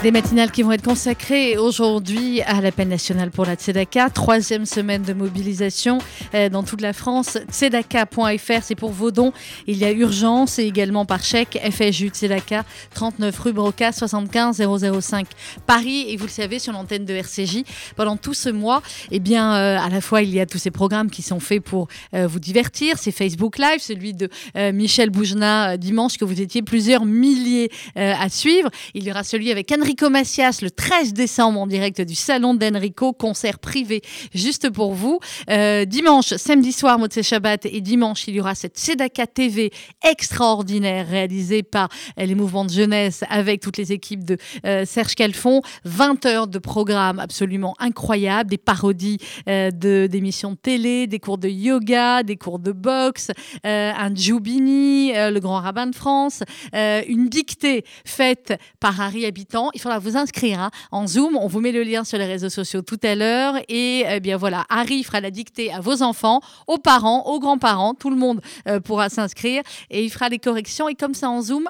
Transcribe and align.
Des 0.00 0.12
matinales 0.12 0.52
qui 0.52 0.62
vont 0.62 0.70
être 0.70 0.84
consacrées 0.84 1.58
aujourd'hui 1.58 2.40
à 2.42 2.60
l'appel 2.60 2.86
national 2.86 3.32
pour 3.32 3.44
la 3.44 3.56
Tzedaka. 3.56 4.10
Troisième 4.10 4.64
semaine 4.64 5.02
de 5.02 5.12
mobilisation 5.12 5.98
euh, 6.34 6.48
dans 6.48 6.62
toute 6.62 6.82
la 6.82 6.92
France. 6.92 7.36
Tzedaka.fr, 7.50 8.62
c'est 8.62 8.76
pour 8.76 8.92
vos 8.92 9.10
dons. 9.10 9.32
Il 9.66 9.76
y 9.76 9.84
a 9.84 9.90
urgence 9.90 10.60
et 10.60 10.62
également 10.62 11.04
par 11.04 11.24
chèque. 11.24 11.58
FSU 11.72 12.10
Tzedaka, 12.10 12.64
39 12.94 13.36
rue 13.40 13.52
Broca, 13.52 13.90
75 13.90 14.62
005 15.00 15.26
Paris. 15.66 16.04
Et 16.06 16.16
vous 16.16 16.26
le 16.26 16.30
savez, 16.30 16.60
sur 16.60 16.72
l'antenne 16.72 17.04
de 17.04 17.14
RCJ, 17.14 17.64
pendant 17.96 18.16
tout 18.16 18.34
ce 18.34 18.50
mois, 18.50 18.82
eh 19.10 19.18
bien, 19.18 19.52
euh, 19.56 19.80
à 19.80 19.88
la 19.88 20.00
fois, 20.00 20.22
il 20.22 20.32
y 20.32 20.38
a 20.38 20.46
tous 20.46 20.58
ces 20.58 20.70
programmes 20.70 21.10
qui 21.10 21.22
sont 21.22 21.40
faits 21.40 21.64
pour 21.64 21.88
euh, 22.14 22.28
vous 22.28 22.38
divertir. 22.38 22.98
C'est 23.00 23.10
Facebook 23.10 23.58
Live, 23.58 23.80
celui 23.80 24.14
de 24.14 24.28
Michel 24.54 25.10
Boujna 25.10 25.76
dimanche, 25.76 26.18
que 26.18 26.24
vous 26.24 26.40
étiez 26.40 26.62
plusieurs 26.62 27.04
milliers 27.04 27.70
à 27.96 28.28
suivre. 28.28 28.70
Il 28.94 29.02
y 29.02 29.10
aura 29.10 29.24
celui 29.24 29.50
avec 29.50 29.72
Henri 29.72 29.87
Enrico 29.88 30.10
Macias 30.10 30.58
le 30.60 30.70
13 30.70 31.14
décembre 31.14 31.60
en 31.60 31.66
direct 31.66 32.02
du 32.02 32.14
salon 32.14 32.52
d'Enrico, 32.52 33.14
concert 33.14 33.58
privé 33.58 34.02
juste 34.34 34.68
pour 34.68 34.92
vous. 34.92 35.18
Euh, 35.48 35.86
dimanche, 35.86 36.34
samedi 36.36 36.72
soir, 36.72 36.98
Motse 36.98 37.22
Shabbat 37.22 37.64
et 37.64 37.80
dimanche, 37.80 38.28
il 38.28 38.34
y 38.34 38.40
aura 38.40 38.54
cette 38.54 38.76
Sedaka 38.76 39.26
TV 39.26 39.70
extraordinaire 40.06 41.08
réalisée 41.08 41.62
par 41.62 41.88
les 42.18 42.34
mouvements 42.34 42.66
de 42.66 42.70
jeunesse 42.70 43.24
avec 43.30 43.62
toutes 43.62 43.78
les 43.78 43.90
équipes 43.90 44.24
de 44.24 44.36
euh, 44.66 44.84
Serge 44.84 45.14
Calfon. 45.14 45.62
20 45.86 46.26
heures 46.26 46.48
de 46.48 46.58
programme 46.58 47.18
absolument 47.18 47.74
incroyable, 47.78 48.50
des 48.50 48.58
parodies 48.58 49.16
euh, 49.48 49.70
d'émissions 49.70 50.50
de 50.50 50.56
télé, 50.56 51.06
des 51.06 51.18
cours 51.18 51.38
de 51.38 51.48
yoga, 51.48 52.22
des 52.24 52.36
cours 52.36 52.58
de 52.58 52.72
boxe, 52.72 53.30
un 53.64 54.14
Djoubini, 54.14 55.12
le 55.14 55.38
grand 55.38 55.60
rabbin 55.60 55.86
de 55.86 55.94
France, 55.94 56.42
une 56.74 57.30
dictée 57.30 57.84
faite 58.04 58.52
par 58.80 59.00
Harry 59.00 59.24
Habitant 59.24 59.70
il 59.78 59.80
faudra 59.80 60.00
vous 60.00 60.16
inscrire 60.16 60.58
hein, 60.58 60.70
en 60.90 61.06
Zoom. 61.06 61.36
On 61.36 61.46
vous 61.46 61.60
met 61.60 61.70
le 61.70 61.84
lien 61.84 62.02
sur 62.02 62.18
les 62.18 62.24
réseaux 62.24 62.48
sociaux 62.48 62.82
tout 62.82 62.98
à 63.04 63.14
l'heure. 63.14 63.54
Et 63.68 64.04
eh 64.08 64.18
bien 64.18 64.36
voilà, 64.36 64.64
Harry 64.68 65.04
fera 65.04 65.20
la 65.20 65.30
dictée 65.30 65.72
à 65.72 65.78
vos 65.78 66.02
enfants, 66.02 66.40
aux 66.66 66.78
parents, 66.78 67.26
aux 67.26 67.38
grands-parents. 67.38 67.94
Tout 67.94 68.10
le 68.10 68.16
monde 68.16 68.40
euh, 68.66 68.80
pourra 68.80 69.08
s'inscrire 69.08 69.62
et 69.90 70.02
il 70.02 70.10
fera 70.10 70.28
les 70.28 70.40
corrections. 70.40 70.88
Et 70.88 70.96
comme 70.96 71.14
ça 71.14 71.30
en 71.30 71.42
Zoom, 71.42 71.68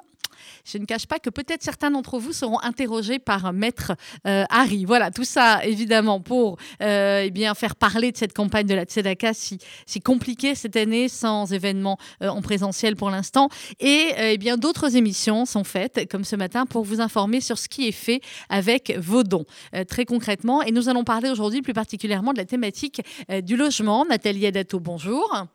je 0.71 0.79
ne 0.79 0.85
cache 0.85 1.07
pas 1.07 1.19
que 1.19 1.31
peut-être 1.31 1.63
certains 1.63 1.91
d'entre 1.91 2.19
vous 2.19 2.33
seront 2.33 2.61
interrogés 2.61 3.19
par 3.19 3.53
Maître 3.53 3.93
euh, 4.27 4.45
Harry. 4.51 4.85
Voilà, 4.85 5.11
tout 5.11 5.25
ça 5.25 5.65
évidemment 5.65 6.21
pour 6.21 6.59
euh, 6.83 7.23
eh 7.25 7.31
bien, 7.31 7.55
faire 7.55 7.75
parler 7.75 8.13
de 8.13 8.17
cette 8.17 8.35
campagne 8.35 8.67
de 8.67 8.75
la 8.75 8.85
Tzedaka 8.85 9.33
si, 9.33 9.59
compliquée 10.05 10.55
cette 10.55 10.77
année, 10.77 11.09
sans 11.09 11.53
événement 11.53 11.99
euh, 12.23 12.29
en 12.29 12.43
présentiel 12.43 12.97
pour 12.97 13.11
l'instant. 13.11 13.49
Et 13.81 14.11
eh 14.17 14.39
bien 14.39 14.57
d'autres 14.57 14.97
émissions 14.97 15.45
sont 15.47 15.65
faites, 15.65 16.09
comme 16.11 16.25
ce 16.25 16.37
matin, 16.37 16.67
pour 16.67 16.85
vous 16.85 17.01
informer 17.01 17.41
sur 17.41 17.59
ce 17.59 17.69
qui 17.69 17.89
est 17.89 17.93
fait 17.93 18.21
avec 18.49 18.97
vos 18.99 19.23
dons, 19.23 19.45
très 19.89 20.05
concrètement. 20.05 20.63
Et 20.63 20.71
nous 20.71 20.89
allons 20.89 21.05
parler 21.05 21.31
aujourd'hui 21.31 21.63
plus 21.63 21.73
particulièrement 21.73 22.33
de 22.33 22.39
la 22.39 22.45
thématique 22.45 23.03
du 23.43 23.57
logement. 23.57 24.05
Nathalie 24.05 24.47
Adato, 24.47 24.81
bonjour. 24.81 25.49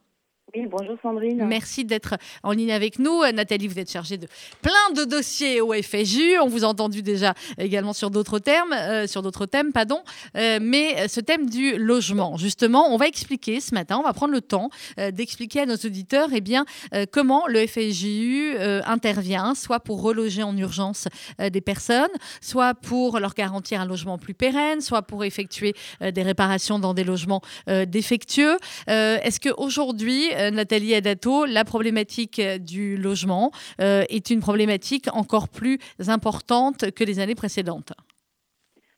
Bonjour 0.55 0.97
Sandrine. 1.01 1.45
Merci 1.47 1.83
d'être 1.83 2.15
en 2.43 2.51
ligne 2.51 2.71
avec 2.71 2.99
nous. 2.99 3.21
Nathalie, 3.33 3.67
vous 3.67 3.79
êtes 3.79 3.91
chargée 3.91 4.17
de 4.17 4.27
plein 4.61 4.93
de 4.95 5.03
dossiers 5.03 5.61
au 5.61 5.73
FSU. 5.73 6.37
On 6.43 6.47
vous 6.47 6.63
a 6.63 6.67
entendu 6.67 7.01
déjà 7.01 7.33
également 7.57 7.93
sur 7.93 8.11
d'autres 8.11 8.37
termes, 8.37 8.71
euh, 8.71 9.07
sur 9.07 9.23
d'autres 9.23 9.47
thèmes, 9.47 9.71
pardon. 9.71 10.03
Euh, 10.37 10.59
mais 10.61 11.07
ce 11.07 11.21
thème 11.21 11.49
du 11.49 11.75
logement, 11.77 12.37
justement, 12.37 12.93
on 12.93 12.97
va 12.97 13.07
expliquer 13.07 13.61
ce 13.61 13.73
matin, 13.73 13.97
on 13.97 14.03
va 14.03 14.13
prendre 14.13 14.31
le 14.31 14.41
temps 14.41 14.69
euh, 14.99 15.09
d'expliquer 15.09 15.61
à 15.61 15.65
nos 15.65 15.75
auditeurs 15.75 16.29
eh 16.31 16.41
bien, 16.41 16.65
comment 17.11 17.47
le 17.47 17.65
FSJU 17.65 18.55
intervient, 18.85 19.55
soit 19.55 19.79
pour 19.79 20.01
reloger 20.01 20.43
en 20.43 20.55
urgence 20.55 21.07
des 21.39 21.61
personnes, 21.61 22.07
soit 22.41 22.75
pour 22.75 23.19
leur 23.19 23.33
garantir 23.33 23.81
un 23.81 23.85
logement 23.85 24.17
plus 24.17 24.33
pérenne, 24.33 24.81
soit 24.81 25.01
pour 25.01 25.23
effectuer 25.23 25.73
des 26.01 26.21
réparations 26.21 26.79
dans 26.79 26.93
des 26.93 27.03
logements 27.03 27.41
défectueux. 27.87 28.57
Est-ce 28.87 29.39
qu'aujourd'hui, 29.39 30.29
euh, 30.42 30.42
Nathalie 30.51 30.95
Adato, 30.95 31.45
la 31.45 31.63
problématique 31.63 32.39
euh, 32.39 32.57
du 32.57 32.97
logement 32.97 33.51
euh, 33.81 34.03
est 34.09 34.29
une 34.29 34.39
problématique 34.39 35.07
encore 35.13 35.49
plus 35.49 35.79
importante 36.07 36.91
que 36.91 37.03
les 37.03 37.19
années 37.19 37.35
précédentes. 37.35 37.93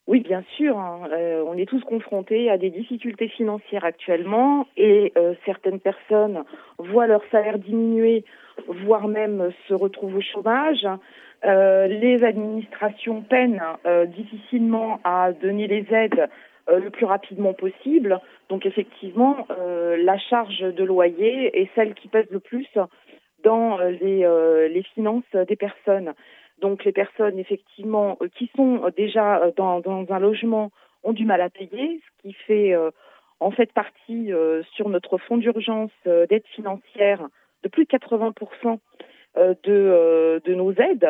Oui, 0.07 0.19
bien 0.19 0.44
sûr. 0.55 0.78
Hein. 0.78 1.09
on 1.47 1.57
est 1.57 1.67
tous 1.67 1.81
confrontés 1.81 2.51
à 2.51 2.59
des 2.59 2.69
difficultés 2.69 3.28
financières 3.28 3.84
actuellement 3.84 4.67
et 4.78 5.11
certaines 5.45 5.79
personnes 5.79 6.44
voient 6.78 7.07
leur 7.07 7.22
salaire 7.31 7.57
diminuer, 7.57 8.23
voire 8.67 9.07
même 9.07 9.50
se 9.67 9.73
retrouvent 9.73 10.17
au 10.17 10.22
chômage. 10.22 10.85
les 11.44 12.23
administrations 12.23 13.23
peinent 13.23 13.63
difficilement 14.16 15.00
à 15.03 15.31
donner 15.31 15.66
les 15.66 15.88
aides 15.91 16.16
euh, 16.19 16.28
le 16.67 16.89
plus 16.89 17.05
rapidement 17.05 17.53
possible. 17.53 18.19
Donc 18.49 18.65
effectivement, 18.65 19.47
euh, 19.51 19.97
la 19.97 20.17
charge 20.17 20.59
de 20.59 20.83
loyer 20.83 21.59
est 21.59 21.69
celle 21.75 21.93
qui 21.93 22.07
pèse 22.07 22.27
le 22.29 22.39
plus 22.39 22.67
dans 23.43 23.79
euh, 23.79 24.67
les, 24.67 24.83
finances 24.93 25.23
des 25.47 25.55
personnes. 25.55 26.13
Donc 26.61 26.85
les 26.85 26.91
personnes 26.91 27.39
effectivement 27.39 28.17
qui 28.37 28.49
sont 28.55 28.89
déjà 28.95 29.51
dans, 29.57 29.81
un 29.85 30.19
logement 30.19 30.71
ont 31.03 31.13
du 31.13 31.25
mal 31.25 31.41
à 31.41 31.49
payer, 31.49 32.01
ce 32.01 32.21
qui 32.21 32.33
fait 32.33 32.73
en 33.41 33.51
fait 33.51 33.71
partie 33.73 34.31
sur 34.73 34.87
notre 34.87 35.17
fonds 35.17 35.37
d'urgence 35.37 35.91
d'aide 36.05 36.45
financière 36.55 37.27
de 37.63 37.69
plus 37.69 37.83
de 37.83 37.89
80% 37.89 38.79
de, 39.35 40.41
de 40.43 40.53
nos 40.53 40.71
aides. 40.71 41.09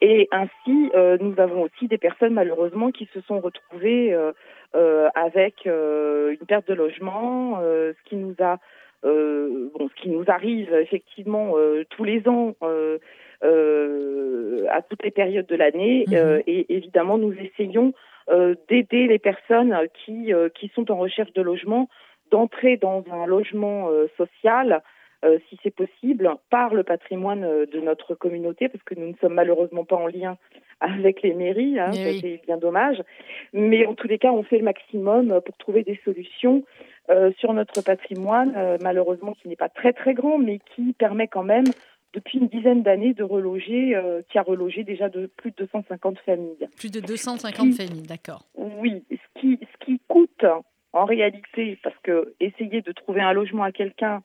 Et 0.00 0.28
ainsi, 0.32 0.90
euh, 0.94 1.18
nous 1.20 1.38
avons 1.38 1.62
aussi 1.62 1.86
des 1.86 1.98
personnes 1.98 2.32
malheureusement 2.32 2.90
qui 2.90 3.08
se 3.12 3.20
sont 3.22 3.40
retrouvées 3.40 4.14
euh, 4.14 4.32
euh, 4.74 5.10
avec 5.14 5.66
une 5.66 6.46
perte 6.46 6.68
de 6.68 6.74
logement, 6.74 7.60
ce 7.60 8.02
qui 8.08 8.16
nous 8.16 8.34
a, 8.40 8.58
bon, 9.02 9.88
ce 9.88 10.02
qui 10.02 10.08
nous 10.08 10.24
arrive 10.28 10.72
effectivement 10.72 11.54
tous 11.90 12.04
les 12.04 12.26
ans. 12.28 12.54
à 14.72 14.82
toutes 14.82 15.02
les 15.02 15.10
périodes 15.10 15.46
de 15.46 15.56
l'année 15.56 16.04
mhm. 16.08 16.42
et 16.46 16.66
évidemment 16.74 17.18
nous 17.18 17.32
essayons 17.32 17.92
d'aider 18.68 19.06
les 19.08 19.18
personnes 19.18 19.76
qui 20.04 20.32
qui 20.54 20.68
sont 20.74 20.90
en 20.90 20.98
recherche 20.98 21.32
de 21.32 21.42
logement 21.42 21.88
d'entrer 22.30 22.76
dans 22.76 23.02
un 23.10 23.26
logement 23.26 23.88
social 24.16 24.82
euh, 25.22 25.38
si 25.48 25.58
c'est 25.62 25.74
possible, 25.74 26.30
par 26.48 26.72
le 26.72 26.82
patrimoine 26.82 27.44
euh, 27.44 27.66
de 27.66 27.78
notre 27.80 28.14
communauté, 28.14 28.70
parce 28.70 28.82
que 28.84 28.94
nous 28.94 29.08
ne 29.08 29.16
sommes 29.20 29.34
malheureusement 29.34 29.84
pas 29.84 29.96
en 29.96 30.06
lien 30.06 30.38
avec 30.80 31.20
les 31.20 31.34
mairies, 31.34 31.78
hein, 31.78 31.90
eh 31.92 32.18
c'est 32.20 32.40
bien 32.46 32.56
dommage. 32.56 33.02
Mais 33.52 33.84
en 33.84 33.94
tous 33.94 34.08
les 34.08 34.18
cas, 34.18 34.32
on 34.32 34.42
fait 34.42 34.56
le 34.56 34.64
maximum 34.64 35.40
pour 35.44 35.54
trouver 35.58 35.82
des 35.82 36.00
solutions 36.06 36.64
euh, 37.10 37.32
sur 37.38 37.52
notre 37.52 37.82
patrimoine, 37.82 38.78
malheureusement 38.80 39.34
qui 39.34 39.48
n'est 39.48 39.56
pas 39.56 39.68
très 39.68 39.92
très 39.92 40.14
grand, 40.14 40.38
mais 40.38 40.58
qui 40.74 40.94
permet 40.94 41.28
quand 41.28 41.42
même 41.42 41.66
depuis 42.14 42.38
une 42.38 42.48
dizaine 42.48 42.82
d'années 42.82 43.12
de 43.12 43.22
reloger, 43.22 43.94
qui 44.30 44.38
a 44.38 44.42
relogé 44.42 44.84
déjà 44.84 45.10
de 45.10 45.26
plus 45.26 45.50
de 45.50 45.56
250 45.58 46.18
familles. 46.20 46.68
Plus 46.78 46.90
de 46.90 47.00
250 47.00 47.74
familles, 47.74 48.06
d'accord. 48.06 48.46
Oui, 48.56 49.04
ce 49.10 49.40
qui, 49.40 49.60
ce 49.60 49.84
qui 49.84 50.00
coûte 50.08 50.46
en 50.92 51.04
réalité, 51.04 51.78
parce 51.82 51.96
que 52.02 52.34
essayer 52.40 52.80
de 52.80 52.92
trouver 52.92 53.20
un 53.20 53.34
logement 53.34 53.64
à 53.64 53.70
quelqu'un 53.70 54.22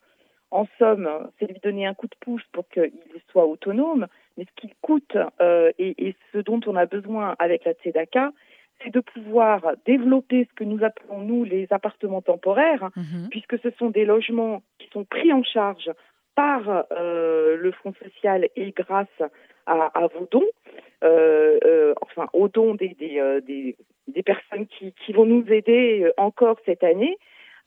en 0.55 0.67
somme, 0.79 1.09
c'est 1.37 1.47
lui 1.47 1.59
donner 1.61 1.85
un 1.85 1.93
coup 1.93 2.07
de 2.07 2.15
pouce 2.21 2.43
pour 2.53 2.67
qu'il 2.69 2.91
soit 3.29 3.45
autonome. 3.45 4.07
Mais 4.37 4.45
ce 4.45 4.61
qui 4.61 4.73
coûte 4.81 5.17
euh, 5.41 5.71
et, 5.77 6.15
ce 6.31 6.37
dont 6.37 6.61
on 6.65 6.75
a 6.77 6.85
besoin 6.85 7.35
avec 7.39 7.65
la 7.65 7.73
Tzedaka, 7.73 8.31
c'est 8.81 8.93
de 8.93 9.01
pouvoir 9.01 9.61
développer 9.85 10.47
ce 10.49 10.53
que 10.55 10.63
nous 10.63 10.83
appelons, 10.83 11.19
nous, 11.19 11.43
les 11.43 11.67
appartements 11.71 12.21
temporaires, 12.21 12.89
mhm. 12.95 13.27
puisque 13.29 13.59
ce 13.59 13.69
sont 13.71 13.89
des 13.89 14.05
logements 14.05 14.63
qui 14.79 14.89
sont 14.93 15.03
pris 15.03 15.31
en 15.33 15.43
charge 15.43 15.91
par 16.35 16.85
euh, 16.91 17.57
le 17.57 17.71
Fonds 17.71 17.93
social 18.01 18.47
et 18.55 18.71
grâce 18.71 19.07
à, 19.65 20.07
vos 20.13 20.27
dons, 20.29 20.49
euh, 21.03 21.93
enfin 22.01 22.27
aux 22.33 22.47
dons 22.49 22.75
des, 22.75 22.95
des, 22.95 24.23
personnes 24.23 24.67
qui, 24.67 24.93
qui, 24.93 25.13
vont 25.13 25.25
nous 25.25 25.45
aider 25.51 26.11
encore 26.17 26.57
cette 26.65 26.83
année. 26.83 27.17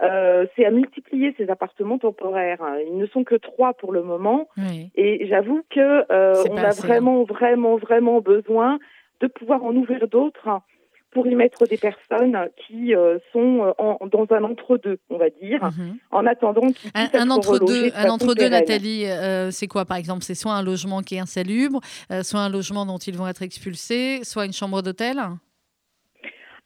Euh, 0.02 0.46
c'est 0.54 0.64
à 0.64 0.70
multiplier 0.70 1.34
ces 1.36 1.50
appartements 1.50 1.98
temporaires. 1.98 2.60
Ils 2.86 2.96
ne 2.96 3.06
sont 3.06 3.24
que 3.24 3.34
trois 3.34 3.74
pour 3.74 3.92
le 3.92 4.02
moment. 4.02 4.48
Et 4.94 5.26
j'avoue 5.28 5.62
que 5.70 6.12
euh, 6.12 6.44
on 6.50 6.56
a 6.56 6.70
vraiment, 6.70 7.24
vraiment, 7.24 7.76
vraiment 7.76 8.20
besoin 8.20 8.78
de 9.20 9.26
pouvoir 9.26 9.64
en 9.64 9.74
ouvrir 9.74 10.06
d'autres 10.08 10.48
pour 11.10 11.26
y 11.26 11.34
mettre 11.34 11.66
des 11.66 11.78
personnes 11.78 12.36
qui 12.56 12.94
euh, 12.94 13.18
sont 13.32 13.74
dans 14.12 14.26
un 14.30 14.44
entre-deux, 14.44 14.98
on 15.08 15.16
va 15.16 15.30
dire, 15.30 15.64
mhm. 15.64 15.96
en 16.10 16.26
attendant 16.26 16.66
qu'ils 16.68 16.90
un, 16.94 17.08
un 17.14 17.30
entre-deux, 17.30 17.90
un 17.96 18.10
entre-deux, 18.10 18.48
Nathalie, 18.48 19.06
c'est 19.50 19.66
quoi 19.66 19.84
par 19.84 19.96
exemple? 19.96 20.22
C'est 20.22 20.34
soit 20.34 20.52
un 20.52 20.62
logement 20.62 21.00
qui 21.00 21.16
est 21.16 21.20
insalubre, 21.20 21.80
soit 22.22 22.40
un 22.40 22.50
logement 22.50 22.86
dont 22.86 22.98
ils 22.98 23.16
vont 23.16 23.26
être 23.26 23.42
expulsés, 23.42 24.20
soit 24.22 24.44
une 24.44 24.52
chambre 24.52 24.82
d'hôtel? 24.82 25.18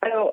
Alors, 0.02 0.32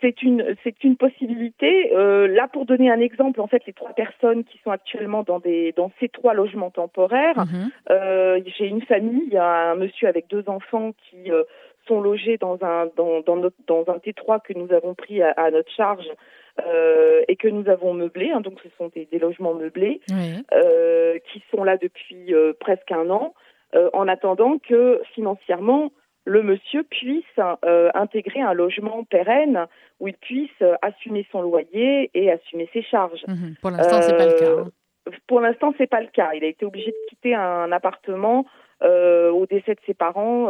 c'est 0.00 0.22
une 0.22 0.56
c'est 0.64 0.82
une 0.84 0.96
possibilité. 0.96 1.92
Euh, 1.94 2.26
là, 2.28 2.48
pour 2.48 2.66
donner 2.66 2.90
un 2.90 3.00
exemple, 3.00 3.40
en 3.40 3.46
fait, 3.46 3.62
les 3.66 3.72
trois 3.72 3.92
personnes 3.92 4.44
qui 4.44 4.58
sont 4.64 4.70
actuellement 4.70 5.22
dans 5.22 5.38
des 5.38 5.72
dans 5.72 5.90
ces 6.00 6.08
trois 6.08 6.34
logements 6.34 6.70
temporaires, 6.70 7.38
mhm. 7.38 7.70
euh, 7.90 8.40
j'ai 8.58 8.66
une 8.66 8.82
famille, 8.82 9.22
il 9.26 9.32
y 9.32 9.38
a 9.38 9.70
un 9.70 9.74
monsieur 9.74 10.08
avec 10.08 10.28
deux 10.28 10.48
enfants 10.48 10.92
qui 10.92 11.30
euh, 11.30 11.44
sont 11.86 12.00
logés 12.00 12.36
dans 12.36 12.58
un 12.62 12.88
dans 12.96 13.20
dans, 13.20 13.36
notre, 13.36 13.56
dans 13.66 13.84
un 13.88 13.98
T3 13.98 14.40
que 14.42 14.52
nous 14.52 14.72
avons 14.72 14.94
pris 14.94 15.22
à, 15.22 15.30
à 15.32 15.50
notre 15.50 15.70
charge 15.70 16.06
euh, 16.66 17.22
et 17.28 17.36
que 17.36 17.48
nous 17.48 17.68
avons 17.68 17.94
meublé. 17.94 18.30
Hein, 18.30 18.40
donc, 18.40 18.58
ce 18.62 18.68
sont 18.76 18.90
des, 18.94 19.06
des 19.10 19.18
logements 19.18 19.54
meublés 19.54 20.00
euh, 20.52 21.18
qui 21.32 21.42
sont 21.50 21.64
là 21.64 21.76
depuis 21.76 22.34
euh, 22.34 22.52
presque 22.58 22.90
un 22.92 23.08
an, 23.10 23.34
en 23.92 24.08
attendant 24.08 24.58
que 24.58 25.00
financièrement 25.14 25.92
le 26.24 26.42
monsieur 26.42 26.82
puisse 26.84 27.24
euh, 27.64 27.90
intégrer 27.94 28.40
un 28.40 28.52
logement 28.52 29.04
pérenne 29.04 29.66
où 30.00 30.08
il 30.08 30.14
puisse 30.14 30.50
euh, 30.62 30.74
assumer 30.82 31.26
son 31.32 31.42
loyer 31.42 32.10
et 32.14 32.30
assumer 32.30 32.68
ses 32.72 32.82
charges. 32.82 33.24
Mhm. 33.26 33.54
Pour 33.60 33.70
l'instant, 33.70 34.02
c'est 34.02 34.16
pas 34.16 34.26
le 34.26 34.38
cas. 34.38 34.50
Hein. 34.50 34.70
Euh, 35.08 35.12
pour 35.26 35.40
l'instant, 35.40 35.74
c'est 35.78 35.88
pas 35.88 36.00
le 36.00 36.08
cas. 36.08 36.32
Il 36.34 36.44
a 36.44 36.46
été 36.46 36.66
obligé 36.66 36.90
de 36.90 37.08
quitter 37.08 37.34
un 37.34 37.72
appartement 37.72 38.46
au 38.82 39.46
décès 39.46 39.74
de 39.74 39.80
ses 39.84 39.92
parents 39.92 40.48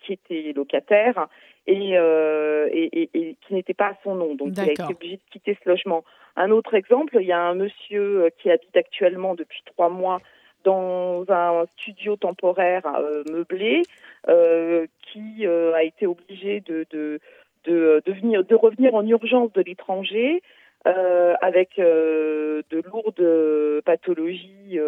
qui 0.00 0.12
étaient 0.12 0.52
locataires 0.56 1.28
et, 1.68 1.92
et, 1.92 3.10
et, 3.14 3.36
qui 3.46 3.54
n'était 3.54 3.74
pas 3.74 3.88
à 3.88 3.94
son 4.02 4.16
nom. 4.16 4.34
Donc, 4.34 4.48
il 4.56 4.60
a 4.60 4.72
été 4.72 4.82
obligé 4.82 5.16
de 5.16 5.22
quitter 5.30 5.56
ce 5.62 5.68
logement. 5.68 6.04
Un 6.34 6.50
autre 6.50 6.74
exemple, 6.74 7.16
il 7.20 7.26
y 7.26 7.32
a 7.32 7.40
un 7.40 7.54
monsieur 7.54 8.30
qui 8.38 8.50
habite 8.50 8.76
actuellement 8.76 9.36
depuis 9.36 9.62
trois 9.66 9.88
mois 9.88 10.20
dans 10.64 11.24
un 11.28 11.64
studio 11.76 12.16
temporaire 12.16 12.82
meublé 13.30 13.82
qui 14.26 15.46
euh, 15.46 15.74
a 15.74 15.82
été 15.82 16.06
obligé 16.06 16.60
de, 16.60 16.86
de, 16.90 17.20
de, 17.64 18.02
de, 18.04 18.12
venir, 18.12 18.44
de 18.44 18.54
revenir 18.54 18.94
en 18.94 19.06
urgence 19.06 19.52
de 19.52 19.62
l'étranger 19.62 20.42
euh, 20.86 21.34
avec 21.40 21.76
de 21.78 22.82
lourdes 22.86 23.82
pathologies 23.84 24.78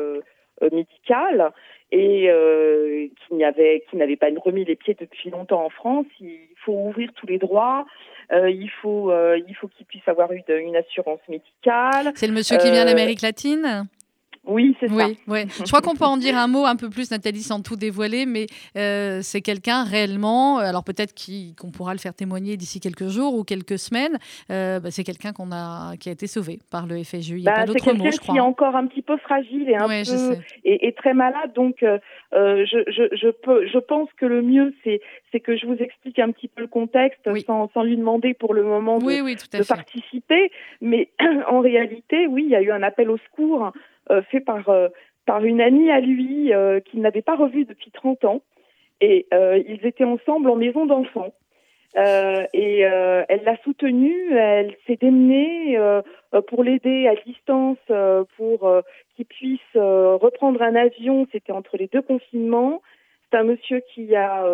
médicales 0.72 1.50
et 1.92 2.30
qui 3.26 3.34
n'avait 3.34 3.84
qui 3.90 3.96
n'avait 3.96 4.16
pas 4.16 4.28
remis 4.44 4.64
les 4.64 4.76
pieds 4.76 4.96
depuis 4.98 5.30
longtemps 5.30 5.64
en 5.64 5.70
France. 5.70 6.06
Il 6.20 6.38
faut 6.64 6.72
ouvrir 6.72 7.10
tous 7.16 7.26
les 7.26 7.38
droits. 7.38 7.86
il 8.32 8.70
faut 8.80 9.12
il 9.12 9.54
faut 9.54 9.68
qu'il 9.68 9.86
puisse 9.86 10.06
avoir 10.06 10.30
une, 10.32 10.44
une 10.48 10.76
assurance 10.76 11.20
médicale. 11.28 12.12
C'est 12.14 12.28
le 12.28 12.34
monsieur 12.34 12.56
qui 12.58 12.70
vient 12.70 12.84
d'Amérique 12.84 13.22
latine? 13.22 13.88
Oui, 14.46 14.74
c'est 14.80 14.88
ça. 14.88 14.94
Oui. 15.26 15.46
Je 15.58 15.64
crois 15.64 15.80
qu'on 15.82 15.94
peut 15.94 16.04
en 16.04 16.16
dire 16.16 16.36
un 16.36 16.48
mot 16.48 16.64
un 16.64 16.76
peu 16.76 16.88
plus, 16.88 17.10
Nathalie, 17.10 17.42
sans 17.42 17.62
tout 17.62 17.76
dévoiler, 17.76 18.26
mais 18.26 18.46
euh, 18.76 19.20
c'est 19.22 19.42
quelqu'un 19.42 19.84
réellement, 19.84 20.58
euh, 20.58 20.62
alors 20.62 20.82
peut-être 20.82 21.14
qu'on 21.58 21.70
pourra 21.70 21.92
le 21.92 21.98
faire 21.98 22.14
témoigner 22.14 22.56
d'ici 22.56 22.80
quelques 22.80 23.08
jours 23.08 23.34
ou 23.34 23.44
quelques 23.44 23.78
semaines, 23.78 24.18
euh, 24.50 24.80
bah, 24.80 24.90
c'est 24.90 25.04
quelqu'un 25.04 25.32
qu'on 25.32 25.52
a, 25.52 25.96
qui 25.98 26.08
a 26.08 26.12
été 26.12 26.26
sauvé 26.26 26.58
par 26.70 26.86
le 26.86 27.02
FSU. 27.02 27.36
Il 27.36 27.42
n'y 27.42 27.48
a 27.48 27.52
bah, 27.52 27.60
pas 27.60 27.66
d'autre 27.66 27.92
mot, 27.92 28.10
je 28.10 28.16
crois. 28.18 28.34
qui 28.34 28.38
est 28.38 28.42
encore 28.42 28.76
un 28.76 28.86
petit 28.86 29.02
peu 29.02 29.16
fragile 29.18 29.68
et, 29.68 29.76
un 29.76 29.86
peu, 29.86 30.36
et, 30.64 30.92
très 30.94 31.14
malade, 31.14 31.52
donc 31.54 31.76
je, 31.82 32.04
je, 32.32 33.16
je, 33.16 33.28
peux, 33.28 33.66
je 33.66 33.78
pense 33.78 34.08
que 34.16 34.26
le 34.26 34.42
mieux, 34.42 34.74
c'est 34.84 35.40
que 35.40 35.56
je 35.56 35.66
vous 35.66 35.76
explique 35.76 36.18
un 36.18 36.32
petit 36.32 36.48
peu 36.48 36.62
le 36.62 36.68
contexte 36.68 37.20
sans, 37.46 37.70
sans, 37.72 37.82
lui 37.82 37.96
demander 37.96 38.34
pour 38.34 38.54
le 38.54 38.62
moment 38.62 38.98
de, 38.98 39.58
de 39.58 39.66
participer. 39.66 40.50
Mais 40.80 41.10
en 41.48 41.60
réalité, 41.60 42.26
oui, 42.26 42.44
il 42.44 42.50
y 42.50 42.56
a 42.56 42.62
eu 42.62 42.70
un 42.70 42.82
appel 42.82 43.10
au 43.10 43.18
secours 43.18 43.66
euh, 43.66 43.70
fait 44.30 44.40
par, 44.40 44.68
euh, 44.68 44.88
par 45.26 45.44
une 45.44 45.60
amie 45.60 45.90
à 45.90 46.00
lui 46.00 46.52
euh, 46.52 46.80
qu'il 46.80 47.00
n'avait 47.00 47.22
pas 47.22 47.36
revu 47.36 47.64
depuis 47.64 47.90
30 47.90 48.24
ans. 48.24 48.42
Et 49.02 49.26
ils 49.32 49.86
étaient 49.86 50.04
ensemble 50.04 50.50
en 50.50 50.56
maison 50.56 50.84
d'enfants. 50.84 51.32
Euh, 51.96 52.46
et 52.52 52.86
euh, 52.86 53.24
elle 53.28 53.42
l'a 53.42 53.56
soutenu, 53.64 54.32
elle 54.32 54.76
s'est 54.86 54.96
démenée 54.96 55.76
euh, 55.76 56.02
pour 56.46 56.62
l'aider 56.62 57.08
à 57.08 57.16
distance, 57.26 57.78
pour 58.36 58.82
qu'il 59.16 59.26
puisse 59.26 59.60
reprendre 59.74 60.62
un 60.62 60.76
avion. 60.76 61.26
C'était 61.32 61.52
entre 61.52 61.76
les 61.76 61.88
deux 61.88 62.02
confinements. 62.02 62.82
C'est 63.30 63.38
un 63.38 63.44
monsieur 63.44 63.82
qui 63.94 64.14
a 64.14 64.44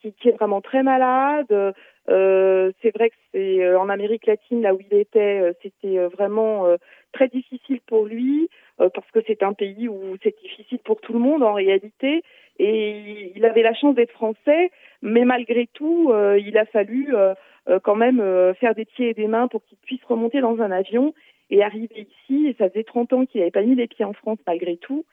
qui, 0.00 0.12
qui, 0.12 0.28
est 0.28 0.32
vraiment 0.32 0.60
très 0.60 0.82
malade. 0.82 1.74
c'est 2.06 2.94
vrai 2.94 3.10
que 3.10 3.16
c'est 3.32 3.74
en 3.76 3.88
Amérique 3.88 4.26
latine, 4.26 4.62
là 4.62 4.74
où 4.74 4.78
il 4.90 4.96
était, 4.96 5.52
c'était 5.62 5.98
vraiment 6.06 6.66
très 7.12 7.28
difficile 7.28 7.80
pour 7.86 8.06
lui. 8.06 8.48
Euh, 8.80 8.88
parce 8.90 9.10
que 9.10 9.20
c'est 9.26 9.42
un 9.42 9.52
pays 9.52 9.88
où 9.88 10.16
c'est 10.22 10.36
difficile 10.40 10.78
pour 10.78 11.00
tout 11.00 11.12
le 11.12 11.18
monde 11.18 11.42
en 11.42 11.52
réalité. 11.52 12.22
Et 12.58 13.32
il 13.34 13.44
avait 13.44 13.62
la 13.62 13.74
chance 13.74 13.94
d'être 13.94 14.12
français, 14.12 14.70
mais 15.02 15.24
malgré 15.24 15.68
tout, 15.72 16.10
euh, 16.10 16.38
il 16.38 16.58
a 16.58 16.64
fallu 16.64 17.14
euh, 17.14 17.34
quand 17.82 17.94
même 17.94 18.22
faire 18.58 18.74
des 18.74 18.84
pieds 18.84 19.10
et 19.10 19.14
des 19.14 19.28
mains 19.28 19.48
pour 19.48 19.62
qu'il 19.64 19.78
puisse 19.78 20.02
remonter 20.04 20.40
dans 20.40 20.60
un 20.60 20.70
avion 20.70 21.14
et 21.50 21.62
arriver 21.62 22.08
ici. 22.08 22.48
Et 22.48 22.54
ça 22.58 22.68
faisait 22.68 22.84
30 22.84 23.12
ans 23.12 23.26
qu'il 23.26 23.40
n'avait 23.40 23.50
pas 23.50 23.62
mis 23.62 23.74
les 23.74 23.86
pieds 23.86 24.04
en 24.04 24.12
France 24.12 24.38
malgré 24.46 24.76
tout. 24.76 25.04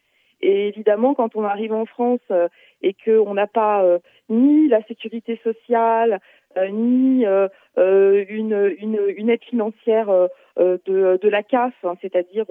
Et 0.42 0.68
évidemment, 0.68 1.14
quand 1.14 1.36
on 1.36 1.44
arrive 1.44 1.74
en 1.74 1.86
France 1.86 2.22
et 2.82 2.96
qu'on 3.06 3.34
n'a 3.34 3.48
pas 3.48 3.84
ni 4.30 4.68
la 4.68 4.82
sécurité 4.84 5.40
sociale, 5.44 6.20
ni 6.58 7.26
une, 7.26 8.76
une, 8.80 9.00
une, 9.18 9.30
aide 9.30 9.44
financière 9.44 10.08
de, 10.58 11.18
de, 11.22 11.30
la 11.30 11.44
CAF, 11.44 11.74
hein, 11.84 11.96
c'est-à-dire 12.02 12.46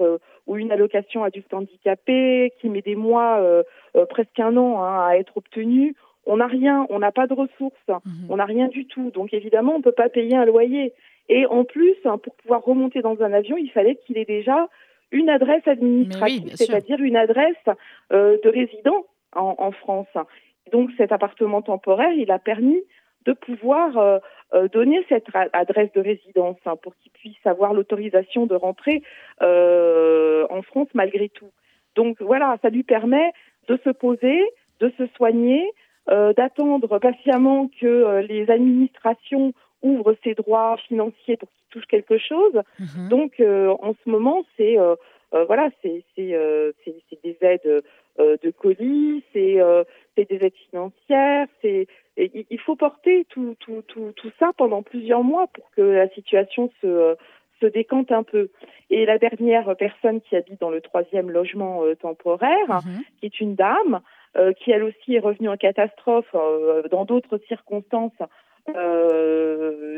ou 0.47 0.57
une 0.57 0.71
allocation 0.71 1.23
adulte 1.23 1.53
handicapé 1.53 2.53
qui 2.59 2.69
met 2.69 2.81
des 2.81 2.95
mois, 2.95 3.39
euh, 3.39 3.63
euh, 3.95 4.05
presque 4.05 4.39
un 4.39 4.55
an, 4.57 4.83
hein, 4.83 5.07
à 5.07 5.17
être 5.17 5.37
obtenue. 5.37 5.95
On 6.25 6.37
n'a 6.37 6.47
rien, 6.47 6.87
on 6.89 6.99
n'a 6.99 7.11
pas 7.11 7.27
de 7.27 7.33
ressources, 7.33 7.87
mhm. 7.87 8.27
on 8.29 8.37
n'a 8.37 8.45
rien 8.45 8.67
du 8.67 8.85
tout. 8.85 9.11
Donc 9.11 9.33
évidemment, 9.33 9.73
on 9.75 9.77
ne 9.79 9.83
peut 9.83 9.91
pas 9.91 10.09
payer 10.09 10.35
un 10.35 10.45
loyer. 10.45 10.93
Et 11.29 11.45
en 11.47 11.63
plus, 11.63 11.95
hein, 12.05 12.17
pour 12.17 12.35
pouvoir 12.35 12.63
remonter 12.63 13.01
dans 13.01 13.21
un 13.21 13.33
avion, 13.33 13.57
il 13.57 13.71
fallait 13.71 13.95
qu'il 14.05 14.17
ait 14.17 14.25
déjà 14.25 14.67
une 15.11 15.29
adresse 15.29 15.67
administrative, 15.67 16.55
c'est-à-dire 16.55 16.99
une 16.99 17.15
adresse 17.15 17.55
euh, 18.11 18.37
de 18.43 18.49
résident 18.49 19.05
en, 19.35 19.55
en, 19.57 19.71
France. 19.71 20.07
Donc 20.71 20.89
cet 20.97 21.11
appartement 21.11 21.61
temporaire, 21.61 22.11
il 22.13 22.31
a 22.31 22.39
permis 22.39 22.81
de 23.25 23.33
pouvoir 23.33 23.97
euh, 23.97 24.19
euh, 24.53 24.67
donner 24.69 25.03
cette 25.09 25.27
adresse 25.53 25.91
de 25.93 26.01
résidence 26.01 26.57
hein, 26.65 26.75
pour 26.81 26.95
qu'il 26.97 27.11
puisse 27.11 27.45
avoir 27.45 27.73
l'autorisation 27.73 28.45
de 28.45 28.55
rentrer 28.55 29.01
euh, 29.41 30.45
en 30.49 30.61
France 30.61 30.87
malgré 30.93 31.29
tout. 31.29 31.51
Donc 31.95 32.21
voilà, 32.21 32.57
ça 32.61 32.69
lui 32.69 32.83
permet 32.83 33.31
de 33.67 33.79
se 33.83 33.89
poser, 33.89 34.41
de 34.79 34.91
se 34.97 35.07
soigner, 35.15 35.71
d'attendre 36.07 36.99
patiemment 36.99 37.67
que 37.81 38.19
les 38.19 38.51
administrations 38.51 39.53
ouvrent 39.81 40.15
ses 40.23 40.35
droits 40.35 40.77
financiers 40.87 41.35
pour 41.37 41.49
qu'il 41.49 41.65
touche 41.71 41.87
quelque 41.87 42.19
chose. 42.19 42.61
Mhm. 42.79 43.09
Donc 43.09 43.39
en 43.39 43.95
ce 44.03 44.09
moment, 44.09 44.43
c'est 44.55 44.77
voilà, 45.31 45.69
c'est 45.81 46.03
des 46.15 47.37
aides 47.41 47.83
de 48.17 48.51
colis, 48.51 49.23
c'est 49.33 49.57
des 50.17 50.45
aides 50.45 50.53
financières, 50.69 51.47
c'est 51.61 51.87
il 52.17 52.59
faut 52.59 52.75
porter 52.75 53.25
tout, 53.29 53.55
tout, 53.59 53.83
tout, 53.87 54.13
tout 54.15 54.31
ça 54.39 54.51
pendant 54.57 54.83
plusieurs 54.83 55.23
mois 55.23 55.47
pour 55.47 55.69
que 55.71 55.81
la 55.81 56.07
situation 56.09 56.71
se, 56.81 57.17
se 57.61 57.65
décante 57.65 58.11
un 58.11 58.23
peu. 58.23 58.49
Et 58.89 59.05
la 59.05 59.17
dernière 59.17 59.75
personne 59.77 60.21
qui 60.21 60.35
habite 60.35 60.59
dans 60.59 60.69
le 60.69 60.81
troisième 60.81 61.31
logement 61.31 61.83
euh, 61.83 61.95
temporaire, 61.95 62.67
mhm. 62.67 63.01
qui 63.19 63.25
est 63.25 63.39
une 63.39 63.55
dame, 63.55 64.01
euh, 64.37 64.53
qui 64.53 64.71
elle 64.71 64.83
aussi 64.83 65.15
est 65.15 65.19
revenue 65.19 65.49
en 65.49 65.57
catastrophe 65.57 66.29
euh, 66.35 66.83
dans 66.89 67.05
d'autres 67.05 67.39
circonstances 67.47 68.11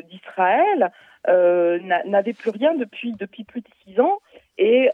d'Israël, 0.10 0.92
n'avait 1.26 2.34
plus 2.34 2.50
rien 2.50 2.76
depuis, 2.76 3.14
depuis 3.14 3.46
plus 3.46 3.62
de 3.62 3.68
six 3.86 3.98
ans 4.02 4.20
et 4.58 4.90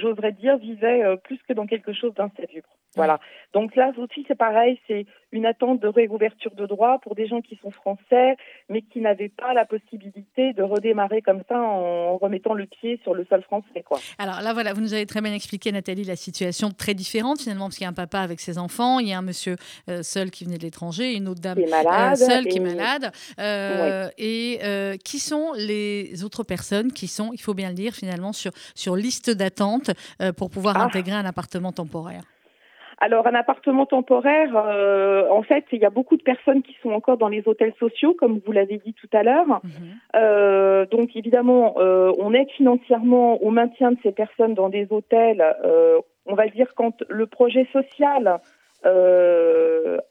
j'oserais 0.00 0.32
dire 0.32 0.56
vivait 0.58 1.16
plus 1.24 1.38
que 1.48 1.52
dans 1.52 1.66
quelque 1.66 1.92
chose 1.92 2.14
d'insalubre. 2.14 2.68
Voilà. 2.96 3.18
Donc 3.52 3.76
là 3.76 3.92
aussi, 3.96 4.24
c'est 4.26 4.36
pareil, 4.36 4.78
c'est 4.86 5.06
une 5.32 5.46
attente 5.46 5.80
de 5.80 5.88
réouverture 5.88 6.54
de 6.54 6.64
droit 6.66 6.98
pour 7.02 7.14
des 7.14 7.26
gens 7.26 7.40
qui 7.40 7.58
sont 7.60 7.70
français, 7.70 8.36
mais 8.68 8.82
qui 8.82 9.00
n'avaient 9.00 9.28
pas 9.28 9.52
la 9.52 9.64
possibilité 9.64 10.52
de 10.52 10.62
redémarrer 10.62 11.22
comme 11.22 11.42
ça 11.48 11.60
en 11.60 12.16
remettant 12.16 12.54
le 12.54 12.66
pied 12.66 13.00
sur 13.02 13.14
le 13.14 13.24
sol 13.24 13.42
français. 13.42 13.82
Quoi. 13.84 13.98
Alors 14.18 14.40
là, 14.42 14.52
voilà, 14.52 14.72
vous 14.72 14.80
nous 14.80 14.94
avez 14.94 15.06
très 15.06 15.20
bien 15.20 15.34
expliqué, 15.34 15.72
Nathalie, 15.72 16.04
la 16.04 16.16
situation 16.16 16.70
très 16.70 16.94
différente 16.94 17.40
finalement, 17.40 17.66
parce 17.66 17.76
qu'il 17.76 17.84
y 17.84 17.86
a 17.86 17.90
un 17.90 17.94
papa 17.94 18.20
avec 18.20 18.40
ses 18.40 18.58
enfants, 18.58 19.00
il 19.00 19.08
y 19.08 19.12
a 19.12 19.18
un 19.18 19.22
monsieur 19.22 19.56
euh, 19.88 20.02
seul 20.02 20.30
qui 20.30 20.44
venait 20.44 20.58
de 20.58 20.62
l'étranger, 20.62 21.14
une 21.14 21.28
autre 21.28 21.40
dame 21.40 21.58
malade, 21.68 22.12
euh, 22.20 22.26
seule 22.26 22.46
qui 22.46 22.58
est 22.58 22.60
malade. 22.60 23.10
Euh, 23.40 24.08
et 24.18 24.60
qui 25.04 25.18
sont 25.18 25.52
les 25.56 26.24
autres 26.24 26.44
personnes 26.44 26.92
qui 26.92 27.08
sont, 27.08 27.30
il 27.32 27.40
faut 27.40 27.54
bien 27.54 27.68
le 27.68 27.74
dire, 27.74 27.94
finalement, 28.04 28.32
sur, 28.32 28.52
sur 28.74 28.96
liste 28.96 29.30
d'attente 29.30 29.90
pour 30.36 30.50
pouvoir 30.50 30.76
ah. 30.78 30.84
intégrer 30.84 31.14
un 31.14 31.24
appartement 31.24 31.72
temporaire 31.72 32.22
alors 32.98 33.26
un 33.26 33.34
appartement 33.34 33.86
temporaire, 33.86 34.56
euh, 34.56 35.28
en 35.30 35.42
fait, 35.42 35.64
il 35.72 35.78
y 35.80 35.84
a 35.84 35.90
beaucoup 35.90 36.16
de 36.16 36.22
personnes 36.22 36.62
qui 36.62 36.76
sont 36.82 36.90
encore 36.90 37.18
dans 37.18 37.28
les 37.28 37.42
hôtels 37.46 37.74
sociaux, 37.78 38.14
comme 38.18 38.40
vous 38.44 38.52
l'avez 38.52 38.78
dit 38.78 38.94
tout 38.94 39.08
à 39.12 39.22
l'heure. 39.22 39.60
Mhm. 39.62 39.72
Euh, 40.16 40.86
donc 40.86 41.14
évidemment, 41.16 41.74
euh, 41.78 42.12
on 42.18 42.32
aide 42.34 42.50
financièrement 42.50 43.42
au 43.42 43.50
maintien 43.50 43.92
de 43.92 43.98
ces 44.02 44.12
personnes 44.12 44.54
dans 44.54 44.68
des 44.68 44.86
hôtels. 44.90 45.44
on 46.26 46.34
va 46.34 46.46
dire 46.48 46.68
quand 46.74 47.02
le 47.08 47.26
projet 47.26 47.68
social 47.72 48.40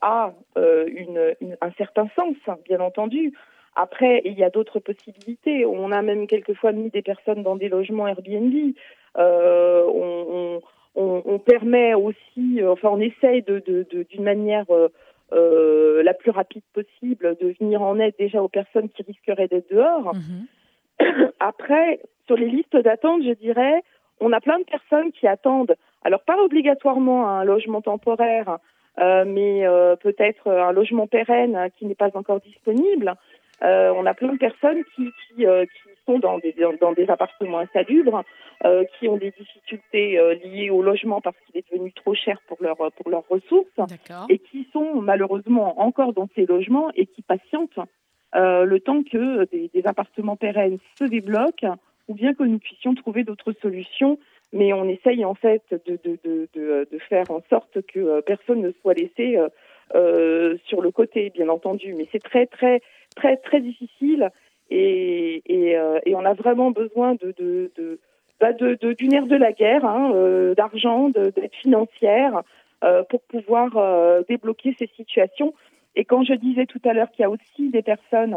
a 0.02 0.34
une, 0.56 1.36
un 1.62 1.72
certain 1.78 2.08
sens, 2.16 2.36
bien 2.66 2.80
entendu. 2.80 3.34
Après, 3.76 4.22
il 4.26 4.34
y 4.34 4.44
a 4.44 4.50
d'autres 4.50 4.80
possibilités. 4.80 5.66
On 5.66 5.92
a 5.92 6.02
même 6.02 6.28
quelquefois 6.28 6.72
mis 6.72 6.90
des 6.90 7.02
personnes 7.02 7.44
dans 7.44 7.56
des 7.56 7.70
logements 7.70 8.08
Airbnb. 8.08 8.54
Euh, 9.18 9.84
on, 9.88 10.62
on, 10.96 11.24
on, 11.26 11.40
permet 11.40 11.94
aussi, 11.94 12.62
enfin, 12.64 12.90
on 12.92 13.00
essaye 13.00 13.42
de, 13.42 13.60
d'une 13.60 13.84
de, 13.92 14.04
d'une 14.04 14.24
manière 14.24 14.66
euh, 14.70 14.90
euh, 15.34 16.04
la 16.04 16.14
plus 16.14 16.32
rapide 16.32 16.64
possible 16.74 17.36
de 17.42 17.56
venir 17.60 17.82
en 17.82 18.00
aide 18.00 18.14
déjà 18.20 18.44
aux 18.44 18.50
personnes 18.50 18.90
qui 18.90 19.04
risqueraient 19.04 19.48
d'être 19.48 19.72
dehors. 19.72 20.14
Mhm. 20.14 21.32
Après, 21.40 22.00
sur 22.28 22.36
les 22.36 22.50
listes 22.50 22.78
d'attente, 22.78 23.24
je 23.24 23.34
dirais, 23.34 23.82
on 24.20 24.32
a 24.32 24.40
plein 24.40 24.60
de 24.60 24.64
personnes 24.64 25.12
qui 25.12 25.28
attendent, 25.28 25.76
alors 26.04 26.22
pas 26.22 26.38
obligatoirement 26.44 27.28
un 27.28 27.44
logement 27.44 27.82
temporaire, 27.82 28.60
euh, 29.00 29.26
mais 29.26 29.66
euh, 29.66 29.96
peut-être 29.96 30.50
un 30.52 30.72
logement 30.72 31.08
pérenne 31.08 31.70
qui 31.78 31.86
n'est 31.86 31.96
pas 31.96 32.12
encore 32.14 32.40
disponible. 32.42 33.16
Euh, 33.64 33.94
on 33.96 34.06
a 34.06 34.14
plein 34.14 34.34
de 34.34 34.38
personnes 34.38 34.84
qui, 34.96 35.10
qui, 35.28 35.46
euh, 35.46 35.66
qui 35.66 35.90
sont 36.06 36.20
dans 36.20 36.38
des, 36.40 36.54
dans 36.82 36.92
des 36.92 37.10
appartements 37.10 37.60
insalubres, 37.60 38.24
euh, 38.66 38.84
qui 39.00 39.08
ont 39.08 39.18
des 39.18 39.32
difficultés 39.32 40.20
liées 40.44 40.70
au 40.70 40.82
logement 40.82 41.22
parce 41.22 41.38
qu'il 41.46 41.58
est 41.58 41.72
devenu 41.72 41.92
trop 41.94 42.14
cher 42.14 42.40
pour, 42.48 42.58
leur, 42.60 42.76
pour 42.76 43.10
leurs 43.10 43.28
ressources, 43.30 43.68
et 44.30 44.40
qui 44.40 44.68
sont 44.74 45.02
malheureusement 45.02 45.82
encore 45.82 46.14
dans 46.14 46.28
ces 46.36 46.46
logements 46.46 46.90
et 46.96 47.06
qui 47.06 47.22
patientent 47.22 47.80
le 48.34 48.78
temps 48.80 49.04
que 49.04 49.46
des, 49.46 49.70
des, 49.74 49.88
appartements 49.88 50.36
pérennes 50.36 50.80
se 50.98 51.06
débloquent 51.06 51.76
ou 52.08 52.16
bien 52.16 52.34
que 52.34 52.44
nous 52.44 52.60
puissions 52.60 52.96
trouver 52.96 53.24
d'autres 53.24 53.54
solutions. 53.62 54.20
Mais 54.52 54.74
on 54.74 54.88
essaye 54.90 55.24
en 55.24 55.36
fait 55.36 55.64
de, 55.72 56.00
de, 56.04 56.20
de, 56.24 56.50
de, 56.54 56.88
de 56.92 57.00
faire 57.00 57.32
en 57.32 57.42
sorte 57.50 57.82
que 57.88 58.22
personne 58.22 58.62
ne 58.62 58.72
soit 58.82 58.94
laissé 58.94 59.38
euh, 59.96 60.58
sur 60.66 60.82
le 60.82 60.92
côté, 60.92 61.30
bien 61.30 61.50
entendu. 61.50 61.94
Mais 61.94 62.08
c'est 62.12 62.24
très, 62.24 62.48
très, 62.48 62.82
très, 63.16 63.38
très 63.38 63.62
difficile 63.62 64.30
et, 64.70 65.42
euh, 65.78 66.00
on 66.08 66.26
a 66.26 66.34
vraiment 66.34 66.72
besoin 66.72 67.16
bah 68.40 68.54
de, 68.54 68.76
de 68.82 68.94
d'une 68.94 69.14
ère 69.14 69.28
de 69.28 69.36
la 69.36 69.52
guerre, 69.52 69.86
hein, 69.86 70.12
euh, 70.16 70.56
d'argent, 70.56 71.10
d'aide 71.10 71.54
financière 71.62 72.42
pour 73.10 73.22
pouvoir 73.22 73.70
débloquer 74.28 74.76
ces 74.78 74.90
situations. 74.98 75.54
Et 75.96 76.04
quand 76.04 76.24
je 76.24 76.34
disais 76.34 76.66
tout 76.66 76.82
à 76.84 76.94
l'heure 76.94 77.10
qu'il 77.12 77.22
y 77.22 77.26
a 77.26 77.30
aussi 77.30 77.70
des 77.70 77.82
personnes 77.82 78.36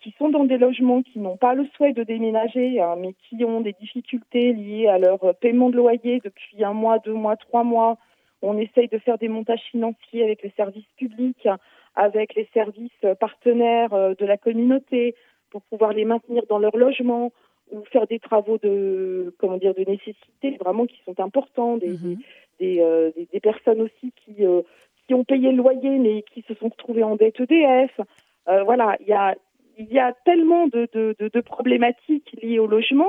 qui 0.00 0.14
sont 0.18 0.30
dans 0.30 0.44
des 0.44 0.56
logements 0.56 1.02
qui 1.02 1.18
n'ont 1.18 1.36
pas 1.36 1.52
le 1.52 1.66
souhait 1.76 1.92
de 1.92 2.02
déménager, 2.02 2.80
hein, 2.80 2.94
mais 2.98 3.14
qui 3.28 3.44
ont 3.44 3.60
des 3.60 3.74
difficultés 3.78 4.54
liées 4.54 4.86
à 4.86 4.98
leur 4.98 5.18
paiement 5.40 5.68
de 5.68 5.76
loyer 5.76 6.22
depuis 6.24 6.64
un 6.64 6.72
mois, 6.72 7.00
deux 7.00 7.12
mois, 7.12 7.36
trois 7.36 7.64
mois, 7.64 7.98
on 8.42 8.58
essaye 8.58 8.88
de 8.88 8.98
faire 8.98 9.18
des 9.18 9.28
montages 9.28 9.62
financiers 9.70 10.24
avec 10.24 10.42
les 10.42 10.52
services 10.56 10.90
publics, 10.96 11.48
avec 11.94 12.34
les 12.34 12.48
services 12.52 13.06
partenaires 13.20 13.92
euh, 13.94 14.14
de 14.18 14.26
la 14.26 14.36
communauté 14.36 15.14
pour 15.50 15.62
pouvoir 15.62 15.92
les 15.92 16.04
maintenir 16.04 16.42
dans 16.48 16.58
leur 16.58 16.76
logement 16.76 17.32
ou 17.70 17.82
faire 17.84 18.06
des 18.06 18.18
travaux 18.18 18.58
de 18.58 19.34
comment 19.38 19.58
dire 19.58 19.74
de 19.74 19.84
nécessité 19.84 20.56
vraiment 20.58 20.86
qui 20.86 21.00
sont 21.04 21.18
importants 21.20 21.76
des, 21.76 21.90
mhm. 21.90 22.18
euh, 22.62 23.10
des, 23.16 23.28
des, 23.32 23.40
personnes 23.40 23.80
aussi 23.80 24.12
qui 24.16 24.44
euh, 24.44 24.62
qui 25.06 25.14
ont 25.14 25.24
payé 25.24 25.50
le 25.50 25.58
loyer 25.58 25.98
mais 25.98 26.22
qui 26.32 26.42
se 26.42 26.54
sont 26.54 26.68
retrouvées 26.68 27.04
en 27.04 27.16
dette 27.16 27.40
EDF 27.40 28.00
voilà 28.46 28.96
il 29.00 29.06
y 29.06 29.12
a 29.12 29.36
il 29.78 29.90
y 29.90 29.98
a 29.98 30.12
tellement 30.24 30.66
de, 30.66 30.86
de, 30.92 31.14
de, 31.18 31.28
de 31.28 31.40
problématiques 31.40 32.36
liées 32.42 32.58
au 32.58 32.66
logement 32.66 33.08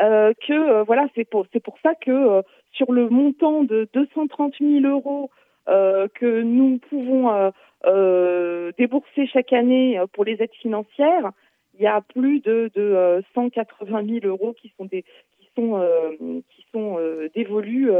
euh, 0.00 0.32
que 0.46 0.52
euh, 0.52 0.82
voilà, 0.84 1.06
c'est 1.14 1.28
pour 1.28 1.46
c'est 1.52 1.62
pour 1.62 1.76
ça 1.82 1.94
que 1.94 2.10
euh, 2.10 2.42
sur 2.72 2.92
le 2.92 3.08
montant 3.08 3.62
de 3.62 3.88
230 3.92 4.54
000 4.60 4.86
euros 4.86 5.30
que 5.66 6.42
nous 6.42 6.80
pouvons 6.90 7.52
débourser 8.76 9.28
chaque 9.28 9.52
année 9.52 10.00
pour 10.12 10.24
les 10.24 10.42
aides 10.42 10.54
financières, 10.60 11.30
il 11.74 11.82
y 11.82 11.86
a 11.86 12.00
plus 12.00 12.40
de, 12.40 12.68
de 12.74 13.22
180 13.34 14.04
000 14.20 14.26
euros 14.26 14.54
qui 14.60 14.72
sont 14.76 14.86
des 14.86 15.04
qui 15.38 15.48
sont 15.54 15.80
qui 16.50 16.66
sont 16.72 16.98
dévolus 17.36 17.92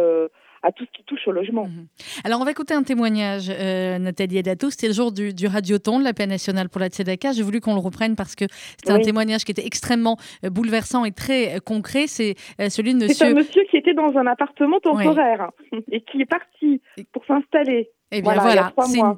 à 0.62 0.72
tout 0.72 0.84
ce 0.84 0.90
qui 0.96 1.04
touche 1.04 1.26
au 1.26 1.32
logement. 1.32 1.66
Mhm. 1.66 1.86
Alors, 2.24 2.40
on 2.40 2.44
va 2.44 2.50
écouter 2.50 2.74
un 2.74 2.82
témoignage, 2.82 3.50
euh, 3.50 3.98
Nathalie 3.98 4.38
Edato. 4.38 4.70
C'était 4.70 4.88
le 4.88 4.92
jour 4.92 5.12
du, 5.12 5.34
du 5.34 5.46
Radioton 5.46 5.98
de 5.98 6.04
la 6.04 6.12
paix 6.12 6.26
nationale 6.26 6.68
pour 6.68 6.80
la 6.80 6.88
Tzedaka. 6.88 7.32
J'ai 7.32 7.42
voulu 7.42 7.60
qu'on 7.60 7.74
le 7.74 7.80
reprenne 7.80 8.16
parce 8.16 8.34
que 8.34 8.44
c'était 8.78 8.92
un 8.92 9.00
témoignage 9.00 9.44
qui 9.44 9.50
était 9.50 9.66
extrêmement 9.66 10.16
euh, 10.44 10.50
bouleversant 10.50 11.04
et 11.04 11.12
très 11.12 11.56
euh, 11.56 11.58
concret. 11.60 12.06
C'est 12.06 12.36
celui 12.68 12.94
de 12.94 13.00
monsieur. 13.00 13.14
C'est 13.14 13.26
un 13.26 13.34
monsieur 13.34 13.62
qui 13.70 13.76
était 13.76 13.94
dans 13.94 14.16
un 14.16 14.26
appartement 14.26 14.80
temporaire 14.80 15.50
et 15.90 16.00
qui 16.00 16.22
est 16.22 16.26
parti 16.26 16.80
pour 17.12 17.24
s'installer. 17.26 17.90
Et 18.14 18.18
eh 18.18 18.22
bien 18.22 18.34
voilà, 18.34 18.74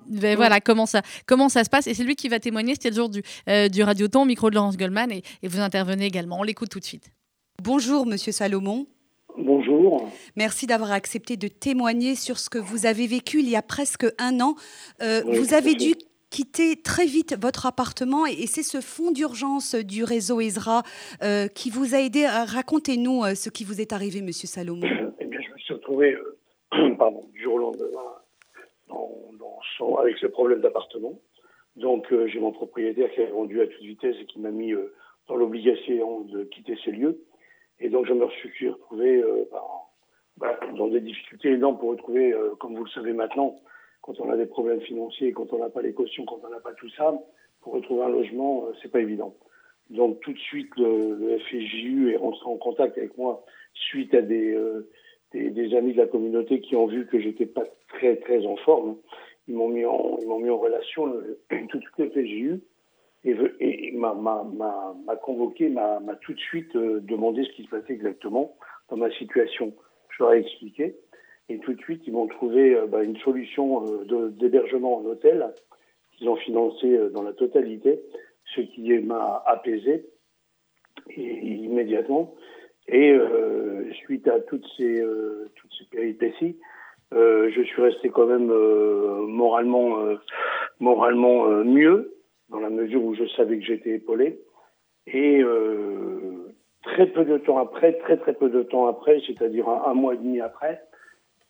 ben 0.06 0.36
voilà, 0.36 0.60
comment, 0.60 0.86
ça, 0.86 1.02
comment 1.26 1.48
ça 1.48 1.64
se 1.64 1.70
passe. 1.70 1.88
Et 1.88 1.94
c'est 1.94 2.04
lui 2.04 2.14
qui 2.14 2.28
va 2.28 2.38
témoigner. 2.38 2.74
C'était 2.74 2.90
le 2.90 2.94
jour 2.94 3.08
du, 3.08 3.22
du 3.72 3.82
Radioton, 3.82 4.22
au 4.22 4.24
micro 4.24 4.50
de 4.50 4.54
Laurence 4.54 4.76
Goldman. 4.76 5.10
Et, 5.10 5.22
et 5.42 5.48
vous 5.48 5.58
intervenez 5.58 6.06
également. 6.06 6.38
On 6.38 6.44
l'écoute 6.44 6.68
tout 6.68 6.78
de 6.78 6.84
suite. 6.84 7.10
Bonjour, 7.62 8.06
monsieur 8.06 8.30
Salomon. 8.30 8.86
Bonjour. 9.36 9.63
Merci 10.36 10.66
d'avoir 10.66 10.92
accepté 10.92 11.36
de 11.36 11.48
témoigner 11.48 12.14
sur 12.14 12.38
ce 12.38 12.50
que 12.50 12.58
vous 12.58 12.86
avez 12.86 13.06
vécu 13.06 13.40
il 13.40 13.48
y 13.48 13.56
a 13.56 13.62
presque 13.62 14.06
un 14.18 14.40
an. 14.40 14.54
Euh, 15.02 15.22
vous 15.26 15.54
avez 15.54 15.74
dû 15.74 15.94
quitter 16.30 16.80
très 16.82 17.06
vite 17.06 17.36
votre 17.40 17.66
appartement 17.66 18.26
et, 18.26 18.46
c'est 18.46 18.62
ce 18.62 18.80
fonds 18.80 19.12
d'urgence 19.12 19.74
du 19.74 20.02
réseau 20.02 20.40
ESRA 20.40 20.82
euh, 21.22 21.46
qui 21.46 21.70
vous 21.70 21.94
a 21.94 21.98
aidé. 22.00 22.26
Racontez-nous 22.26 23.24
euh, 23.24 23.34
ce 23.34 23.50
qui 23.50 23.64
vous 23.64 23.80
est 23.80 23.92
arrivé, 23.92 24.20
Monsieur 24.20 24.48
Salomon. 24.48 24.86
Eh 25.20 25.26
bien, 25.26 25.40
je 25.40 25.52
me 25.52 25.58
suis 25.58 25.74
retrouvé, 25.74 26.16
pardon, 26.98 27.22
du 27.32 27.42
jour 27.42 27.54
au 27.54 27.58
lendemain 27.58 27.86
dans, 28.88 29.96
avec 29.98 30.16
ce 30.18 30.26
problème 30.26 30.60
d'appartement. 30.60 31.18
Donc, 31.76 32.06
j'ai 32.26 32.38
mon 32.38 32.52
propriétaire 32.52 33.10
qui 33.12 33.22
a 33.22 33.26
rendu 33.32 33.60
à 33.60 33.66
toute 33.66 33.82
vitesse 33.82 34.14
et 34.20 34.26
qui 34.26 34.38
m'a 34.38 34.50
mis 34.50 34.72
dans 35.28 35.36
l'obligation 35.36 36.20
de 36.20 36.44
quitter 36.44 36.76
ces 36.84 36.92
lieux. 36.92 37.24
Et 37.81 37.88
donc, 37.88 38.07
je 38.07 38.12
me 38.12 38.28
suis 38.28 38.69
retrouvé 38.69 39.16
euh, 39.23 39.45
bah, 40.37 40.59
dans 40.76 40.88
des 40.88 41.00
difficultés 41.00 41.52
énormes 41.52 41.78
pour 41.78 41.90
retrouver, 41.90 42.33
euh, 42.33 42.54
comme 42.57 42.76
vous 42.76 42.85
le 42.85 42.90
savez 42.90 43.12
maintenant, 43.12 43.61
quand 44.02 44.21
on 44.21 44.31
a 44.31 44.37
des 44.37 44.47
problèmes 44.47 44.81
financiers, 44.81 45.33
quand 45.33 45.52
on 45.52 45.59
n'a 45.59 45.71
pas 45.71 45.83
les 45.83 45.93
cautions, 45.93 46.25
quand 46.25 46.40
on 46.45 46.50
n'a 46.50 46.61
pas 46.61 46.75
tout 46.75 46.90
ça, 46.90 47.14
pour 47.61 47.75
retrouver 47.75 48.04
un 48.04 48.09
logement, 48.11 48.66
euh, 48.66 48.73
c'est 48.83 48.90
pas 48.90 49.00
évident. 49.00 49.35
Donc, 49.90 50.21
tout 50.21 50.33
de 50.33 50.38
suite, 50.38 50.71
le, 50.76 51.14
le 51.14 51.38
FJU 51.38 52.12
est 52.12 52.16
rentré 52.16 52.47
en 52.49 52.57
contact 52.57 52.99
avec 52.99 53.16
moi 53.16 53.45
suite 53.75 54.14
à 54.14 54.23
des, 54.23 54.54
euh, 54.54 54.88
des, 55.33 55.50
des, 55.50 55.75
amis 55.76 55.93
de 55.93 55.99
la 55.99 56.07
communauté 56.07 56.61
qui 56.61 56.76
ont 56.76 56.87
vu 56.87 57.07
que 57.07 57.21
j'étais 57.21 57.47
pas 57.47 57.64
très, 57.88 58.16
très 58.16 58.47
en 58.47 58.57
forme. 58.57 58.97
Ils 59.47 59.54
m'ont 59.54 59.69
mis 59.69 59.85
en, 59.85 60.19
ils 60.21 60.26
m'ont 60.26 60.38
mis 60.38 60.50
en 60.50 60.59
relation, 60.59 61.12
tout 61.69 61.78
de 61.78 61.83
suite, 61.83 61.99
le 61.99 62.11
FJU 62.11 62.61
et, 63.25 63.37
et 63.61 63.93
m'a 63.93 64.14
convoqué, 65.23 65.69
m'a 65.69 66.00
tout 66.21 66.35
de 66.35 66.40
suite 66.40 66.75
euh, 66.76 67.00
demandé 67.00 67.45
ce 67.45 67.50
qui 67.52 67.64
se 67.64 67.71
passait 67.71 67.93
exactement 67.93 68.57
dans 68.90 68.97
ma 68.97 69.11
situation. 69.12 69.73
Je 70.11 70.23
leur 70.23 70.35
ai 70.35 70.40
expliqué. 70.40 70.97
Et 71.49 71.59
tout 71.59 71.75
de 71.75 71.81
suite, 71.81 72.02
ils 72.07 72.12
m'ont 72.12 72.26
trouvé 72.26 72.75
euh, 72.75 72.87
bah, 72.87 73.02
une 73.02 73.16
solution 73.19 73.85
euh, 73.87 74.28
d'hébergement 74.31 74.99
en 74.99 75.04
hôtel 75.04 75.52
qu'ils 76.12 76.28
ont 76.28 76.37
financé 76.37 76.97
dans 77.12 77.23
la 77.23 77.33
totalité, 77.33 78.00
ce 78.54 78.61
qui 78.61 78.93
m'a 79.00 79.43
apaisé 79.47 80.07
immédiatement. 81.16 82.35
Et 82.88 83.12
euh, 83.12 83.90
suite 83.95 84.28
à 84.28 84.40
toutes 84.40 84.66
ces, 84.76 85.00
euh, 85.00 85.50
toutes 85.57 85.73
ces 85.78 85.87
péripéties, 85.87 86.59
euh, 87.12 87.50
je 87.50 87.62
suis 87.62 87.81
resté 87.81 88.11
quand 88.11 88.26
même 88.26 88.47
moralement, 89.26 89.99
moralement 90.81 91.47
mieux 91.64 92.13
dans 92.54 92.61
la 92.61 92.70
mesure 92.70 93.02
où 93.02 93.14
je 93.14 93.26
savais 93.37 93.58
que 93.58 93.64
j'étais 93.64 93.90
épaulé. 93.90 94.38
Et 95.08 95.42
euh, 95.42 96.54
très 96.82 97.06
peu 97.08 97.25
de 97.25 97.37
temps 97.38 97.58
après, 97.58 97.94
très 97.94 98.16
très 98.16 98.32
peu 98.32 98.49
de 98.49 98.62
temps 98.62 98.87
après, 98.87 99.20
c'est-à-dire 99.26 99.68
un, 99.68 99.94
mois 99.94 100.14
et 100.14 100.18
demi 100.18 100.40
après, 100.40 100.82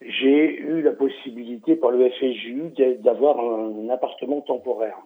j'ai 0.01 0.59
eu 0.59 0.81
la 0.81 0.93
possibilité 0.93 1.77
par 1.77 1.91
le 1.91 2.09
FSJU 2.11 2.73
d'avoir 3.01 3.39
un, 3.39 3.89
appartement 3.91 4.41
temporaire. 4.41 4.99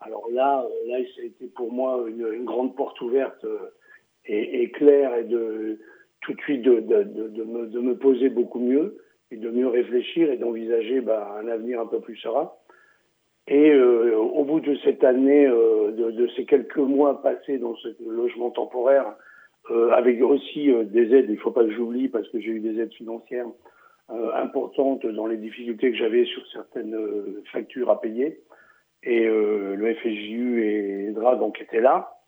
Alors 0.00 0.30
là, 0.30 0.64
là, 0.86 0.96
ça 1.16 1.22
a 1.22 1.24
été 1.24 1.46
pour 1.48 1.72
moi 1.72 2.04
une, 2.08 2.44
grande 2.44 2.76
porte 2.76 3.00
ouverte 3.00 3.44
euh, 3.44 3.72
et, 4.24 4.70
claire 4.70 5.14
et 5.16 5.24
de 5.24 5.80
tout 6.22 6.34
de 6.34 6.40
suite 6.42 6.62
de, 6.62 7.80
me, 7.80 7.94
poser 7.94 8.28
beaucoup 8.30 8.60
mieux 8.60 8.98
et 9.32 9.36
de 9.36 9.50
mieux 9.50 9.68
réfléchir 9.68 10.30
et 10.30 10.36
d'envisager 10.36 11.00
bah, 11.00 11.36
un 11.40 11.48
avenir 11.48 11.80
un 11.80 11.86
peu 11.86 12.00
plus 12.00 12.16
serein. 12.16 12.52
Et 13.50 13.72
euh, 13.72 14.16
au 14.16 14.44
bout 14.44 14.60
de 14.60 14.76
cette 14.84 15.02
année, 15.02 15.44
euh, 15.44 15.90
de, 15.90 16.28
ces 16.36 16.44
quelques 16.44 16.76
mois 16.76 17.20
passés 17.20 17.58
dans 17.58 17.74
ce 17.74 17.88
logement 18.08 18.50
temporaire, 18.50 19.16
euh, 19.72 19.90
avec 19.90 20.22
aussi 20.22 20.70
euh, 20.70 20.84
des 20.84 21.12
aides, 21.12 21.26
il 21.28 21.34
ne 21.34 21.40
faut 21.40 21.50
pas 21.50 21.64
que 21.64 21.72
j'oublie 21.72 22.08
parce 22.08 22.28
que 22.28 22.38
j'ai 22.40 22.52
eu 22.52 22.60
des 22.60 22.80
aides 22.80 22.94
financières 22.94 23.46
importantes 24.34 25.06
dans 25.06 25.28
les 25.28 25.36
difficultés 25.36 25.92
que 25.92 25.96
j'avais 25.96 26.24
sur 26.24 26.44
certaines 26.48 26.96
factures 27.52 27.90
à 27.90 28.00
payer. 28.00 28.40
Et 29.04 29.24
le 29.24 29.94
FSJU 29.94 30.64
et 30.64 31.12
DRA 31.12 31.36
donc 31.36 31.60
étaient 31.60 31.80
là. 31.80 32.18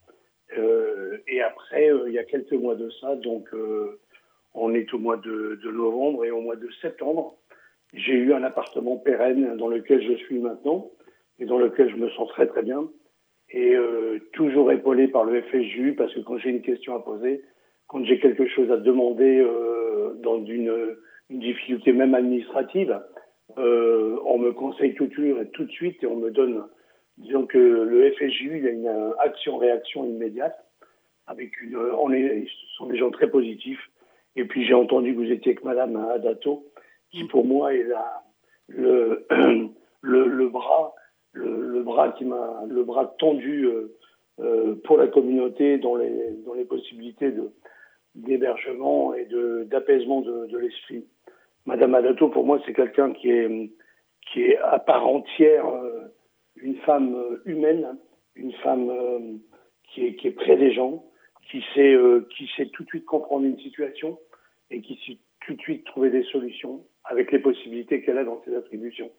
et 1.27 1.43
après, 1.43 1.91
il 2.07 2.13
y 2.13 2.21
a 2.21 2.25
quelques 2.25 2.53
mois 2.53 2.77
de 2.77 2.89
ça, 3.01 3.17
donc 3.17 3.49
on 4.55 4.75
est 4.75 4.95
au 4.95 4.99
mois 5.01 5.17
de 5.17 5.59
novembre 5.73 6.25
et 6.25 6.31
au 6.31 6.41
mois 6.41 6.55
de 6.55 6.69
septembre, 6.81 7.37
j'ai 7.95 8.15
eu 8.15 8.33
un 8.33 8.45
appartement 8.45 8.97
pérenne 8.97 9.57
dans 9.57 9.67
lequel 9.67 10.07
je 10.07 10.15
suis 10.25 10.39
maintenant 10.39 10.89
et 11.39 11.45
dans 11.45 11.59
lequel 11.59 11.91
je 11.91 11.97
me 11.97 12.09
sens 12.11 12.29
très 12.31 12.47
très 12.47 12.63
bien. 12.63 12.89
et 13.51 13.77
toujours 14.33 14.73
épaulé 14.73 15.09
par 15.09 15.25
le 15.25 15.43
FSJU 15.43 15.95
parce 15.95 16.15
que 16.15 16.21
quand 16.21 16.39
j'ai 16.39 16.51
une 16.51 16.63
question 16.63 16.95
à 16.95 17.01
poser, 17.01 17.43
quand 17.87 18.05
j'ai 18.05 18.19
quelque 18.19 18.47
chose 18.47 18.71
à 18.71 18.79
demander 18.79 19.47
dans 20.23 20.43
une, 20.45 20.97
une, 21.29 21.41
difficulté 21.41 21.93
même 21.93 22.15
administrative, 22.15 22.99
on 23.57 24.39
me 24.39 24.53
conseille 24.53 24.95
tout, 24.95 25.09
tout 25.09 25.65
de 25.65 25.71
suite 25.71 26.03
et 26.03 26.07
on 26.07 26.17
me 26.17 26.31
donne, 26.31 26.65
disons 27.19 27.47
que 27.47 27.59
le 27.59 28.11
FSJU 28.13 28.59
il 28.59 28.67
a 28.67 28.71
une 28.71 29.13
action-réaction 29.19 30.07
immédiate 30.07 30.57
avec 31.27 31.61
une, 31.61 31.77
on 31.77 32.13
est, 32.13 32.47
ce 32.47 32.77
sont 32.77 32.87
des 32.87 32.99
gens 32.99 33.11
très 33.11 33.31
positifs. 33.31 33.91
Et 34.37 34.45
puis 34.45 34.65
j'ai 34.65 34.75
entendu 34.75 35.13
que 35.13 35.19
vous 35.19 35.31
étiez 35.31 35.53
avec 35.53 35.65
Madame 35.65 35.97
Adato, 35.97 36.67
qui 37.11 37.25
pour 37.25 37.45
moi 37.45 37.75
est 37.75 37.85
la, 37.85 38.23
le, 38.69 39.27
le, 40.01 40.27
le 40.27 40.49
bras, 40.49 40.95
le, 41.33 41.61
le, 41.61 41.83
bras 41.83 42.13
qui 42.13 42.25
m'a, 42.25 42.65
le 42.69 42.85
bras 42.85 43.07
tendu 43.19 43.67
euh, 43.67 43.97
euh, 44.41 44.75
pour 44.85 44.97
la 44.97 45.09
communauté 45.09 45.79
dans 45.79 45.97
les, 45.97 46.33
dans 46.45 46.55
les 46.55 46.65
possibilités 46.65 47.31
de, 47.31 47.51
d'hébergement 48.15 49.15
et 49.15 49.25
de, 49.27 49.65
d'apaisement 49.65 50.21
de, 50.21 50.47
de 50.47 50.59
l'esprit. 50.59 51.05
Madame 51.67 51.95
Adato, 51.95 52.29
pour 52.29 52.45
moi, 52.45 52.61
c'est 52.67 52.75
quelqu'un 52.75 53.13
qui 53.13 53.31
est, 53.31 53.71
qui 54.33 54.43
est 54.43 54.59
à 54.59 54.79
part 54.79 55.07
entière 55.07 55.67
euh, 55.67 56.09
une 56.57 56.77
femme 56.77 57.17
humaine, 57.45 57.97
une 58.35 58.53
femme 58.53 58.91
qui, 59.89 60.07
est, 60.07 60.17
qui 60.17 60.29
est 60.29 60.33
près 60.33 60.57
des 60.57 60.73
gens, 60.73 61.05
qui 61.51 61.63
sait, 61.75 61.95
euh, 61.95 62.27
qui 62.37 62.49
sait 62.57 62.67
tout 62.67 62.83
de 62.85 62.89
suite 62.89 63.05
comprendre 63.05 63.45
une 63.45 63.59
situation 63.59 64.19
et 64.71 64.81
qui 64.81 64.99
sait 65.07 65.19
tout 65.45 65.55
de 65.55 65.61
suite 65.61 65.85
trouver 65.85 66.11
des 66.11 66.23
solutions 66.25 66.85
avec 67.05 67.33
les 67.33 67.41
possibilités 67.41 68.03
qu'elle 68.03 68.19
a 68.19 68.25
dans 68.25 68.43
ses 68.45 68.55
attributions. 68.55 69.11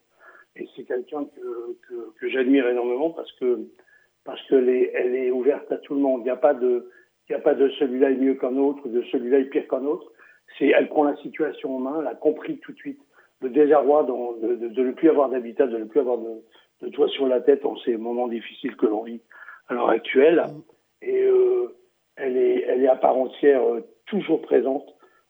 Et 0.56 0.68
c'est 0.74 0.84
quelqu'un 0.84 1.24
que, 1.24 1.76
que, 1.88 2.18
que 2.18 2.28
j'admire 2.28 2.68
énormément 2.68 3.10
parce 3.10 3.30
que 3.32 3.60
parce 4.24 4.40
qu'elle 4.48 4.68
est, 4.68 4.90
elle 4.94 5.14
est 5.14 5.30
ouverte 5.30 5.70
à 5.70 5.78
tout 5.78 5.94
le 5.94 6.00
monde. 6.00 6.20
Il 6.20 6.24
n'y 6.24 6.30
a 6.30 6.36
pas 6.36 6.54
de 6.54 6.90
il 7.28 7.32
n'y 7.32 7.36
a 7.36 7.42
pas 7.42 7.54
de 7.54 7.68
celui-là 7.70 8.10
est 8.10 8.16
mieux 8.16 8.34
qu'un 8.34 8.56
autre, 8.56 8.88
de 8.88 9.02
celui-là 9.02 9.40
est 9.40 9.44
pire 9.44 9.66
qu'un 9.68 9.84
autre. 9.84 10.12
C'est 10.58 10.68
elle 10.68 10.88
prend 10.88 11.04
la 11.04 11.16
situation 11.16 11.76
en 11.76 11.80
main, 11.80 12.00
elle 12.00 12.06
a 12.06 12.14
compris 12.14 12.58
tout 12.58 12.72
de 12.72 12.78
suite 12.78 13.00
le 13.40 13.50
désarroi 13.50 14.04
de, 14.04 14.56
de, 14.56 14.68
de, 14.68 14.82
ne 14.82 14.92
plus 14.92 15.10
avoir 15.10 15.28
d'habitat, 15.28 15.66
de 15.66 15.78
ne 15.78 15.84
plus 15.84 16.00
avoir 16.00 16.18
de, 16.18 16.42
de 16.82 16.88
toit 16.88 17.08
sur 17.08 17.26
la 17.26 17.40
tête 17.40 17.64
en 17.64 17.76
ces 17.78 17.96
moments 17.96 18.28
difficiles 18.28 18.76
que 18.76 18.86
l'on 18.86 19.02
vit 19.02 19.20
à 19.68 19.74
l'heure 19.74 19.90
actuelle. 19.90 20.44
Et 21.02 21.22
euh, 21.22 21.74
elle 22.16 22.36
est, 22.36 22.64
elle 22.68 22.82
est 22.82 22.88
à 22.88 22.96
part 22.96 23.16
entière 23.16 23.62
euh, 23.62 23.80
toujours 24.06 24.40
présente, 24.42 24.86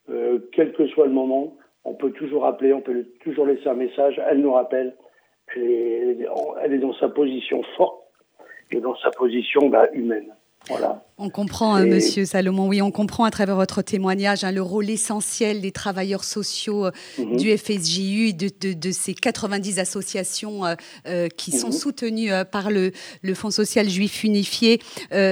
euh, 0.09 0.39
quel 0.53 0.73
que 0.73 0.87
soit 0.87 1.07
le 1.07 1.13
moment. 1.13 1.57
On 1.83 1.93
peut 1.93 2.11
toujours 2.11 2.45
appeler, 2.45 2.73
on 2.73 2.81
peut 2.81 3.05
toujours 3.21 3.45
laisser 3.45 3.67
un 3.67 3.75
message. 3.75 4.21
Elle 4.29 4.41
nous 4.41 4.53
rappelle. 4.53 4.95
Elle 5.55 6.73
est, 6.73 6.77
dans 6.79 6.93
sa 6.95 7.09
position 7.09 7.63
forte 7.77 8.01
et 8.71 8.79
dans 8.79 8.95
sa 8.97 9.11
position 9.11 9.69
bah, 9.69 9.87
humaine. 9.93 10.33
On 11.17 11.29
comprend, 11.29 11.75
hein, 11.75 11.85
Monsieur 11.85 12.25
Salomon, 12.25 12.67
oui, 12.67 12.81
on 12.81 12.91
comprend 12.91 13.23
à 13.23 13.31
travers 13.31 13.55
votre 13.55 13.81
témoignage 13.81 14.43
hein, 14.43 14.51
le 14.51 14.61
rôle 14.61 14.89
essentiel 14.89 15.61
des 15.61 15.71
travailleurs 15.71 16.25
sociaux 16.25 16.87
euh, 16.87 16.91
mhm. 17.17 17.37
du 17.37 17.57
FSJU, 17.57 18.33
de, 18.33 18.49
de, 18.59 18.73
de, 18.73 18.91
ces 18.91 19.13
90 19.13 19.79
associations 19.79 20.65
euh, 20.65 20.75
euh, 21.07 21.29
qui 21.29 21.53
sont 21.57 21.67
mhm. 21.67 21.73
soutenues 21.73 22.31
par 22.51 22.69
le, 22.69 22.91
le, 23.21 23.33
Fonds 23.33 23.51
social 23.51 23.89
juif 23.89 24.23
unifié. 24.23 24.79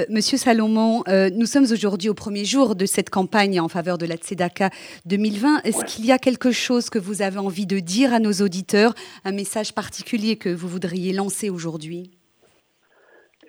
Monsieur 0.10 0.38
Salomon, 0.38 1.04
nous 1.08 1.46
sommes 1.46 1.66
aujourd'hui 1.72 2.10
au 2.10 2.14
premier 2.14 2.46
jour 2.46 2.76
de 2.76 2.86
cette 2.86 3.10
campagne 3.10 3.60
en 3.60 3.70
faveur 3.70 3.98
de 3.98 4.06
la 4.06 4.16
Tzedaka 4.16 4.70
2020. 5.06 5.62
Est-ce 5.64 5.86
qu'il 5.86 6.06
y 6.06 6.12
a 6.12 6.18
quelque 6.18 6.52
chose 6.52 6.90
que 6.90 7.00
vous 7.00 7.22
avez 7.22 7.40
envie 7.40 7.66
de 7.66 7.80
dire 7.80 8.14
à 8.14 8.20
nos 8.20 8.34
auditeurs, 8.34 8.94
un 9.24 9.32
message 9.32 9.74
particulier 9.74 10.36
que 10.36 10.50
vous 10.50 10.68
voudriez 10.68 11.14
lancer 11.14 11.50
aujourd'hui? 11.50 12.12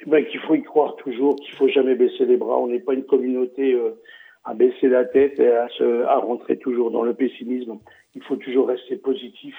Ben, 0.07 0.25
qu'il 0.27 0.41
faut 0.41 0.55
y 0.55 0.63
croire 0.63 0.97
toujours, 0.97 1.37
qu'il 1.37 1.55
faut 1.55 1.69
jamais 1.69 1.95
baisser 1.95 2.25
les 2.27 2.37
bras. 2.37 2.59
On 2.59 2.69
n'est 2.69 2.81
pas 2.81 2.95
une 2.95 3.05
communauté 3.05 3.73
euh, 3.73 3.91
à 4.45 4.55
baisser 4.55 4.89
la 4.89 5.05
tête 5.05 5.39
et 5.39 5.49
à, 5.49 5.69
se, 5.69 6.03
à 6.05 6.17
rentrer 6.17 6.59
toujours 6.59 6.91
dans 6.91 7.03
le 7.03 7.15
pessimisme. 7.15 7.79
Il 8.15 8.23
faut 8.23 8.37
toujours 8.37 8.69
rester 8.69 8.97
positif. 8.97 9.55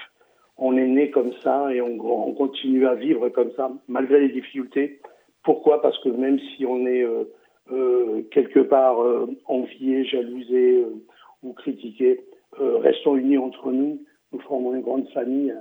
On 0.58 0.76
est 0.76 0.86
né 0.86 1.10
comme 1.10 1.32
ça 1.42 1.72
et 1.74 1.80
on, 1.80 1.98
on 2.28 2.32
continue 2.32 2.86
à 2.86 2.94
vivre 2.94 3.28
comme 3.28 3.50
ça, 3.56 3.70
malgré 3.88 4.20
les 4.20 4.30
difficultés. 4.30 5.00
Pourquoi? 5.42 5.82
Parce 5.82 5.98
que 6.02 6.08
même 6.08 6.38
si 6.38 6.64
on 6.64 6.86
est 6.86 7.02
euh, 7.02 7.24
euh, 7.72 8.22
quelque 8.30 8.60
part 8.60 9.02
euh, 9.02 9.26
envié, 9.46 10.04
jalousé 10.04 10.80
euh, 10.80 10.94
ou 11.42 11.52
critiqué, 11.52 12.20
euh, 12.60 12.78
restons 12.78 13.16
unis 13.16 13.38
entre 13.38 13.70
nous. 13.70 14.00
Nous 14.32 14.40
formons 14.40 14.74
une 14.74 14.82
grande 14.82 15.08
famille 15.10 15.54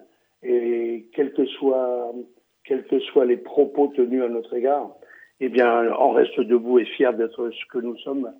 et 0.44 1.08
quel 1.14 1.34
que 1.34 1.46
soit 1.46 2.12
quels 2.66 2.86
que 2.86 3.00
soient 3.00 3.26
les 3.26 3.38
propos 3.38 3.88
tenus 3.96 4.24
à 4.24 4.30
notre 4.30 4.56
égard, 4.56 4.90
eh 5.40 5.50
bien, 5.50 5.94
on 6.00 6.12
reste 6.12 6.40
debout 6.40 6.80
et 6.80 6.86
fier 6.86 7.14
d'être 7.14 7.50
ce 7.50 7.66
que 7.72 7.80
nous 7.80 7.98
sommes 7.98 8.32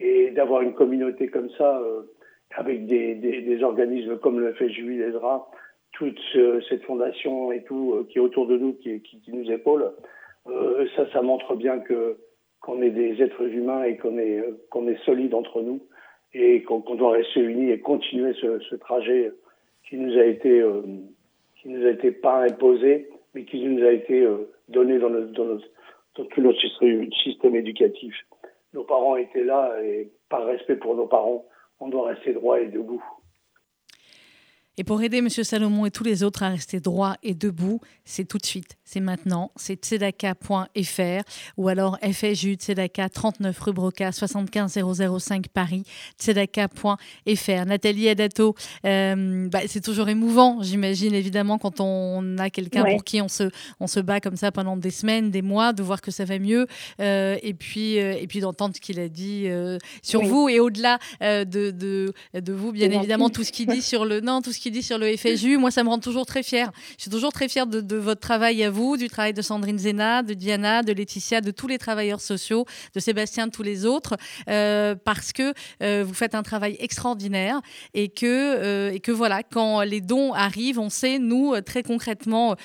et 0.00 0.30
d'avoir 0.30 0.62
une 0.62 0.74
communauté 0.74 1.28
comme 1.28 1.50
ça, 1.50 1.78
euh, 1.78 2.02
avec 2.56 2.86
des, 2.86 3.14
des, 3.14 3.42
des, 3.42 3.62
organismes 3.62 4.18
comme 4.18 4.40
le 4.40 4.52
FSJU, 4.54 4.98
l'ESRA, 4.98 5.50
toute 5.92 6.20
cette 6.68 6.82
fondation 6.84 7.52
et 7.52 7.62
tout 7.62 7.94
euh, 7.94 8.06
qui 8.08 8.18
est 8.18 8.20
autour 8.20 8.46
de 8.46 8.56
nous, 8.56 8.74
qui, 8.74 9.00
qui, 9.00 9.20
qui 9.20 9.32
nous 9.32 9.50
épaule, 9.50 9.92
euh, 10.48 10.86
ça, 10.96 11.10
ça 11.12 11.22
montre 11.22 11.54
bien 11.54 11.78
que 11.80 12.16
qu'on 12.60 12.80
est 12.80 12.90
des 12.90 13.22
êtres 13.22 13.42
humains 13.42 13.84
et 13.84 13.96
qu'on 13.96 14.18
est 14.18 14.42
qu'on 14.70 14.88
est 14.88 15.02
solide 15.04 15.34
entre 15.34 15.60
nous 15.60 15.80
et 16.32 16.62
qu'on 16.62 16.80
doit 16.94 17.12
rester 17.12 17.40
unis 17.40 17.70
et 17.70 17.78
continuer 17.78 18.32
ce, 18.40 18.58
ce, 18.58 18.74
trajet 18.74 19.32
qui 19.88 19.96
nous 19.96 20.18
a 20.18 20.24
été 20.24 20.60
euh, 20.60 20.82
qui 21.56 21.68
nous 21.68 21.86
a 21.86 21.90
été 21.90 22.10
pas 22.10 22.42
imposé, 22.42 23.08
mais 23.34 23.44
qui 23.44 23.64
nous 23.64 23.84
a 23.84 23.92
été 23.92 24.22
euh, 24.22 24.50
donné 24.68 24.98
dans, 24.98 25.10
notre, 25.10 25.32
dans, 25.32 25.58
tout 26.24 26.40
notre 26.40 26.60
système 26.60 27.56
éducatif. 27.56 28.14
Nos 28.72 28.84
parents 28.84 29.16
étaient 29.16 29.44
là 29.44 29.76
et 29.82 30.10
par 30.28 30.46
respect 30.46 30.76
pour 30.76 30.96
nos 30.96 31.06
parents, 31.06 31.44
on 31.80 31.88
doit 31.88 32.08
rester 32.08 32.32
droit 32.32 32.60
et 32.60 32.66
debout. 32.66 33.04
Et 34.76 34.82
pour 34.82 35.00
aider 35.02 35.18
M. 35.18 35.28
Salomon 35.28 35.86
et 35.86 35.92
tous 35.92 36.02
les 36.02 36.24
autres 36.24 36.42
à 36.42 36.48
rester 36.48 36.80
droits 36.80 37.16
et 37.22 37.34
debout, 37.34 37.80
c'est 38.04 38.24
tout 38.24 38.38
de 38.38 38.46
suite, 38.46 38.76
c'est 38.84 38.98
maintenant, 38.98 39.52
c'est 39.54 39.76
tzedaka.fr 39.76 41.22
ou 41.56 41.68
alors 41.68 41.96
FSJU 42.02 42.54
Tzedaka 42.54 43.08
39 43.08 43.56
rue 43.60 43.72
Broca 43.72 44.10
75 44.10 44.76
005 45.18 45.48
Paris, 45.48 45.84
tzedaka.fr. 46.18 47.66
Nathalie 47.66 48.08
Adato, 48.08 48.56
euh, 48.84 49.48
bah, 49.48 49.60
c'est 49.68 49.80
toujours 49.80 50.08
émouvant, 50.08 50.60
j'imagine 50.60 51.14
évidemment, 51.14 51.58
quand 51.58 51.78
on 51.78 52.36
a 52.38 52.50
quelqu'un 52.50 52.82
ouais. 52.82 52.94
pour 52.94 53.04
qui 53.04 53.22
on 53.22 53.28
se, 53.28 53.50
on 53.78 53.86
se 53.86 54.00
bat 54.00 54.20
comme 54.20 54.36
ça 54.36 54.50
pendant 54.50 54.76
des 54.76 54.90
semaines, 54.90 55.30
des 55.30 55.42
mois, 55.42 55.72
de 55.72 55.84
voir 55.84 56.00
que 56.00 56.10
ça 56.10 56.24
va 56.24 56.40
mieux 56.40 56.66
euh, 57.00 57.36
et 57.42 57.54
puis, 57.54 58.00
euh, 58.00 58.16
et 58.18 58.26
puis 58.26 58.40
d'entendre 58.40 58.74
ce 58.74 58.80
qu'il 58.80 58.98
a 58.98 59.08
dit 59.08 59.46
sur 60.02 60.22
oui. 60.22 60.28
vous 60.28 60.48
et 60.48 60.58
au-delà 60.58 60.98
de, 61.20 61.44
de, 61.44 62.12
de, 62.32 62.52
vous, 62.52 62.72
bien 62.72 62.90
évidemment, 62.90 63.30
tout 63.30 63.44
ce 63.44 63.52
qu'il 63.52 63.68
dit 63.68 63.82
sur 63.82 64.04
le. 64.04 64.20
Non, 64.20 64.42
tout 64.42 64.52
ce 64.52 64.63
qu'il 64.64 64.72
dit 64.72 64.82
sur 64.82 64.96
le 64.96 65.14
FSU. 65.14 65.58
Moi, 65.58 65.70
ça 65.70 65.84
me 65.84 65.90
rend 65.90 65.98
toujours 65.98 66.24
très 66.24 66.42
fière. 66.42 66.72
Je 66.96 67.02
suis 67.02 67.10
toujours 67.10 67.32
très 67.32 67.48
fière 67.48 67.66
de, 67.66 67.82
de, 67.82 67.96
votre 67.96 68.20
travail 68.22 68.64
à 68.64 68.70
vous, 68.70 68.96
du 68.96 69.08
travail 69.08 69.34
de 69.34 69.42
Sandrine 69.42 69.78
Zena, 69.78 70.22
de 70.22 70.32
Diana, 70.32 70.82
de 70.82 70.90
Laetitia, 70.92 71.42
de 71.42 71.50
tous 71.50 71.68
les 71.68 71.76
travailleurs 71.76 72.22
sociaux, 72.22 72.64
de 72.94 73.00
Sébastien, 73.00 73.48
de 73.48 73.52
tous 73.52 73.62
les 73.62 73.84
autres, 73.84 74.16
euh, 74.48 74.94
parce 75.04 75.34
que 75.34 75.52
euh, 75.82 76.02
vous 76.06 76.14
faites 76.14 76.34
un 76.34 76.42
travail 76.42 76.76
extraordinaire 76.80 77.60
et 77.92 78.08
que, 78.08 78.24
euh, 78.24 78.92
et 78.92 79.00
que 79.00 79.12
voilà, 79.12 79.42
quand 79.42 79.82
les 79.82 80.00
dons 80.00 80.32
arrivent, 80.32 80.78
on 80.78 80.88
sait, 80.88 81.18
nous, 81.18 81.60
très 81.60 81.82
concrètement, 81.82 82.56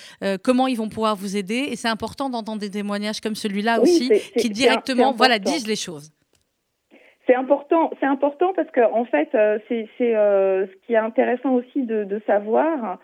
comment 0.41 0.67
ils 0.67 0.77
vont 0.77 0.89
pouvoir 0.89 1.17
vous 1.17 1.35
aider. 1.35 1.67
Et 1.69 1.75
c'est 1.75 1.89
important 1.89 2.29
d'entendre 2.29 2.59
des 2.59 2.69
témoignages 2.69 3.19
comme 3.19 3.35
celui-là 3.35 3.81
oui, 3.81 3.89
aussi, 3.89 4.12
qui 4.39 4.49
directement 4.49 5.12
voilà, 5.12 5.38
disent 5.38 5.67
les 5.67 5.75
choses. 5.75 6.12
C'est 7.30 7.36
important, 7.36 7.92
c'est 8.00 8.08
important 8.08 8.54
parce 8.56 8.72
que 8.72 8.82
en 8.92 9.06
fait, 9.06 9.30
euh, 9.36 9.60
c'est 9.70 9.88
euh, 10.02 10.65
ce 10.65 10.72
qui 10.88 10.94
est 10.94 10.98
intéressant 10.98 11.54
aussi 11.54 11.84
de, 11.84 12.04
de 12.04 12.20
savoir, 12.26 12.98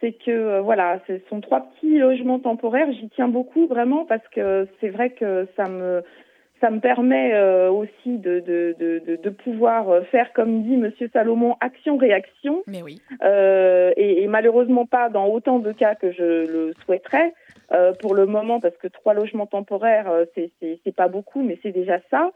c'est 0.00 0.12
que 0.12 0.30
euh, 0.30 0.60
voilà, 0.62 0.98
ce 1.06 1.18
sont 1.28 1.42
trois 1.42 1.60
petits 1.60 1.98
logements 1.98 2.38
temporaires. 2.38 2.90
J'y 2.92 3.10
tiens 3.10 3.28
beaucoup 3.28 3.66
vraiment 3.66 4.06
parce 4.06 4.26
que 4.28 4.66
c'est 4.80 4.88
vrai 4.88 5.10
que 5.10 5.46
ça 5.56 5.68
me 5.68 6.02
ça 6.62 6.70
me 6.70 6.80
permet 6.80 7.34
euh, 7.34 7.70
aussi 7.70 8.16
de, 8.16 8.40
de, 8.40 8.74
de, 8.78 9.16
de, 9.22 9.30
pouvoir 9.30 10.02
faire, 10.06 10.32
comme 10.32 10.62
dit 10.62 10.78
Monsieur 10.78 11.10
Salomon, 11.12 11.54
action-réaction. 11.60 12.62
Mais 12.66 12.82
oui. 12.82 13.02
Euh, 13.22 13.92
et, 13.98 14.22
et, 14.22 14.26
malheureusement 14.26 14.86
pas 14.86 15.10
dans 15.10 15.26
autant 15.26 15.58
de 15.58 15.72
cas 15.72 15.94
que 15.96 16.12
je 16.12 16.50
le 16.50 16.72
souhaiterais 16.86 17.34
euh, 17.72 17.92
pour 18.00 18.14
le 18.14 18.24
moment, 18.24 18.58
parce 18.58 18.76
que 18.78 18.88
trois 18.88 19.12
logements 19.12 19.44
temporaires, 19.44 20.10
c'est 20.34 20.96
pas 20.96 21.08
beaucoup, 21.08 21.42
mais 21.42 21.58
c'est 21.62 21.72
déjà 21.72 21.98
ça. 22.10 22.30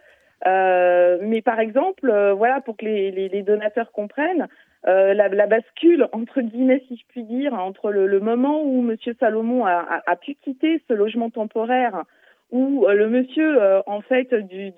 Euh, 0.47 1.19
mais 1.21 1.43
par 1.43 1.61
exemple, 1.61 2.09
euh, 2.09 2.33
voilà, 2.33 2.61
pour 2.61 2.77
que 2.77 2.85
les, 2.85 3.11
les, 3.11 3.29
les 3.29 3.43
donateurs 3.43 3.93
comprennent, 3.93 4.49
euh, 4.87 5.13
la, 5.13 5.29
la, 5.29 5.47
bascule, 5.47 6.09
entre 6.13 6.41
guillemets, 6.41 6.83
si 6.89 6.97
je 6.97 7.05
puis 7.09 7.25
dire, 7.25 7.53
entre 7.53 7.91
le, 7.91 8.07
le 8.07 8.21
moment 8.21 8.63
où 8.63 8.81
Monsieur 8.81 9.15
Salomon 9.21 9.67
a, 9.67 10.03
a, 10.07 10.17
pu 10.17 10.35
quitter 10.43 10.83
ce 10.89 10.95
logement 10.95 11.29
temporaire, 11.29 12.05
où 12.51 12.87
euh, 12.87 12.95
le 12.95 13.09
monsieur, 13.11 13.63
euh, 13.63 13.83
en 13.87 14.01
fait, 14.01 14.33
du 14.35 14.73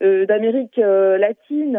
d'Amérique 0.00 0.78
latine 0.78 1.78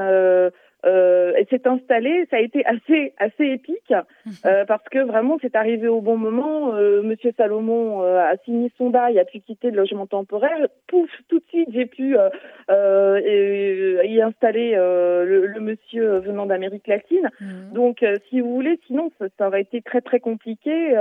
euh, 0.88 1.34
elle 1.36 1.47
s'est 1.47 1.67
installée. 1.67 2.26
Ça 2.32 2.38
a 2.38 2.39
été 2.39 2.65
assez 2.65 3.13
assez 3.17 3.45
épique 3.45 3.93
mhm. 4.26 4.34
euh, 4.45 4.65
parce 4.65 4.84
que 4.89 5.00
vraiment 5.00 5.38
c'est 5.41 5.56
arrivé 5.56 5.88
au 5.88 6.02
bon 6.02 6.17
moment. 6.17 6.76
Euh, 6.76 7.02
Monsieur 7.02 7.34
Salomon 7.38 8.02
a 8.02 8.36
signé 8.45 8.71
son 8.78 8.89
bail, 8.89 9.19
a 9.19 9.26
pu 9.26 9.39
quitter 9.39 9.69
le 9.69 9.78
logement 9.78 10.08
temporaire. 10.08 10.67
Pouf, 10.88 11.10
tout 11.28 11.39
de 11.39 11.45
suite 11.50 11.69
j'ai 11.71 11.86
pu 11.86 12.15
y 12.15 14.21
installer 14.21 14.76
le, 14.76 15.60
monsieur 15.60 16.19
venant 16.19 16.45
d'Amérique 16.45 16.88
latine. 16.88 17.30
Mhm. 17.41 17.73
Donc 17.73 18.06
si 18.30 18.41
vous 18.41 18.54
voulez, 18.54 18.80
sinon 18.88 19.12
ça, 19.19 19.26
ça, 19.38 19.47
aurait 19.47 19.62
été 19.62 19.82
très 19.82 20.02
très 20.02 20.19
compliqué. 20.19 20.95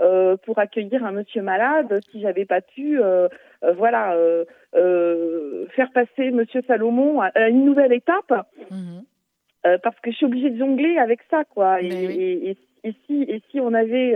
Euh, 0.00 0.38
pour 0.46 0.58
accueillir 0.58 1.04
un 1.04 1.12
monsieur 1.12 1.42
malade 1.42 2.00
si 2.10 2.22
j'avais 2.22 2.46
pas 2.46 2.62
pu 2.62 3.02
euh, 3.02 3.28
euh, 3.62 3.74
voilà 3.74 4.16
faire 4.72 5.92
passer 5.92 6.30
monsieur 6.30 6.62
Salomon 6.66 7.20
à, 7.20 7.50
une 7.50 7.66
nouvelle 7.66 7.92
étape 7.92 8.32
mhm. 8.70 9.02
Parce 9.62 9.98
que 10.00 10.10
je 10.10 10.16
suis 10.16 10.26
obligée 10.26 10.50
de 10.50 10.58
jongler 10.58 10.98
avec 10.98 11.20
ça 11.30 11.44
quoi. 11.44 11.82
Et, 11.82 12.56
et, 12.82 12.94
si 13.06 13.22
et 13.22 13.42
si 13.50 13.60
on 13.60 13.74
avait 13.74 14.14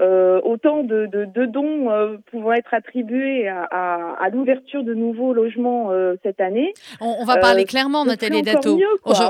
euh, 0.00 0.40
autant 0.42 0.82
de, 0.82 1.06
de, 1.06 1.24
de 1.24 1.46
dons 1.46 1.88
euh, 1.88 2.16
pouvant 2.32 2.52
être 2.52 2.74
attribués 2.74 3.46
à, 3.46 3.62
à, 3.70 4.24
à 4.24 4.28
l'ouverture 4.28 4.82
de 4.82 4.92
nouveaux 4.92 5.32
logements 5.32 5.92
euh, 5.92 6.16
cette 6.24 6.40
année. 6.40 6.74
On, 7.00 7.14
on 7.20 7.24
va 7.24 7.36
parler 7.36 7.64
clairement, 7.64 8.04
Nathalie 8.04 8.42
Dato. 8.42 8.80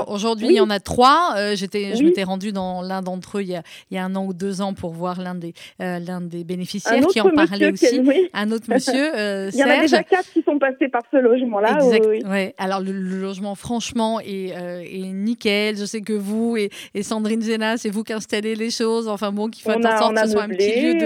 Aujourd'hui, 0.07 0.47
il 0.47 0.55
y 0.55 0.59
en 0.59 0.71
a 0.71 0.79
trois. 0.79 1.35
J'étais, 1.53 1.95
Je 1.95 2.03
m'étais 2.03 2.23
rendue 2.23 2.51
dans 2.51 2.81
l'un 2.81 3.03
d'entre 3.03 3.37
eux 3.37 3.41
il 3.43 3.49
y, 3.49 3.55
a, 3.55 3.61
il 3.91 3.95
y, 3.95 3.99
a, 3.99 4.05
un 4.05 4.15
an 4.15 4.25
ou 4.25 4.33
deux 4.33 4.61
ans 4.61 4.73
pour 4.73 4.91
voir 4.91 5.21
l'un 5.21 5.35
des, 5.35 5.53
l'un 5.79 6.21
des 6.21 6.43
bénéficiaires 6.43 7.05
qui 7.07 7.21
en 7.21 7.29
parlait 7.29 7.71
aussi. 7.71 8.01
Un 8.33 8.51
autre 8.51 8.65
monsieur, 8.67 8.95
Il 9.53 9.59
y 9.59 9.63
en 9.63 9.69
a 9.69 9.81
déjà 9.81 10.01
quatre 10.03 10.31
qui 10.31 10.41
sont 10.41 10.57
passés 10.57 10.87
par 10.87 11.03
ce 11.11 11.17
logement-là. 11.17 11.77
Exact. 11.77 12.27
Ouais. 12.27 12.55
Alors, 12.57 12.79
le, 12.79 12.91
logement, 12.91 13.53
franchement, 13.53 14.19
est, 14.19 14.49
est, 14.49 15.13
nickel. 15.13 15.77
Je 15.77 15.85
sais 15.85 16.01
que 16.01 16.13
vous 16.13 16.57
et, 16.57 16.71
et 16.95 17.03
Sandrine 17.03 17.41
Zena, 17.41 17.77
c'est 17.77 17.89
vous 17.89 18.03
qui 18.03 18.13
installez 18.13 18.55
les 18.55 18.71
choses. 18.71 19.07
Enfin 19.07 19.31
bon, 19.31 19.47
qu'il 19.47 19.63
faut 19.63 19.71
en 19.71 19.97
sorte 19.97 20.15
que 20.15 20.21
ce 20.21 20.31
soit 20.31 20.43
un 20.43 20.54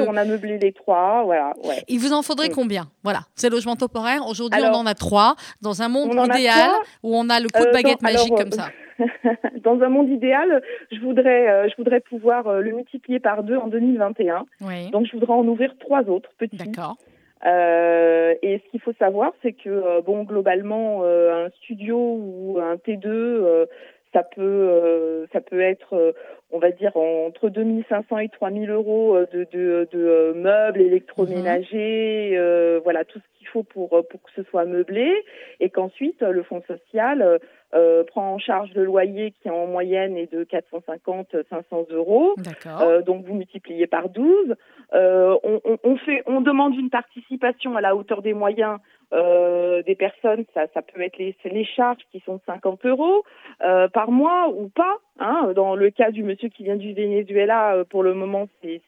on 0.08 0.18
a 0.18 0.26
meublé 0.26 0.58
les 0.58 0.72
trois, 0.72 1.24
voilà. 1.24 1.54
Il 1.88 2.00
vous 2.00 2.14
en 2.14 2.22
faudrait 2.22 2.50
combien? 2.50 2.84
Voilà, 3.04 3.22
c'est 3.36 3.50
logement 3.50 3.76
temporaire. 3.76 4.22
Aujourd'hui, 4.28 4.62
on 4.64 4.74
en 4.74 4.86
a 4.86 4.94
trois. 4.94 5.36
Dans 5.62 5.82
un 5.82 5.90
monde 5.90 6.14
idéal 6.14 6.72
où 7.04 7.16
on 7.16 7.30
a 7.30 7.40
le 7.40 7.48
coup 7.50 7.64
de 7.64 7.70
euh, 7.70 7.74
baguette 7.74 8.02
magique 8.02 8.36
comme 8.36 8.52
ça. 8.52 8.70
dans 9.64 9.82
un 9.82 9.90
monde 9.90 10.10
idéal, 10.10 10.62
je 10.92 11.00
voudrais, 11.00 11.50
euh, 11.50 11.70
je 11.70 11.76
voudrais 11.78 12.02
pouvoir 12.02 12.48
euh, 12.48 12.62
le 12.62 12.72
multiplier 12.72 13.20
par 13.20 13.44
deux 13.44 13.56
en 13.56 13.68
2021. 13.68 14.46
Donc, 14.92 15.06
je 15.06 15.14
voudrais 15.14 15.34
en 15.34 15.48
ouvrir 15.48 15.74
trois 15.80 16.02
autres 16.04 16.32
petits. 16.38 16.58
D'accord. 16.58 16.98
et 17.46 18.62
ce 18.64 18.72
qu'il 18.72 18.82
faut 18.82 18.94
savoir, 19.00 19.32
c'est 19.42 19.54
que 19.54 20.02
bon, 20.02 20.24
globalement, 20.24 21.04
un 21.04 21.50
studio 21.62 21.98
ou 21.98 22.60
un 22.60 22.76
T2, 22.76 23.68
ça 24.14 24.24
peut, 24.24 25.28
ça 25.32 25.42
peut 25.42 25.62
être 25.62 26.14
on 26.52 26.60
va 26.60 26.72
dire 26.72 26.96
entre 26.98 27.50
2500 27.50 28.18
et 28.20 28.30
3000 28.30 28.70
euros 28.70 29.16
euh, 29.16 29.28
de, 29.32 29.46
de, 29.52 29.88
de 29.92 30.00
euh, 30.00 30.34
meubles 30.34 30.82
électroménagers, 30.82 32.32
mhm. 32.32 32.38
euh, 32.38 32.80
voilà 32.84 33.06
tout 33.06 33.20
ce 33.20 33.38
qu'il 33.38 33.48
faut 33.48 33.64
pour 33.64 33.90
pour 33.90 34.22
que 34.24 34.32
ce 34.36 34.44
soit 34.44 34.66
meublé, 34.66 35.24
et 35.60 35.70
qu'ensuite 35.70 36.22
le 36.22 36.44
fonds 36.44 36.64
social 36.68 37.40
euh, 37.76 38.04
prend 38.04 38.34
en 38.34 38.40
charge 38.40 38.72
le 38.74 38.84
loyer 38.84 39.32
qui 39.42 39.50
en 39.50 39.68
moyenne 39.68 40.18
est 40.18 40.32
de 40.32 40.44
450-500 40.44 41.92
euros. 41.92 42.34
Euh, 42.82 43.04
donc 43.04 43.26
vous 43.26 43.36
multipliez 43.36 43.86
par 43.86 44.10
12. 44.10 44.56
Euh, 44.94 45.38
on, 45.44 45.62
on, 45.64 45.78
on, 45.84 45.98
fait, 45.98 46.24
on 46.26 46.42
demande 46.42 46.74
une 46.76 46.90
participation 46.90 47.76
à 47.76 47.82
la 47.82 47.96
hauteur 47.96 48.24
des 48.24 48.34
moyens 48.34 48.80
euh, 49.14 49.82
des 49.84 49.96
personnes, 49.96 50.46
ça, 50.54 50.68
ça 50.74 50.82
peut 50.82 51.02
être 51.02 51.18
les, 51.18 51.36
les 51.46 51.66
charges 51.66 52.02
qui 52.12 52.20
sont 52.22 52.40
50 52.46 52.86
euros 52.86 53.24
euh, 53.64 53.88
par 53.88 54.12
mois 54.12 54.50
ou 54.50 54.70
pas. 54.70 54.98
Hein. 55.20 55.52
Dans 55.56 55.76
le 55.76 55.90
cas 55.90 56.12
du 56.12 56.24
monsieur 56.24 56.50
qui 56.50 56.64
vient 56.64 56.78
du 56.78 56.94
Venezuela, 56.94 57.76
euh, 57.76 57.84
pour 57.84 58.04
le 58.04 58.14
moment, 58.14 58.48
c'est 58.62 58.82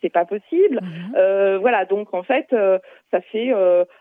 c'est 0.00 0.08
pas 0.08 0.24
possible. 0.24 0.80
Mhm. 0.82 1.58
voilà, 1.60 1.84
donc 1.84 2.14
en 2.14 2.22
fait, 2.22 2.46
ça 3.10 3.20
fait 3.20 3.52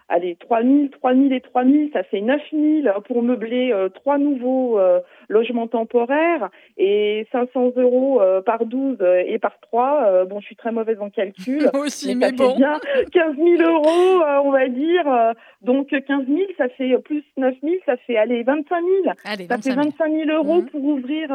allez 0.08 0.36
3000, 0.36 0.92
3000 0.92 1.34
et 1.34 1.42
3000, 1.42 1.90
ça 1.94 2.04
fait 2.04 2.22
9000 2.22 2.94
pour 3.08 3.24
meubler 3.24 3.74
trois 3.96 4.18
nouveaux 4.18 4.80
euh, 4.80 5.00
logements 5.30 5.68
temporaires 5.68 6.50
et 6.78 7.28
500 7.32 7.74
euros 7.78 8.22
euh, 8.22 8.42
par 8.42 8.66
12 8.66 8.98
euh, 9.02 9.24
et 9.26 9.40
par 9.40 9.60
3. 9.60 10.26
bon, 10.26 10.40
je 10.40 10.46
suis 10.46 10.56
très 10.56 10.72
mauvaise 10.72 11.00
en 11.00 11.10
calcul. 11.10 11.70
aussi, 11.74 12.16
mais, 12.16 12.32
bon. 12.32 12.56
bien 12.56 12.80
15 13.12 13.36
000 13.36 13.62
euros, 13.62 14.24
on 14.44 14.52
va 14.52 14.68
dire. 14.68 15.34
Donc 15.66 15.88
15 15.90 16.28
000, 16.28 16.40
ça 16.58 16.70
fait 16.70 16.98
plus 17.00 17.24
9 17.38 17.56
000, 17.62 17.76
ça 17.86 17.98
fait 17.98 18.18
aller 18.18 18.44
25 18.44 18.84
000. 19.04 19.48
ça 19.48 19.58
fait 19.58 19.76
25 19.76 20.12
000 20.12 20.30
euros 20.30 20.62
mmh. 20.62 20.66
pour 20.68 20.84
ouvrir 20.84 21.28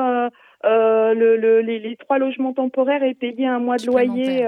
le, 0.64 1.60
les, 1.60 1.96
trois 1.96 2.18
logements 2.18 2.54
temporaires 2.54 3.02
et 3.02 3.14
payer 3.14 3.46
un 3.46 3.58
mois 3.58 3.76
de 3.76 3.86
loyer 3.86 4.46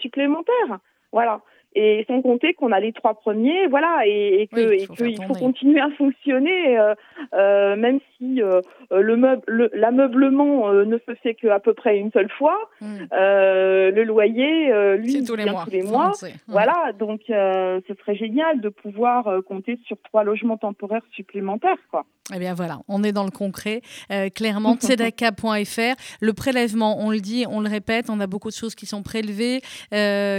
supplémentaire. 0.00 0.78
Voilà 1.12 1.40
et 1.74 2.04
sans 2.06 2.22
compter 2.22 2.54
qu'on 2.54 2.72
a 2.72 2.78
les 2.78 2.92
trois 2.92 3.14
premiers, 3.14 3.66
voilà, 3.66 4.02
et, 4.06 4.48
qu'il 4.52 4.86
faut, 4.86 5.34
continuer 5.34 5.80
à 5.80 5.90
fonctionner, 5.98 6.78
euh, 6.78 6.94
euh, 7.34 7.76
même 7.76 7.98
si 8.16 8.40
euh, 8.40 8.60
le 8.90 9.16
meuble, 9.16 9.70
l'ameublement 9.72 10.72
ne 10.72 10.98
se 10.98 11.14
fait 11.22 11.34
qu'à 11.34 11.58
peu 11.58 11.74
près 11.74 11.98
une 11.98 12.12
seule 12.12 12.30
fois, 12.30 12.56
hmm. 12.80 13.06
le 13.10 14.02
loyer, 14.04 14.96
lui, 14.98 15.24
tous 15.24 15.34
les 15.34 15.46
mois. 15.46 15.64
Tous 15.64 15.70
les 15.70 15.82
mois. 15.82 16.12
Voilà, 16.46 16.92
donc 16.98 17.22
ce 17.26 17.94
serait 18.00 18.16
génial 18.16 18.60
de 18.60 18.68
pouvoir 18.68 19.42
compter 19.46 19.78
sur 19.86 19.96
trois 20.04 20.22
logements 20.22 20.58
temporaires 20.58 21.04
supplémentaires, 21.12 21.78
quoi. 21.90 22.04
Eh 22.34 22.38
bien 22.38 22.54
voilà, 22.54 22.78
on 22.88 23.02
est 23.02 23.12
dans 23.12 23.24
le 23.24 23.30
concret. 23.30 23.82
clairement, 24.34 24.76
tzedaka.fr, 24.80 25.94
le 26.20 26.32
prélèvement, 26.32 26.98
on 27.00 27.10
le 27.10 27.20
dit, 27.20 27.44
on 27.50 27.60
le 27.60 27.68
répète, 27.68 28.08
on 28.08 28.20
a 28.20 28.26
beaucoup 28.26 28.48
de 28.48 28.54
choses 28.54 28.74
qui 28.74 28.86
sont 28.86 29.02
prélevées, 29.02 29.60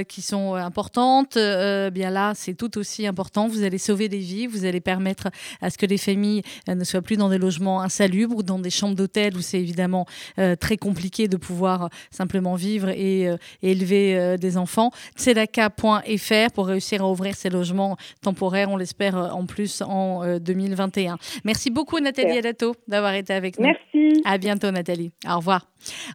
qui 0.07 0.21
sont 0.21 0.55
importantes 0.55 1.24
euh, 1.37 1.89
bien 1.89 2.09
là, 2.09 2.33
c'est 2.35 2.53
tout 2.53 2.77
aussi 2.77 3.05
important. 3.07 3.47
Vous 3.47 3.63
allez 3.63 3.77
sauver 3.77 4.09
des 4.09 4.19
vies, 4.19 4.47
vous 4.47 4.65
allez 4.65 4.81
permettre 4.81 5.29
à 5.61 5.69
ce 5.69 5.77
que 5.77 5.85
les 5.85 5.97
familles 5.97 6.41
euh, 6.69 6.75
ne 6.75 6.83
soient 6.83 7.01
plus 7.01 7.17
dans 7.17 7.29
des 7.29 7.37
logements 7.37 7.81
insalubres 7.81 8.37
ou 8.37 8.43
dans 8.43 8.59
des 8.59 8.69
chambres 8.69 8.95
d'hôtel 8.95 9.35
où 9.35 9.41
c'est 9.41 9.59
évidemment 9.59 10.05
euh, 10.39 10.55
très 10.55 10.77
compliqué 10.77 11.27
de 11.27 11.37
pouvoir 11.37 11.89
simplement 12.11 12.55
vivre 12.55 12.89
et, 12.89 13.29
élever 13.61 14.37
des 14.37 14.57
enfants. 14.57 14.91
Tzedaka.fr 15.17 16.51
pour 16.53 16.67
réussir 16.67 17.03
à 17.03 17.09
ouvrir 17.09 17.35
ces 17.35 17.49
logements 17.49 17.97
temporaires, 18.21 18.69
on 18.69 18.77
l'espère 18.77 19.15
en 19.15 19.45
plus 19.45 19.81
en 19.81 20.37
2021. 20.37 21.17
Merci 21.43 21.71
beaucoup 21.71 21.99
Nathalie 21.99 22.37
Adato 22.37 22.75
d'avoir 22.87 23.13
été 23.13 23.33
avec 23.33 23.59
nous. 23.59 23.65
Merci. 23.65 24.21
À 24.25 24.37
bientôt 24.37 24.71
Nathalie. 24.71 25.11
Au 25.27 25.37
revoir. 25.37 25.67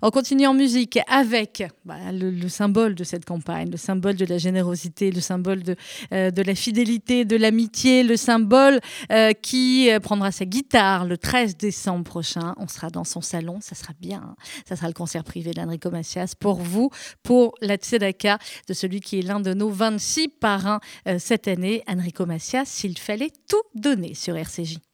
On 0.03 0.11
continue 0.11 0.46
en 0.46 0.55
musique 0.55 0.99
avec 1.09 1.62
bah, 1.85 1.96
le, 2.12 2.49
symbole 2.49 2.94
de 2.94 3.05
cette 3.05 3.25
campagne, 3.25 3.70
le 3.70 3.77
symbole 3.77 4.16
de 4.16 4.25
la 4.25 4.38
générosité, 4.38 4.99
le 5.08 5.20
symbole 5.22 5.62
de, 5.62 5.76
euh, 6.12 6.30
de 6.30 6.42
la 6.42 6.54
fidélité, 6.54 7.24
de 7.24 7.36
l'amitié, 7.36 8.02
le 8.02 8.18
symbole 8.18 8.80
euh, 9.10 9.32
qui 9.32 9.90
euh, 9.90 10.00
prendra 10.00 10.32
sa 10.32 10.44
guitare 10.44 11.06
le 11.06 11.16
13 11.16 11.56
décembre 11.56 12.04
prochain. 12.04 12.54
On 12.58 12.68
sera 12.68 12.90
dans 12.90 13.04
son 13.04 13.22
salon, 13.22 13.58
ça 13.62 13.74
sera 13.74 13.94
bien. 13.98 14.22
Hein. 14.22 14.36
Ça 14.68 14.76
sera 14.76 14.88
le 14.88 14.94
concert 14.94 15.24
privé 15.24 15.52
d'Enrico 15.52 15.90
Macias 15.90 16.34
pour 16.38 16.56
vous, 16.56 16.90
pour 17.22 17.54
la 17.62 17.76
Tzedaka 17.76 18.38
de 18.68 18.74
celui 18.74 19.00
qui 19.00 19.20
est 19.20 19.22
l'un 19.22 19.40
de 19.40 19.54
nos 19.54 19.70
26 19.70 20.28
parrains 20.28 20.80
cette 21.18 21.48
année, 21.48 21.82
Enrico 21.88 22.26
Macias, 22.26 22.66
s'il 22.66 22.98
fallait 22.98 23.32
tout 23.48 23.62
donner 23.74 24.14
sur 24.14 24.36
RCJ. 24.36 24.89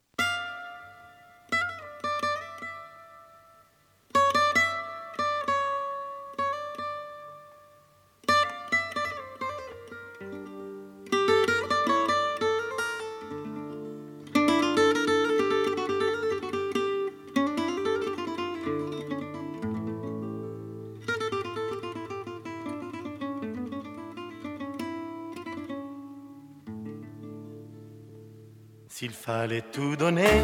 S'il 28.99 29.11
fallait 29.11 29.63
tout 29.75 29.95
donner 29.95 30.41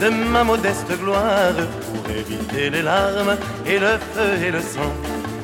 de 0.00 0.08
ma 0.08 0.42
modeste 0.42 0.90
gloire 1.02 1.52
pour 1.84 2.10
éviter 2.10 2.70
les 2.70 2.80
larmes 2.80 3.36
et 3.66 3.78
le 3.78 3.98
feu 4.14 4.42
et 4.42 4.50
le 4.50 4.62
sang, 4.62 4.90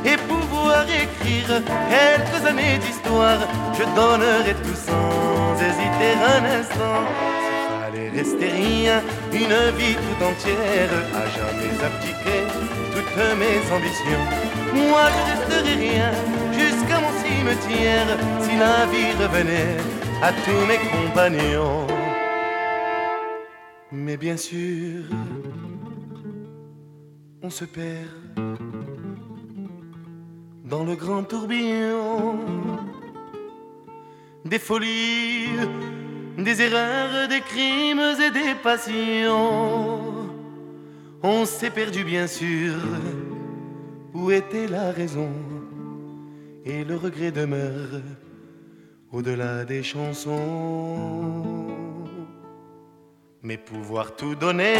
et 0.06 0.16
pouvoir 0.16 0.84
écrire 0.84 1.60
quelques 1.90 2.46
années 2.46 2.78
d'histoire, 2.78 3.40
je 3.78 3.84
donnerais 3.94 4.56
tout 4.64 4.80
sans 4.88 5.52
hésiter 5.66 6.12
un 6.32 6.42
instant. 6.58 7.02
S'il 7.44 7.68
fallait 7.76 8.10
rester 8.20 8.48
rien, 8.48 9.02
une 9.34 9.58
vie 9.76 9.96
tout 10.04 10.24
entière, 10.24 10.92
à 11.20 11.24
jamais 11.36 11.76
abdiquer 11.88 12.40
toutes 12.94 13.18
mes 13.40 13.58
ambitions, 13.76 14.24
moi 14.72 15.02
je 15.14 15.20
resterai 15.30 15.74
rien 15.88 16.10
jusqu'à 16.54 17.00
mon 17.04 17.12
cimetière 17.20 18.16
si 18.40 18.56
la 18.56 18.86
vie 18.86 19.12
revenait 19.22 19.76
à 20.22 20.32
tous 20.32 20.64
mes 20.66 20.80
compagnons. 20.88 21.95
Bien 24.26 24.36
sûr, 24.36 25.04
on 27.42 27.48
se 27.48 27.64
perd 27.64 28.08
dans 30.64 30.82
le 30.82 30.96
grand 30.96 31.22
tourbillon 31.22 32.36
des 34.44 34.58
folies, 34.58 35.46
des 36.38 36.60
erreurs, 36.60 37.28
des 37.28 37.40
crimes 37.40 38.16
et 38.20 38.32
des 38.32 38.56
passions. 38.60 40.00
On 41.22 41.44
s'est 41.44 41.70
perdu 41.70 42.02
bien 42.02 42.26
sûr, 42.26 42.74
où 44.12 44.32
était 44.32 44.66
la 44.66 44.90
raison 44.90 45.30
Et 46.64 46.82
le 46.82 46.96
regret 46.96 47.30
demeure 47.30 48.02
au-delà 49.12 49.64
des 49.64 49.84
chansons. 49.84 51.65
Mais 53.46 53.58
pouvoir 53.58 54.16
tout 54.16 54.34
donner 54.34 54.78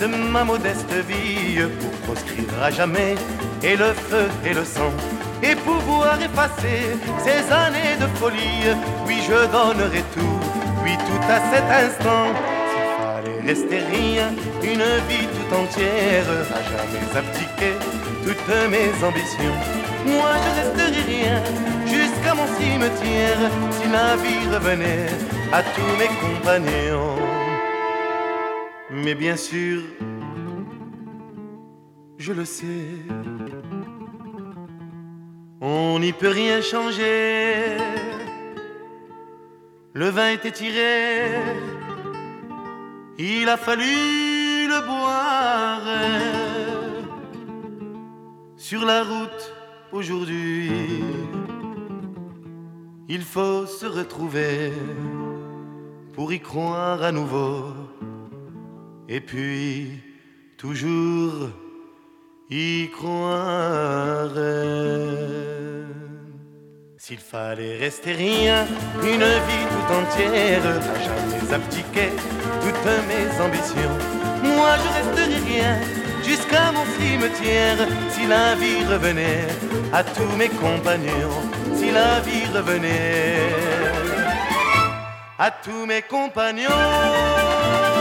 de 0.00 0.06
ma 0.06 0.42
modeste 0.42 0.92
vie 1.08 1.62
pour 1.78 1.90
proscrire 2.06 2.52
à 2.60 2.68
jamais 2.68 3.14
et 3.62 3.76
le 3.76 3.92
feu 3.92 4.26
et 4.44 4.52
le 4.52 4.64
sang 4.64 4.92
et 5.40 5.54
pouvoir 5.54 6.20
effacer 6.20 6.80
ces 7.24 7.42
années 7.52 7.94
de 8.00 8.08
folie. 8.18 8.74
Oui, 9.06 9.18
je 9.24 9.46
donnerai 9.56 10.02
tout, 10.14 10.40
oui, 10.82 10.96
tout 11.06 11.24
à 11.30 11.38
cet 11.52 11.66
instant. 11.84 12.26
S'il 12.70 12.88
fallait 12.98 13.40
rester 13.46 13.78
rien, 13.78 14.30
une 14.64 14.88
vie 15.08 15.28
tout 15.34 15.54
entière, 15.54 16.26
à 16.58 16.60
jamais 16.72 17.04
abdiquer 17.20 17.74
toutes 18.24 18.56
mes 18.68 18.90
ambitions. 19.06 19.58
Moi, 20.06 20.32
je 20.42 20.50
resterai 20.60 21.02
rien 21.02 21.40
jusqu'à 21.86 22.34
mon 22.34 22.48
cimetière 22.58 23.42
si 23.70 23.88
la 23.92 24.16
vie 24.16 24.44
revenait 24.52 25.06
à 25.52 25.62
tous 25.62 25.96
mes 26.00 26.10
compagnons. 26.20 27.41
Mais 29.04 29.16
bien 29.16 29.36
sûr, 29.36 29.82
je 32.18 32.32
le 32.32 32.44
sais, 32.44 32.86
on 35.60 35.98
n'y 35.98 36.12
peut 36.12 36.28
rien 36.28 36.60
changer. 36.60 37.78
Le 39.92 40.08
vin 40.08 40.30
était 40.30 40.52
tiré, 40.52 41.32
il 43.18 43.48
a 43.48 43.56
fallu 43.56 44.68
le 44.68 44.86
boire. 44.86 45.82
Sur 48.56 48.84
la 48.84 49.02
route 49.02 49.52
aujourd'hui, 49.90 50.70
il 53.08 53.22
faut 53.22 53.66
se 53.66 53.86
retrouver 53.86 54.72
pour 56.12 56.32
y 56.32 56.38
croire 56.38 57.02
à 57.02 57.10
nouveau. 57.10 57.91
Et 59.08 59.20
puis, 59.20 60.00
toujours 60.56 61.50
y 62.50 62.88
croire. 62.90 64.30
S'il 66.98 67.18
fallait 67.18 67.76
rester 67.78 68.12
rien, 68.12 68.64
une 69.02 69.28
vie 69.48 69.66
tout 69.72 69.92
entière, 69.92 70.62
à 70.66 70.98
jamais 71.06 71.52
abdiquer 71.52 72.10
toutes 72.62 72.86
mes 73.10 73.26
ambitions. 73.44 73.96
Moi 74.44 74.70
je 74.82 74.88
resterai 74.98 75.38
rien 75.50 75.80
jusqu'à 76.24 76.70
mon 76.70 76.84
cimetière, 76.96 77.78
si 78.10 78.26
la 78.26 78.54
vie 78.54 78.84
revenait 78.84 79.48
à 79.92 80.04
tous 80.04 80.36
mes 80.36 80.48
compagnons, 80.48 81.42
si 81.74 81.90
la 81.90 82.20
vie 82.20 82.46
revenait 82.54 83.50
à 85.38 85.50
tous 85.50 85.86
mes 85.86 86.02
compagnons. 86.02 87.91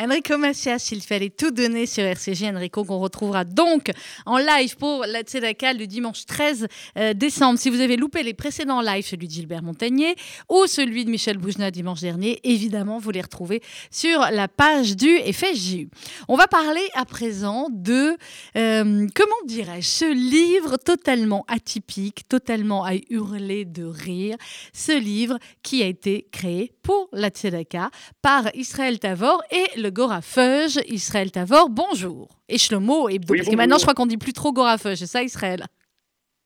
Enrico 0.00 0.38
Macias, 0.38 0.90
il 0.92 1.02
fallait 1.02 1.28
tout 1.28 1.50
donner 1.50 1.84
sur 1.84 2.04
RCG. 2.04 2.48
Enrico, 2.48 2.84
qu'on 2.84 3.00
retrouvera 3.00 3.44
donc 3.44 3.90
en 4.26 4.38
live 4.38 4.76
pour 4.76 5.04
la 5.04 5.22
Tzedaka 5.22 5.72
le 5.72 5.88
dimanche 5.88 6.24
13 6.24 6.68
euh, 6.96 7.14
décembre. 7.14 7.58
Si 7.58 7.68
vous 7.68 7.80
avez 7.80 7.96
loupé 7.96 8.22
les 8.22 8.32
précédents 8.32 8.80
lives, 8.80 9.04
celui 9.04 9.26
de 9.26 9.32
Gilbert 9.32 9.62
Montagnier 9.62 10.14
ou 10.48 10.68
celui 10.68 11.04
de 11.04 11.10
Michel 11.10 11.38
Boujna 11.38 11.72
dimanche 11.72 12.00
dernier, 12.00 12.38
évidemment, 12.44 12.98
vous 12.98 13.10
les 13.10 13.20
retrouvez 13.20 13.60
sur 13.90 14.20
la 14.30 14.46
page 14.46 14.94
du 14.94 15.18
FSJU. 15.18 15.88
On 16.28 16.36
va 16.36 16.46
parler 16.46 16.86
à 16.94 17.04
présent 17.04 17.66
de, 17.68 18.16
euh, 18.56 19.06
comment 19.16 19.46
dirais-je, 19.46 19.88
ce 19.88 20.12
livre 20.12 20.76
totalement 20.76 21.44
atypique, 21.48 22.28
totalement 22.28 22.84
à 22.84 22.92
hurler 23.10 23.64
de 23.64 23.84
rire. 23.84 24.36
Ce 24.72 24.96
livre 24.96 25.38
qui 25.64 25.82
a 25.82 25.86
été 25.86 26.28
créé 26.30 26.72
pour 26.84 27.08
la 27.12 27.30
Tzedaka 27.30 27.90
par 28.22 28.54
Israël 28.54 29.00
Tavor 29.00 29.42
et 29.50 29.80
le 29.80 29.87
Gorafeuge, 29.90 30.78
Israël 30.86 31.30
Tavor, 31.30 31.68
bonjour. 31.70 32.28
Et 32.48 32.58
Shlomo 32.58 33.08
Hebdo, 33.08 33.34
parce 33.34 33.48
que 33.48 33.56
maintenant 33.56 33.78
je 33.78 33.82
crois 33.82 33.94
qu'on 33.94 34.06
dit 34.06 34.16
plus 34.16 34.32
trop 34.32 34.52
Gorafeuge, 34.52 34.98
c'est 34.98 35.06
ça 35.06 35.22
Israël? 35.22 35.64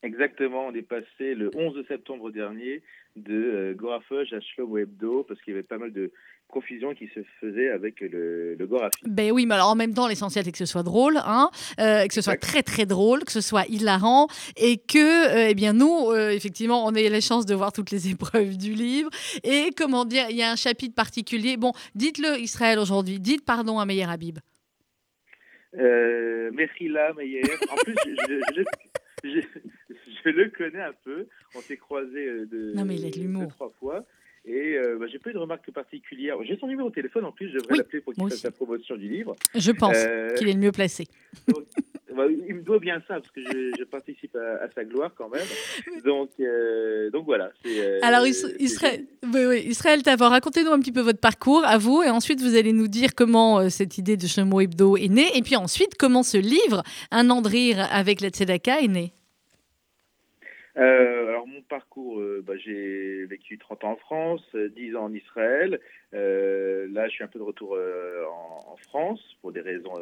Exactement, 0.02 0.66
on 0.66 0.74
est 0.74 0.82
passé 0.82 1.34
le 1.34 1.50
11 1.54 1.86
septembre 1.86 2.30
dernier 2.30 2.82
de 3.16 3.34
euh, 3.34 3.74
Gorafeuge 3.74 4.32
à 4.32 4.40
Shlomo 4.40 4.78
Hebdo, 4.78 5.24
parce 5.24 5.40
qu'il 5.42 5.52
y 5.52 5.56
avait 5.56 5.66
pas 5.66 5.78
mal 5.78 5.92
de 5.92 6.12
confusion 6.52 6.94
qui 6.94 7.08
se 7.08 7.20
faisait 7.40 7.70
avec 7.70 8.00
le, 8.00 8.54
le 8.54 8.68
Ben 9.06 9.32
oui, 9.32 9.46
mais 9.46 9.54
alors 9.54 9.70
en 9.70 9.74
même 9.74 9.94
temps, 9.94 10.06
l'essentiel 10.06 10.44
c'est 10.44 10.52
que 10.52 10.58
ce 10.58 10.66
soit 10.66 10.82
drôle, 10.82 11.16
hein, 11.24 11.50
euh, 11.80 12.06
que 12.06 12.14
ce 12.14 12.20
soit 12.20 12.36
très 12.36 12.62
très 12.62 12.84
drôle, 12.86 13.24
que 13.24 13.32
ce 13.32 13.40
soit 13.40 13.66
hilarant, 13.68 14.28
et 14.56 14.76
que, 14.76 14.98
euh, 15.34 15.48
eh 15.50 15.54
bien, 15.54 15.72
nous, 15.72 16.10
euh, 16.10 16.30
effectivement, 16.30 16.86
on 16.86 16.94
ait 16.94 17.08
la 17.08 17.20
chance 17.20 17.46
de 17.46 17.54
voir 17.54 17.72
toutes 17.72 17.90
les 17.90 18.08
épreuves 18.12 18.56
du 18.56 18.72
livre. 18.74 19.10
Et 19.42 19.70
comment 19.76 20.04
dire, 20.04 20.26
il 20.30 20.36
y 20.36 20.42
a 20.42 20.50
un 20.50 20.56
chapitre 20.56 20.94
particulier. 20.94 21.56
Bon, 21.56 21.72
dites-le 21.94 22.38
Israël 22.38 22.78
aujourd'hui, 22.78 23.18
dites 23.18 23.44
pardon 23.44 23.78
à 23.78 23.86
Meyer 23.86 24.04
Habib. 24.04 24.38
Euh, 25.78 26.50
là, 26.80 27.12
Meyer. 27.14 27.42
En 27.70 27.76
plus, 27.76 27.94
je, 28.04 28.62
je, 29.24 29.40
le 30.28 30.50
connais 30.50 30.82
un 30.82 30.94
peu. 31.04 31.26
On 31.54 31.60
s'est 31.60 31.76
croisés 31.76 32.46
de, 32.46 32.72
non, 32.74 32.84
mais 32.84 32.96
il 32.96 33.06
a 33.06 33.10
de 33.10 33.40
deux, 33.40 33.48
trois 33.48 33.70
fois. 33.78 34.04
Et 34.44 34.76
euh, 34.76 34.96
bah, 34.98 35.06
j'ai 35.10 35.18
pas 35.18 35.30
eu 35.30 35.34
de 35.34 35.38
remarques 35.38 35.70
particulières. 35.70 36.36
J'ai 36.44 36.56
son 36.56 36.66
numéro 36.66 36.88
de 36.88 36.94
téléphone 36.94 37.24
en 37.24 37.32
plus, 37.32 37.48
je 37.48 37.58
devrais 37.58 37.76
l'appeler 37.76 38.00
pour 38.00 38.12
qu'il 38.12 38.28
fasse 38.28 38.42
la 38.42 38.50
promotion 38.50 38.96
du 38.96 39.08
livre. 39.08 39.36
Je 39.54 39.70
pense 39.70 39.96
euh, 39.96 40.34
qu'il 40.34 40.48
est 40.48 40.54
le 40.54 40.58
mieux 40.58 40.72
placé. 40.72 41.06
Bah, 42.14 42.26
il 42.28 42.56
me 42.56 42.60
doit 42.60 42.78
bien 42.78 43.02
ça 43.08 43.14
parce 43.20 43.30
que 43.30 43.40
je, 43.40 43.84
participe 43.84 44.36
à, 44.36 44.68
sa 44.74 44.84
gloire 44.84 45.12
quand 45.16 45.30
même. 45.30 45.46
Donc, 46.04 46.28
euh, 46.40 47.08
donc 47.08 47.24
voilà. 47.24 47.50
Alors 48.02 48.26
Israël, 48.26 49.06
oui, 49.32 49.62
Israël 49.64 50.02
Tavor, 50.02 50.28
racontez-nous 50.28 50.72
un 50.72 50.78
petit 50.78 50.92
peu 50.92 51.00
votre 51.00 51.20
parcours 51.20 51.64
à 51.64 51.78
vous 51.78 52.02
et 52.02 52.10
ensuite 52.10 52.42
vous 52.42 52.54
allez 52.54 52.74
nous 52.74 52.86
dire 52.86 53.14
comment 53.16 53.70
cette 53.70 53.96
idée 53.96 54.18
de 54.18 54.26
Chemo 54.26 54.60
Hebdo 54.60 54.98
est 54.98 55.08
née 55.08 55.34
et 55.34 55.40
puis 55.40 55.56
ensuite 55.56 55.94
comment 55.98 56.22
ce 56.22 56.36
livre, 56.36 56.82
Un 57.12 57.30
an 57.30 57.40
de 57.40 57.48
rire 57.48 57.88
avec 57.90 58.20
la 58.20 58.28
Tzedaka, 58.28 58.82
est 58.82 58.88
né. 58.88 59.14
Euh, 60.78 61.28
alors 61.28 61.46
mon 61.46 61.60
parcours, 61.62 62.20
euh, 62.20 62.42
bah, 62.46 62.54
j'ai 62.56 63.26
vécu 63.26 63.58
30 63.58 63.84
ans 63.84 63.92
en 63.92 63.96
France, 63.96 64.42
10 64.54 64.96
ans 64.96 65.04
en 65.04 65.14
Israël. 65.14 65.80
Euh, 66.14 66.86
là, 66.90 67.08
je 67.08 67.14
suis 67.14 67.24
un 67.24 67.28
peu 67.28 67.38
de 67.38 67.44
retour 67.44 67.72
en, 67.72 68.72
en, 68.72 68.76
France 68.88 69.20
pour 69.40 69.52
des 69.52 69.60
raisons 69.60 69.94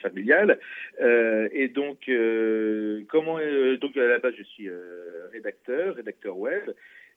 familiales. 0.00 0.58
et 1.00 1.68
donc, 1.68 2.10
comment 3.08 3.38
donc 3.80 3.96
à 3.96 4.06
la 4.06 4.18
base, 4.18 4.34
je 4.36 4.42
suis 4.42 4.68
rédacteur, 5.32 5.94
rédacteur 5.94 6.36
web. 6.36 6.70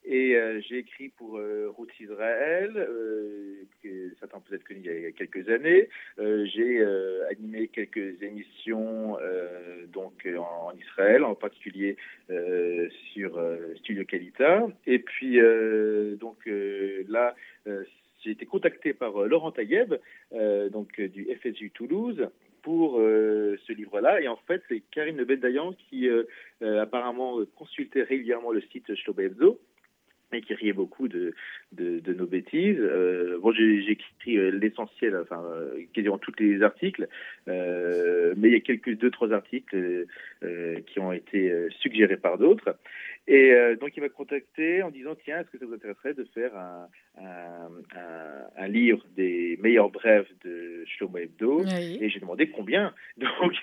Et 0.08 0.36
euh, 0.36 0.62
j'ai 0.62 0.78
écrit 0.80 1.10
pour 1.10 1.38
euh, 1.38 1.72
Route 1.76 1.90
Israël, 2.00 2.72
euh, 2.78 3.64
que 3.84 4.14
certains 4.20 4.40
peut-être 4.40 4.64
connu 4.64 4.82
il 4.84 5.02
y 5.02 5.06
a 5.08 5.12
quelques 5.12 5.50
années. 5.50 5.90
J'ai 6.18 6.86
animé 7.30 7.68
quelques 7.70 8.22
émissions 8.22 9.18
donc 9.92 10.28
en, 10.38 10.74
Israël, 10.78 11.24
en 11.24 11.36
particulier 11.36 11.98
sur 13.14 13.40
Studio 13.78 14.06
Kalita. 14.06 14.68
Et 14.86 15.00
puis 15.00 15.40
donc 16.20 16.38
là, 16.46 17.36
j'ai 17.66 18.32
été 18.32 18.46
contacté 18.46 18.94
par 18.94 19.26
Laurent 19.26 19.52
Taïeb, 19.52 19.96
donc 20.72 21.00
du 21.00 21.28
FSU 21.42 21.72
Toulouse, 21.72 22.28
pour 22.62 22.98
ce 22.98 23.72
livre-là. 23.74 24.22
Et 24.22 24.28
en 24.28 24.38
fait, 24.48 24.62
c'est 24.68 24.82
Karine 24.92 25.24
Bendayan 25.24 25.74
qui 25.74 26.10
apparemment 26.62 27.40
consultait 27.56 28.04
régulièrement 28.04 28.52
le 28.52 28.62
site 28.62 28.94
Shlobo 28.96 29.60
qui 30.42 30.54
riait 30.54 30.74
beaucoup 30.74 31.08
de, 31.08 31.34
de, 31.76 32.00
de 32.00 32.14
nos 32.14 32.26
bêtises. 32.26 32.78
Euh, 32.80 33.38
bon, 33.42 33.52
j'ai 33.52 33.92
écrit 33.92 34.38
euh, 34.38 34.50
l'essentiel, 34.50 35.16
enfin 35.22 35.44
euh, 35.44 35.82
quasiment 35.94 36.18
tous 36.18 36.34
les 36.40 36.62
articles, 36.62 37.08
mais 37.48 38.50
il 38.50 38.54
y 38.54 38.56
a 38.56 38.60
quelques 38.60 38.98
deux 38.98 39.12
trois 39.12 39.32
articles 39.32 40.06
qui 40.88 41.00
ont 41.00 41.12
été 41.12 41.52
suggérés 41.80 42.18
par 42.18 42.38
d'autres. 42.38 42.76
Et 43.28 43.56
donc 43.80 43.98
il 43.98 44.02
m'a 44.04 44.10
contacté 44.10 44.84
en 44.84 44.92
disant 44.92 45.16
tiens 45.24 45.40
est-ce 45.40 45.50
que 45.50 45.58
ça 45.58 45.66
vous 45.66 45.74
intéresserait 45.74 46.14
de 46.14 46.26
faire 46.34 46.56
un, 46.56 46.88
un, 47.18 47.70
un, 47.96 48.48
un 48.56 48.68
livre 48.68 49.04
des 49.16 49.58
meilleurs 49.62 49.90
brèves 49.90 50.28
de 50.44 50.84
Shlomo 50.86 51.18
Hebdo? 51.18 51.64
Oui. 51.64 51.98
Et 52.02 52.10
j'ai 52.10 52.20
demandé 52.20 52.50
combien. 52.50 52.94
Donc 53.18 53.54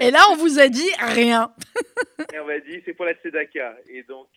et 0.00 0.10
là 0.10 0.20
on 0.32 0.36
vous 0.36 0.58
a 0.58 0.68
dit 0.68 0.90
rien. 0.98 1.52
et 2.34 2.38
on 2.38 2.46
m'a 2.46 2.58
dit 2.60 2.82
c'est 2.84 2.92
pour 2.92 3.06
la 3.06 3.14
Sedaka. 3.22 3.78
Et 3.88 4.02
donc 4.02 4.28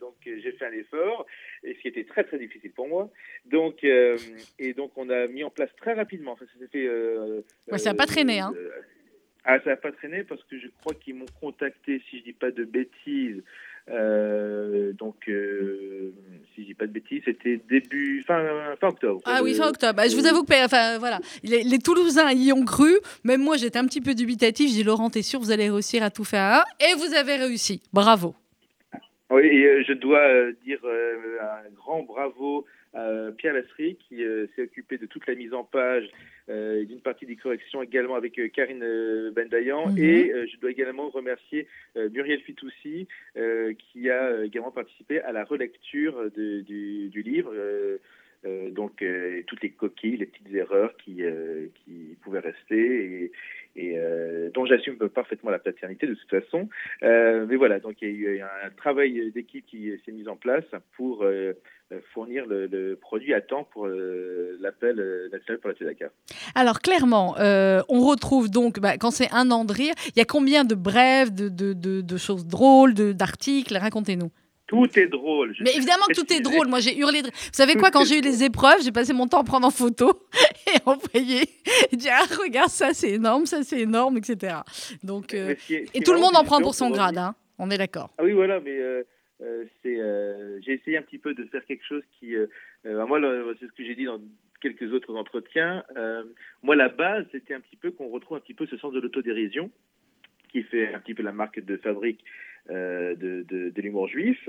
donc 0.00 0.14
j'ai 0.24 0.52
fait 0.52 0.66
un 0.66 0.72
effort, 0.72 1.13
et 1.62 1.74
ce 1.74 1.80
qui 1.80 1.88
était 1.88 2.04
très 2.04 2.24
très 2.24 2.38
difficile 2.38 2.72
pour 2.72 2.88
moi. 2.88 3.10
Donc, 3.46 3.84
et 3.84 4.74
donc 4.74 4.92
on 4.96 5.08
a 5.10 5.26
mis 5.26 5.44
en 5.44 5.50
place 5.50 5.70
très 5.76 5.94
rapidement. 5.94 6.36
ça 6.36 6.44
fait. 6.70 6.88
ça 7.78 7.90
n'a 7.90 7.96
pas 7.96 8.06
traîné, 8.06 8.40
hein 8.40 8.52
ah, 9.46 9.58
ça 9.62 9.70
n'a 9.70 9.76
pas 9.76 9.92
traîné 9.92 10.24
parce 10.24 10.42
que 10.44 10.58
je 10.58 10.68
crois 10.80 10.94
qu'ils 10.94 11.16
m'ont 11.16 11.26
contacté, 11.38 12.02
si 12.08 12.20
je 12.20 12.24
dis 12.24 12.32
pas 12.32 12.50
de 12.50 12.64
bêtises, 12.64 13.42
euh, 13.90 14.92
donc, 14.94 15.16
euh, 15.28 16.14
si 16.54 16.62
je 16.62 16.66
dis 16.68 16.74
pas 16.74 16.86
de 16.86 16.92
bêtises, 16.92 17.22
c'était 17.24 17.60
début 17.68 18.22
fin, 18.26 18.42
fin 18.80 18.88
octobre. 18.88 19.20
Ah 19.26 19.40
oui, 19.42 19.54
fin 19.54 19.68
octobre. 19.68 19.94
Bah, 19.94 20.08
je 20.08 20.16
vous 20.16 20.26
avoue 20.26 20.44
que 20.44 20.64
enfin, 20.64 20.98
voilà, 20.98 21.20
les, 21.42 21.78
Toulousains 21.78 22.32
y 22.32 22.52
ont 22.52 22.64
cru. 22.64 22.92
Même 23.24 23.42
moi, 23.42 23.56
j'étais 23.56 23.78
un 23.78 23.84
petit 23.84 24.00
peu 24.00 24.14
dubitatif. 24.14 24.70
J'ai 24.70 24.76
dit, 24.76 24.84
Laurent, 24.84 25.10
t'es 25.10 25.22
sûr, 25.22 25.40
vous 25.40 25.50
allez 25.50 25.68
réussir 25.68 26.02
à 26.02 26.10
tout 26.10 26.24
faire 26.24 26.64
Et 26.80 26.94
vous 26.94 27.14
avez 27.14 27.36
réussi. 27.36 27.82
Bravo. 27.92 28.34
Oui, 29.30 29.46
et 29.46 29.66
euh, 29.66 29.84
je 29.86 29.92
dois 29.94 30.52
dire 30.64 30.80
un 30.84 31.70
grand 31.74 32.02
bravo 32.02 32.66
à 32.92 33.30
Pierre 33.36 33.54
Lasserie 33.54 33.96
qui 34.08 34.22
s'est 34.54 34.62
occupé 34.62 34.98
de 34.98 35.06
toute 35.06 35.26
la 35.26 35.34
mise 35.34 35.52
en 35.54 35.64
page 35.64 36.08
euh, 36.50 36.84
d'une 36.84 37.00
partie 37.00 37.24
des 37.24 37.36
corrections 37.36 37.82
également 37.82 38.16
avec 38.16 38.38
euh, 38.38 38.48
Karine 38.48 38.82
euh, 38.82 39.30
Bendayan. 39.30 39.88
Mhm. 39.88 39.98
Et 39.98 40.32
je 40.46 40.58
dois 40.58 40.70
également 40.70 41.08
remercier 41.08 41.66
Muriel 41.96 42.40
Fitoussi 42.40 43.08
qui 43.78 44.10
a 44.10 44.44
également 44.44 44.70
participé 44.70 45.20
à 45.20 45.32
la 45.32 45.44
relecture 45.44 46.30
du, 46.36 47.08
du, 47.08 47.22
livre. 47.22 47.52
Donc 48.70 49.04
toutes 49.46 49.62
les 49.62 49.70
coquilles, 49.70 50.16
les 50.16 50.26
petites 50.26 50.54
erreurs 50.54 50.96
qui, 50.98 51.22
qui 51.84 52.16
pouvaient 52.22 52.40
rester 52.40 53.32
et, 53.76 53.98
dont 54.54 54.66
j'assume 54.66 54.96
parfaitement 55.08 55.50
la 55.50 55.58
paternité 55.58 56.06
de 56.06 56.14
toute 56.14 56.30
façon. 56.30 56.68
mais 57.02 57.56
voilà, 57.56 57.80
donc 57.80 57.96
il 58.02 58.20
y 58.20 58.26
a 58.26 58.30
eu 58.30 58.40
un 58.40 58.70
travail 58.76 59.32
d'équipe 59.32 59.66
qui 59.66 59.90
s'est 60.04 60.12
mis 60.12 60.28
en 60.28 60.36
place 60.36 60.64
pour 60.96 61.24
euh, 61.92 62.00
fournir 62.14 62.46
le, 62.46 62.94
produit 62.94 63.34
à 63.34 63.42
temps 63.42 63.64
pour 63.64 63.86
euh, 63.86 64.56
l'appel 64.60 64.98
euh, 64.98 65.28
national 65.30 65.60
pour 65.60 65.68
la 65.68 65.74
TEDACA. 65.74 66.06
Alors 66.54 66.80
clairement, 66.80 67.34
on 67.38 68.00
retrouve 68.00 68.50
donc, 68.50 68.80
bah, 68.80 68.96
quand 68.96 69.10
c'est 69.10 69.30
un 69.32 69.50
an 69.50 69.66
de 69.66 69.72
rire, 69.72 69.94
il 70.08 70.18
y 70.18 70.22
a 70.22 70.24
combien 70.24 70.64
de 70.64 70.74
brèves, 70.74 71.34
de, 71.34 72.16
choses 72.16 72.46
drôles, 72.46 72.94
d'articles 72.94 73.76
Racontez-nous. 73.76 74.30
Tout 74.74 74.98
est 74.98 75.06
drôle. 75.06 75.54
Mais 75.60 75.74
évidemment 75.74 76.04
que 76.08 76.14
tout 76.14 76.32
est 76.32 76.40
drôle. 76.40 76.68
Moi, 76.68 76.80
j'ai 76.80 76.96
hurlé. 76.96 77.22
De... 77.22 77.28
Vous 77.28 77.50
savez 77.52 77.74
quoi 77.74 77.90
Quand 77.90 78.04
j'ai 78.04 78.18
eu 78.18 78.22
les 78.22 78.44
épreuves, 78.44 78.82
j'ai 78.82 78.92
passé 78.92 79.12
mon 79.12 79.26
temps 79.26 79.40
à 79.40 79.44
prendre 79.44 79.66
en 79.66 79.70
photo 79.70 80.26
et 80.66 80.78
envoyer. 80.86 81.48
Et 81.92 81.96
dire 81.96 82.12
ah, 82.14 82.24
regarde 82.42 82.70
ça, 82.70 82.92
c'est 82.92 83.12
énorme, 83.12 83.46
ça 83.46 83.62
c'est 83.62 83.80
énorme, 83.80 84.18
etc. 84.18 84.56
Donc, 85.02 85.34
et 85.34 86.00
tout 86.04 86.12
le 86.12 86.20
monde 86.20 86.36
en 86.36 86.44
prend 86.44 86.60
pour 86.60 86.74
son 86.74 86.90
grade. 86.90 87.18
Hein. 87.18 87.34
On 87.58 87.70
est 87.70 87.78
d'accord. 87.78 88.10
Ah 88.18 88.24
oui, 88.24 88.32
voilà, 88.32 88.60
mais 88.60 88.76
euh, 89.44 89.64
c'est 89.82 90.00
euh, 90.00 90.60
j'ai 90.62 90.74
essayé 90.74 90.96
un 90.96 91.02
petit 91.02 91.18
peu 91.18 91.34
de 91.34 91.44
faire 91.44 91.64
quelque 91.66 91.84
chose 91.84 92.02
qui, 92.18 92.34
euh, 92.34 92.46
moi, 92.84 93.20
c'est 93.60 93.66
ce 93.66 93.72
que 93.72 93.84
j'ai 93.84 93.94
dit 93.94 94.04
dans 94.04 94.20
quelques 94.60 94.92
autres 94.92 95.14
entretiens. 95.14 95.84
moi, 96.62 96.76
la 96.76 96.88
base, 96.88 97.26
c'était 97.32 97.54
un 97.54 97.60
petit 97.60 97.76
peu 97.76 97.90
qu'on 97.90 98.08
retrouve 98.08 98.36
un 98.38 98.40
petit 98.40 98.54
peu 98.54 98.66
ce 98.66 98.76
sens 98.78 98.92
de 98.92 99.00
l'autodérision 99.00 99.70
qui 100.50 100.62
fait 100.62 100.94
un 100.94 101.00
petit 101.00 101.14
peu 101.14 101.22
la 101.22 101.32
marque 101.32 101.60
de 101.60 101.76
fabrique 101.76 102.24
de, 102.70 103.44
de, 103.48 103.70
de 103.70 103.82
l'humour 103.82 104.08
juif. 104.08 104.48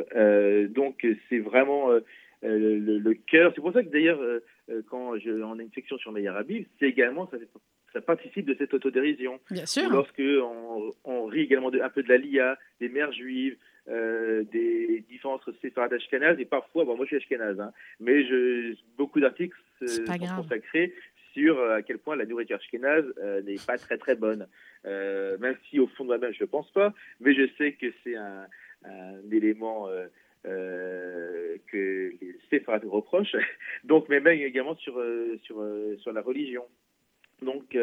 donc, 0.69 1.05
c'est 1.29 1.39
vraiment 1.39 1.89
le, 2.41 3.13
cœur. 3.13 3.51
C'est 3.55 3.61
pour 3.61 3.73
ça 3.73 3.83
que 3.83 3.89
d'ailleurs, 3.89 4.19
quand 4.89 5.17
je, 5.17 5.31
on 5.41 5.59
a 5.59 5.61
une 5.61 5.71
section 5.71 5.97
sur 5.97 6.11
Meyer 6.11 6.29
Habib, 6.29 6.65
c'est 6.79 6.87
également 6.87 7.29
ça, 7.29 7.37
ça, 7.93 8.01
participe 8.01 8.45
de 8.45 8.55
cette 8.57 8.73
autodérision. 8.73 9.39
Bien 9.51 9.65
sûr. 9.65 9.89
Lorsque 9.89 10.21
on, 10.21 10.93
on 11.03 11.25
rit 11.25 11.41
également 11.41 11.71
de, 11.71 11.79
un 11.81 11.89
peu 11.89 12.03
de 12.03 12.09
la 12.09 12.17
Lia, 12.17 12.57
des 12.79 12.89
mères 12.89 13.11
juives, 13.11 13.57
euh, 13.87 14.43
des 14.51 15.05
différences 15.07 15.41
entre 15.41 15.53
séfarades 15.61 15.93
ashkénazes 15.93 16.39
et 16.39 16.45
parfois, 16.45 16.85
bon, 16.85 16.95
moi 16.95 17.05
je 17.05 17.09
suis 17.09 17.17
ashkénaze, 17.17 17.59
hein, 17.59 17.71
mais 17.99 18.25
je, 18.25 18.75
beaucoup 18.97 19.19
d'articles 19.19 19.55
sont 19.85 20.03
consacrés 20.41 20.91
sur 21.33 21.59
euh, 21.59 21.75
à 21.75 21.81
quel 21.83 21.99
point 21.99 22.15
la 22.15 22.25
nourriture 22.25 22.57
ashkénaze 22.57 23.05
euh, 23.19 23.43
n'est 23.43 23.57
pas 23.67 23.77
très 23.77 23.99
très 23.99 24.15
bonne. 24.15 24.47
Même 24.85 25.57
si 25.69 25.79
au 25.79 25.87
fond 25.87 26.03
de 26.03 26.09
moi-même 26.09 26.33
je 26.33 26.43
ne 26.43 26.49
pense 26.49 26.69
pas, 26.71 26.93
mais 27.19 27.33
je 27.33 27.47
sais 27.57 27.73
que 27.73 27.87
c'est 28.03 28.15
un, 28.15 28.47
élément 29.31 29.87
que 30.43 32.11
les 32.21 32.35
séfarades 32.49 32.85
reprochent. 32.85 33.35
Donc, 33.83 34.07
mais 34.09 34.19
même 34.19 34.39
également 34.39 34.75
sur, 34.75 35.01
sur, 35.43 35.63
sur 35.99 36.13
la 36.13 36.21
religion. 36.21 36.65
Donc, 37.41 37.75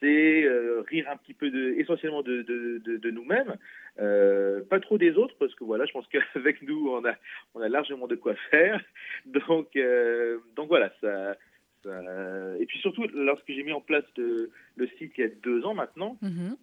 c'est 0.00 0.44
euh, 0.44 0.82
rire 0.88 1.06
un 1.10 1.16
petit 1.16 1.34
peu 1.34 1.78
essentiellement 1.78 2.22
de, 2.22 2.42
de, 2.42 2.96
de, 2.96 3.10
nous-mêmes, 3.10 3.56
euh, 4.00 4.62
pas 4.64 4.80
trop 4.80 4.98
des 4.98 5.12
autres, 5.12 5.34
parce 5.38 5.54
que 5.54 5.64
voilà, 5.64 5.84
je 5.84 5.92
pense 5.92 6.06
qu'avec 6.08 6.62
nous, 6.62 6.88
on 6.90 7.04
a, 7.04 7.14
on 7.54 7.60
a 7.60 7.68
largement 7.68 8.06
de 8.06 8.16
quoi 8.16 8.34
faire. 8.50 8.82
Donc, 9.26 9.76
euh, 9.76 10.38
donc 10.56 10.68
voilà, 10.68 10.92
ça, 11.00 11.36
Et 11.86 12.66
puis 12.66 12.78
surtout, 12.78 13.06
lorsque 13.14 13.48
j'ai 13.48 13.62
mis 13.62 13.72
en 13.72 13.80
place 13.80 14.04
le, 14.16 14.50
site 14.98 15.12
il 15.16 15.20
y 15.20 15.24
a 15.24 15.30
deux 15.42 15.64
ans 15.64 15.74
maintenant, 15.74 16.16
mm-hmm. 16.22 16.56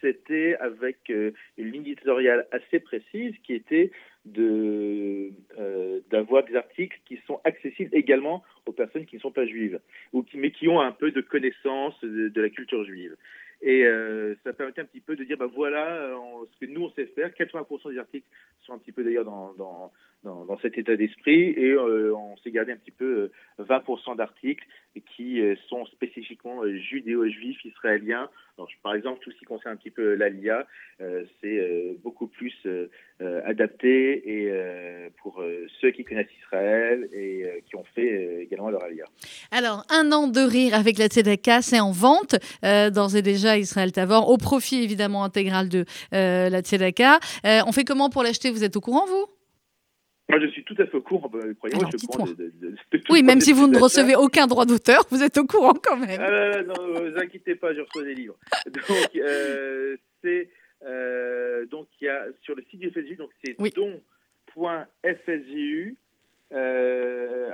c'était 0.00 0.56
avec 0.56 1.08
une 1.08 1.70
ligne 1.70 1.82
éditoriale 1.82 2.46
assez 2.52 2.80
précise 2.80 3.34
qui 3.44 3.54
était 3.54 3.90
de 4.24 5.32
d'avoir 6.10 6.44
des 6.44 6.56
articles 6.56 6.98
qui 7.06 7.18
sont 7.26 7.40
accessibles 7.44 7.90
également 7.92 8.42
aux 8.66 8.72
personnes 8.72 9.06
qui 9.06 9.16
ne 9.16 9.20
sont 9.20 9.32
pas 9.32 9.46
juives, 9.46 9.80
ou 10.12 10.22
qui, 10.22 10.36
mais 10.36 10.50
qui 10.50 10.68
ont 10.68 10.80
un 10.80 10.92
peu 10.92 11.10
de 11.10 11.20
connaissance 11.20 11.98
de, 12.02 12.40
la 12.40 12.50
culture 12.50 12.84
juive. 12.84 13.16
Et 13.64 13.84
euh, 13.84 14.34
ça 14.42 14.52
permettait 14.52 14.80
un 14.80 14.86
petit 14.86 15.00
peu 15.00 15.14
de 15.14 15.22
dire, 15.22 15.36
bah 15.36 15.46
voilà 15.46 15.86
euh, 15.86 16.16
ce 16.52 16.66
que 16.66 16.70
nous 16.70 16.82
on 16.82 16.90
sait 16.90 17.06
faire. 17.06 17.30
80% 17.30 17.92
des 17.92 17.98
articles 17.98 18.26
sont 18.62 18.72
un 18.72 18.78
petit 18.78 18.90
peu 18.90 19.04
d'ailleurs 19.04 19.24
dans, 19.24 19.52
dans, 19.54 19.92
dans, 20.24 20.58
cet 20.58 20.78
état 20.78 20.96
d'esprit, 20.96 21.50
et 21.50 21.70
euh, 21.70 22.12
on 22.14 22.36
s'est 22.38 22.50
gardé 22.50 22.72
un 22.72 22.76
petit 22.76 22.90
peu 22.90 23.30
20% 23.60 24.16
d'articles 24.16 24.64
qui 25.14 25.40
sont 25.68 25.86
spécifiquement 25.86 26.66
judéo-juifs, 26.66 27.64
israéliens. 27.64 28.28
Alors, 28.58 28.68
par 28.82 28.94
exemple, 28.94 29.20
tout 29.20 29.30
ce 29.30 29.38
qui 29.38 29.44
concerne 29.44 29.74
un 29.74 29.76
petit 29.76 29.90
peu 29.90 30.14
l'ALIA, 30.14 30.66
c'est 31.40 31.96
beaucoup 32.02 32.26
plus 32.26 32.52
adapté 33.44 34.42
et 34.42 34.52
pour 35.22 35.42
ceux 35.80 35.90
qui 35.90 36.04
connaissent 36.04 36.26
Israël 36.44 37.08
et 37.12 37.62
qui 37.66 37.76
ont 37.76 37.84
fait 37.94 38.42
également 38.42 38.70
leur 38.70 38.82
ALIA. 38.84 39.04
Alors, 39.50 39.84
un 39.90 40.12
an 40.12 40.28
de 40.28 40.40
rire 40.40 40.74
avec 40.74 40.98
la 40.98 41.06
Tzedaka, 41.06 41.62
c'est 41.62 41.80
en 41.80 41.92
vente, 41.92 42.36
d'ores 42.62 43.16
et 43.16 43.22
déjà 43.22 43.58
Israël 43.58 43.92
Tavor, 43.92 44.28
au 44.28 44.36
profit 44.36 44.82
évidemment 44.82 45.24
intégral 45.24 45.68
de 45.68 45.84
euh, 46.12 46.48
la 46.48 46.60
Tzedaka. 46.60 47.18
Euh, 47.46 47.60
on 47.66 47.72
fait 47.72 47.84
comment 47.84 48.10
pour 48.10 48.22
l'acheter? 48.22 48.50
Vous 48.50 48.64
êtes 48.64 48.76
au 48.76 48.80
courant, 48.80 49.06
vous? 49.06 49.26
Moi, 50.28 50.40
je 50.40 50.46
suis 50.48 50.64
tout 50.64 50.76
à 50.78 50.86
fait 50.86 50.96
au 50.96 51.02
courant. 51.02 51.28
Bah, 51.28 51.40
croyez-moi, 51.58 51.88
je 51.92 52.06
courant 52.06 52.28
Oui, 53.10 53.22
même 53.24 53.40
si 53.40 53.52
vous 53.52 53.66
ne 53.66 53.78
recevez 53.78 54.16
aucun 54.16 54.46
droit 54.46 54.64
d'auteur, 54.64 55.04
vous 55.10 55.22
êtes 55.22 55.36
au 55.38 55.44
courant 55.44 55.74
quand 55.74 55.96
même. 55.96 56.20
Ah, 56.20 56.62
non, 56.62 57.00
ne 57.00 57.10
vous 57.10 57.18
inquiétez 57.18 57.54
pas, 57.54 57.74
je 57.74 57.80
reçois 57.80 58.04
des 58.04 58.14
livres. 58.14 58.36
Donc, 58.66 59.16
euh, 59.16 59.96
c'est 60.22 60.48
donc 61.70 61.88
il 62.00 62.04
y 62.04 62.08
a 62.08 62.26
sur 62.42 62.54
le 62.54 62.62
site 62.64 62.80
du 62.80 62.90
FSU, 62.90 63.16
donc 63.16 63.30
c'est 63.44 63.56
don.fsu 63.74 64.06
euh, 66.54 67.48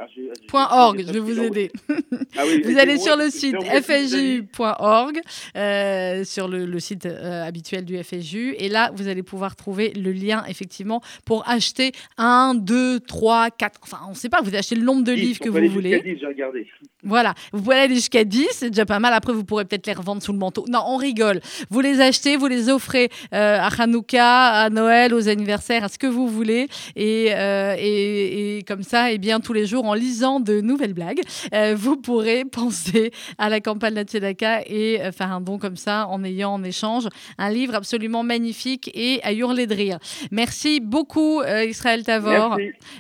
.org, 0.53 1.05
je 1.07 1.13
vais 1.13 1.21
vous 1.21 1.39
aider. 1.41 1.71
Ah 2.37 2.43
vous 2.45 2.79
allez 2.79 2.99
sur 2.99 3.17
le 3.17 3.31
site 3.31 3.57
fsju.org, 3.57 5.21
euh, 5.57 6.25
sur 6.25 6.47
le, 6.47 6.79
site 6.79 7.07
euh, 7.07 7.45
habituel 7.45 7.85
du 7.85 8.01
FSU, 8.03 8.55
et 8.59 8.69
là, 8.69 8.93
vous 8.95 9.09
allez 9.09 9.23
pouvoir 9.23 9.57
trouver 9.57 9.93
le 9.93 10.13
lien, 10.13 10.45
effectivement, 10.47 11.01
pour 11.25 11.49
acheter 11.49 11.93
un, 12.17 12.55
deux, 12.55 13.01
trois, 13.01 13.51
quatre, 13.51 13.81
enfin, 13.83 13.99
on 14.07 14.11
ne 14.11 14.15
sait 14.15 14.29
pas, 14.29 14.41
vous 14.43 14.55
achetez 14.55 14.77
le 14.77 14.83
nombre 14.83 15.03
de 15.03 15.13
livres 15.13 15.41
que 15.41 15.49
vous 15.49 15.69
voulez. 15.69 16.01
10, 16.01 16.25
regardé. 16.27 16.67
Voilà, 17.03 17.35
vous 17.53 17.63
pouvez 17.63 17.77
aller 17.77 17.95
jusqu'à 17.95 18.25
10, 18.25 18.49
c'est 18.53 18.71
déjà 18.71 18.85
pas 18.85 18.99
mal. 18.99 19.13
Après, 19.15 19.33
vous 19.33 19.45
pourrez 19.45 19.65
peut-être 19.65 19.87
les 19.87 19.95
revendre 19.95 20.23
sous 20.23 20.33
le 20.33 20.39
manteau. 20.39 20.65
Non, 20.69 20.83
on 20.87 20.97
rigole. 20.97 21.41
Vous 21.71 21.81
les 21.81 22.01
achetez, 22.01 22.37
vous 22.37 22.47
les 22.47 22.69
offrez 22.69 23.09
à 23.33 23.69
Hanouka, 23.83 24.51
à 24.51 24.71
Noël, 24.71 25.15
aux 25.15 25.29
anniversaires, 25.29 25.85
à 25.85 25.89
ce 25.89 25.99
que 25.99 26.07
vous 26.07 26.29
voulez, 26.29 26.69
et, 26.95 27.27
et, 27.27 28.59
et 28.59 28.63
comme 28.63 28.83
ça, 28.83 28.88
et 28.93 29.15
eh 29.15 29.19
bien, 29.19 29.41
tous 29.41 29.53
les 29.53 29.67
jours, 29.67 29.85
en 29.85 29.95
lisant 29.95 30.41
de 30.41 30.61
nouvelles 30.61 30.95
blagues, 30.95 31.21
euh, 31.53 31.75
vous 31.77 31.97
pourrez 31.97 32.45
penser 32.51 33.11
à 33.37 33.49
la 33.49 33.61
campagne 33.61 33.95
de 33.95 34.03
Tzedaka 34.03 34.63
et 34.67 35.01
euh, 35.01 35.13
faire 35.13 35.33
un 35.33 35.41
don 35.41 35.59
comme 35.59 35.77
ça 35.77 36.07
en 36.09 36.25
ayant 36.25 36.55
en 36.55 36.65
échange 36.65 37.09
un 37.37 37.51
livre 37.51 37.75
absolument 37.75 38.23
magnifique 38.23 38.91
et 38.95 39.21
à 39.23 39.33
hurler 39.33 39.67
de 39.67 39.75
rire. 39.75 39.99
Merci 40.31 40.81
beaucoup, 40.81 41.41
euh, 41.41 41.65
Israël 41.65 42.03
Tavor. 42.03 42.57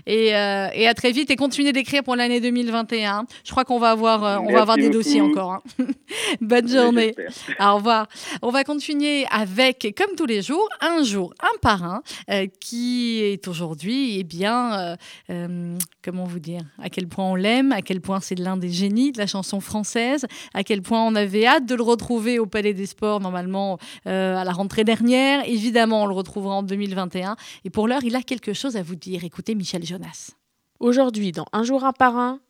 Et, 0.06 0.28
et, 0.28 0.34
à 0.34 0.94
très 0.94 1.12
vite 1.12 1.30
et 1.30 1.36
continuez 1.36 1.72
d'écrire 1.72 2.02
pour 2.02 2.16
l'année 2.16 2.40
2021. 2.40 3.26
Je 3.44 3.50
crois 3.50 3.64
qu'on 3.64 3.78
va 3.78 3.90
avoir, 3.90 4.42
on 4.42 4.52
va 4.52 4.60
avoir 4.60 4.76
des 4.76 4.90
dossiers 4.90 5.20
encore. 5.20 5.52
Hein. 5.52 5.84
Bonne 6.40 6.68
journée. 6.68 7.14
Au 7.60 7.76
revoir. 7.76 8.08
On 8.42 8.50
va 8.50 8.64
continuer 8.64 9.26
avec, 9.30 9.94
comme 9.96 10.16
tous 10.16 10.26
les 10.26 10.42
jours, 10.42 10.68
un 10.80 11.02
jour, 11.02 11.32
un 11.40 11.58
parrain 11.60 12.02
qui 12.60 13.22
est 13.22 13.46
aujourd'hui, 13.48 14.18
eh 14.18 14.24
bien, 14.24 14.96
comment 16.02 16.24
vous 16.24 16.38
dire, 16.38 16.62
à 16.78 16.90
quel 16.90 17.08
point 17.08 17.24
on 17.24 17.34
l'aime, 17.34 17.72
à 17.72 17.82
quel 17.82 18.00
point 18.00 18.20
c'est 18.20 18.38
l'un 18.38 18.56
des 18.56 18.70
génies 18.70 19.12
de 19.12 19.18
la 19.18 19.26
chanson 19.26 19.60
française, 19.60 20.26
à 20.54 20.64
quel 20.64 20.82
point 20.82 21.04
on 21.04 21.14
avait 21.14 21.46
hâte 21.46 21.66
de 21.66 21.74
le 21.74 21.82
retrouver 21.82 22.38
au 22.38 22.46
Palais 22.46 22.74
des 22.74 22.86
Sports, 22.86 23.20
normalement 23.20 23.78
euh, 24.06 24.36
à 24.36 24.44
la 24.44 24.52
rentrée 24.52 24.84
dernière. 24.84 25.42
Évidemment, 25.46 26.04
on 26.04 26.06
le 26.06 26.14
retrouvera 26.14 26.56
en 26.56 26.62
2021. 26.62 27.36
Et 27.64 27.70
pour 27.70 27.88
l'heure, 27.88 28.04
il 28.04 28.16
a 28.16 28.22
quelque 28.22 28.52
chose 28.52 28.76
à 28.76 28.82
vous 28.82 28.96
dire. 28.96 29.24
Écoutez 29.24 29.54
Michel 29.54 29.84
Jonas. 29.84 30.30
Aujourd'hui, 30.80 31.32
dans 31.32 31.46
Un 31.52 31.64
jour 31.64 31.84
un 31.84 31.92
par 31.92 32.16
un, 32.16 32.40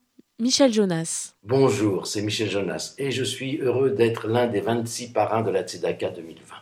Michel 0.41 0.73
Jonas. 0.73 1.35
Bonjour, 1.43 2.07
c'est 2.07 2.23
Michel 2.23 2.49
Jonas 2.49 2.95
et 2.97 3.11
je 3.11 3.25
suis 3.25 3.59
heureux 3.59 3.91
d'être 3.91 4.29
l'un 4.29 4.47
des 4.47 4.61
26 4.61 5.09
parrains 5.09 5.43
de 5.43 5.51
la 5.51 5.63
Tzedaka 5.63 6.11
2020. 6.11 6.55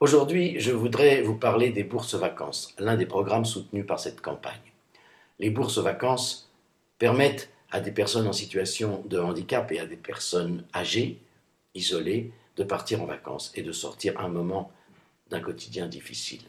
Aujourd'hui, 0.00 0.58
je 0.58 0.72
voudrais 0.72 1.20
vous 1.20 1.36
parler 1.36 1.70
des 1.70 1.84
bourses 1.84 2.14
vacances, 2.14 2.74
l'un 2.78 2.96
des 2.96 3.04
programmes 3.04 3.44
soutenus 3.44 3.86
par 3.86 4.00
cette 4.00 4.22
campagne. 4.22 4.71
Les 5.38 5.50
bourses 5.50 5.78
vacances 5.78 6.50
permettent 6.98 7.50
à 7.70 7.80
des 7.80 7.90
personnes 7.90 8.26
en 8.26 8.32
situation 8.32 9.02
de 9.06 9.18
handicap 9.18 9.70
et 9.72 9.80
à 9.80 9.86
des 9.86 9.96
personnes 9.96 10.64
âgées, 10.74 11.20
isolées, 11.74 12.32
de 12.56 12.64
partir 12.64 13.02
en 13.02 13.06
vacances 13.06 13.50
et 13.54 13.62
de 13.62 13.72
sortir 13.72 14.20
un 14.20 14.28
moment 14.28 14.70
d'un 15.30 15.40
quotidien 15.40 15.88
difficile. 15.88 16.44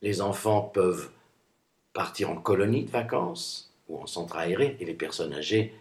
Les 0.00 0.20
enfants 0.20 0.62
peuvent 0.62 1.10
partir 1.92 2.30
en 2.30 2.36
colonie 2.36 2.84
de 2.84 2.90
vacances, 2.90 3.72
ou 3.88 3.98
en 3.98 4.06
centre 4.06 4.36
aéré, 4.36 4.76
et 4.80 4.84
les 4.84 4.94
personnes 4.94 5.34
âgées 5.34 5.74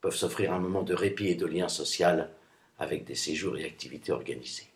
peuvent 0.00 0.14
s'offrir 0.14 0.52
un 0.52 0.58
moment 0.58 0.82
de 0.82 0.94
répit 0.94 1.28
et 1.28 1.34
de 1.34 1.46
lien 1.46 1.68
social 1.68 2.30
avec 2.78 3.04
des 3.04 3.14
séjours 3.14 3.56
et 3.56 3.64
activités 3.64 4.12
organisées. 4.12 4.70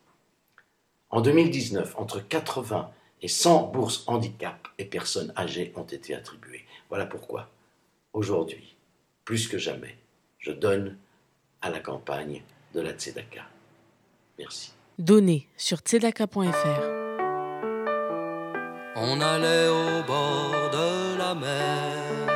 En 1.11 1.21
2019, 1.21 1.95
entre 1.99 2.21
80 2.21 2.91
et 3.23 3.29
100 3.29 3.69
bourses 3.69 4.05
handicap 4.07 4.69
et 4.79 4.85
personnes 4.85 5.33
âgées 5.37 5.73
ont 5.77 5.85
été 5.85 6.15
attribuées. 6.15 6.65
Voilà 6.91 7.07
pourquoi, 7.07 7.49
aujourd'hui, 8.13 8.77
plus 9.25 9.49
que 9.49 9.59
jamais, 9.59 9.97
je 10.39 10.51
donne 10.51 10.97
à 11.63 11.71
la 11.71 11.79
campagne 11.81 12.43
de 12.75 12.81
la 12.81 12.93
Tzedaka. 12.93 13.45
Merci. 14.39 14.73
Donnez 14.99 15.47
sur 15.57 15.79
tzedaka.fr. 15.79 16.83
On 18.97 19.21
allait 19.21 19.69
au 19.69 20.03
bord 20.03 20.71
de 20.73 21.17
la 21.17 21.35
mer 21.35 22.31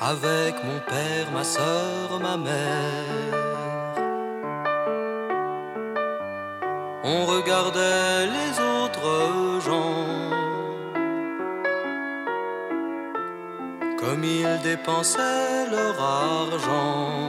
avec 0.00 0.54
mon 0.62 0.78
père, 0.88 1.30
ma 1.32 1.42
soeur, 1.42 2.20
ma 2.20 2.36
mère. 2.36 3.46
On 7.02 7.26
regardait 7.26 8.26
les 8.26 8.52
autres 8.60 9.60
gens 9.64 10.05
comme 14.16 14.24
ils 14.24 14.58
dépensaient 14.62 15.66
leur 15.70 16.00
argent. 16.00 17.28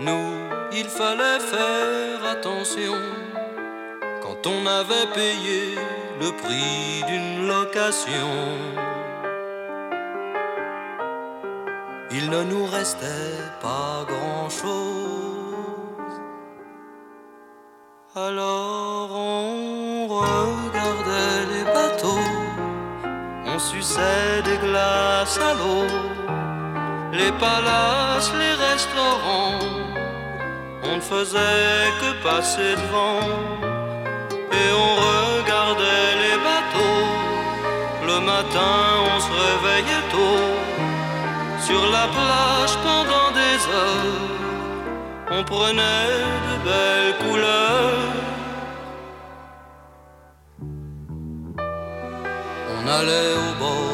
Nous, 0.00 0.32
il 0.72 0.86
fallait 0.86 1.40
faire 1.40 2.24
attention 2.30 2.94
quand 4.22 4.46
on 4.46 4.66
avait 4.66 5.08
payé 5.12 5.74
le 6.20 6.30
prix 6.42 7.02
d'une 7.08 7.48
location. 7.48 8.30
il 12.16 12.30
ne 12.30 12.44
nous 12.44 12.66
restait 12.66 13.42
pas 13.60 14.06
grand-chose. 14.06 16.14
Alors 18.14 19.10
on 19.10 20.06
regardait 20.06 21.40
les 21.52 21.64
bateaux, 21.64 22.30
on 23.46 23.58
suçait 23.58 24.23
des 24.42 24.58
glaces 24.58 25.38
à 25.38 25.54
l'eau, 25.54 25.86
les 27.12 27.32
palaces, 27.32 28.32
les 28.42 28.54
restaurants, 28.68 29.58
on 30.82 30.96
ne 30.96 31.00
faisait 31.00 31.86
que 32.00 32.10
passer 32.26 32.74
devant 32.82 33.20
et 34.60 34.68
on 34.84 34.92
regardait 35.04 36.12
les 36.24 36.36
bateaux. 36.48 37.06
Le 38.06 38.20
matin 38.20 38.76
on 39.14 39.20
se 39.20 39.32
réveillait 39.44 40.06
tôt 40.10 40.46
sur 41.66 41.82
la 41.96 42.06
plage 42.16 42.74
pendant 42.88 43.28
des 43.40 43.56
heures, 43.78 44.20
on 45.30 45.44
prenait 45.44 46.10
de 46.48 46.54
belles 46.66 47.16
couleurs. 47.24 48.12
On 52.76 52.88
allait 52.88 53.32
au 53.32 53.58
bord 53.58 53.93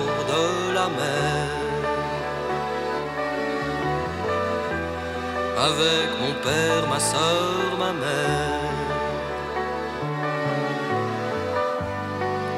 avec 5.68 6.08
mon 6.20 6.32
père, 6.46 6.88
ma 6.88 6.98
soeur, 6.98 7.76
ma 7.78 7.92
mère. 7.92 8.60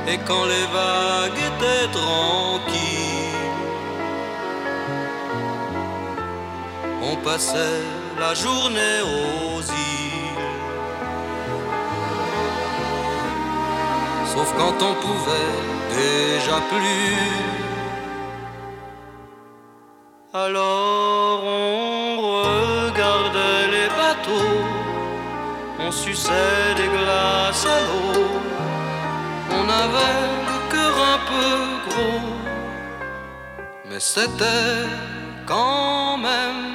Et 0.08 0.18
quand 0.28 0.44
les 0.44 0.66
vagues 0.78 1.42
étaient 1.50 1.88
tranquilles, 2.00 3.52
on 7.02 7.16
passait 7.28 7.84
la 8.20 8.34
journée 8.34 8.98
aux 9.16 9.60
îles. 9.60 10.46
Sauf 14.32 14.48
quand 14.58 14.78
on 14.88 14.94
pouvait 15.06 15.54
déjà 16.02 16.56
plus. 16.70 17.62
Alors 20.34 21.21
suçait 25.92 26.74
des 26.76 26.88
glaces 26.88 27.66
à 27.66 27.80
l'eau. 27.86 28.24
On 29.58 29.68
avait 29.82 30.26
le 30.50 30.58
cœur 30.72 30.94
un 31.14 31.20
peu 31.30 31.52
gros, 31.88 32.28
mais 33.88 34.00
c'était 34.00 34.86
quand 35.46 36.16
même 36.16 36.71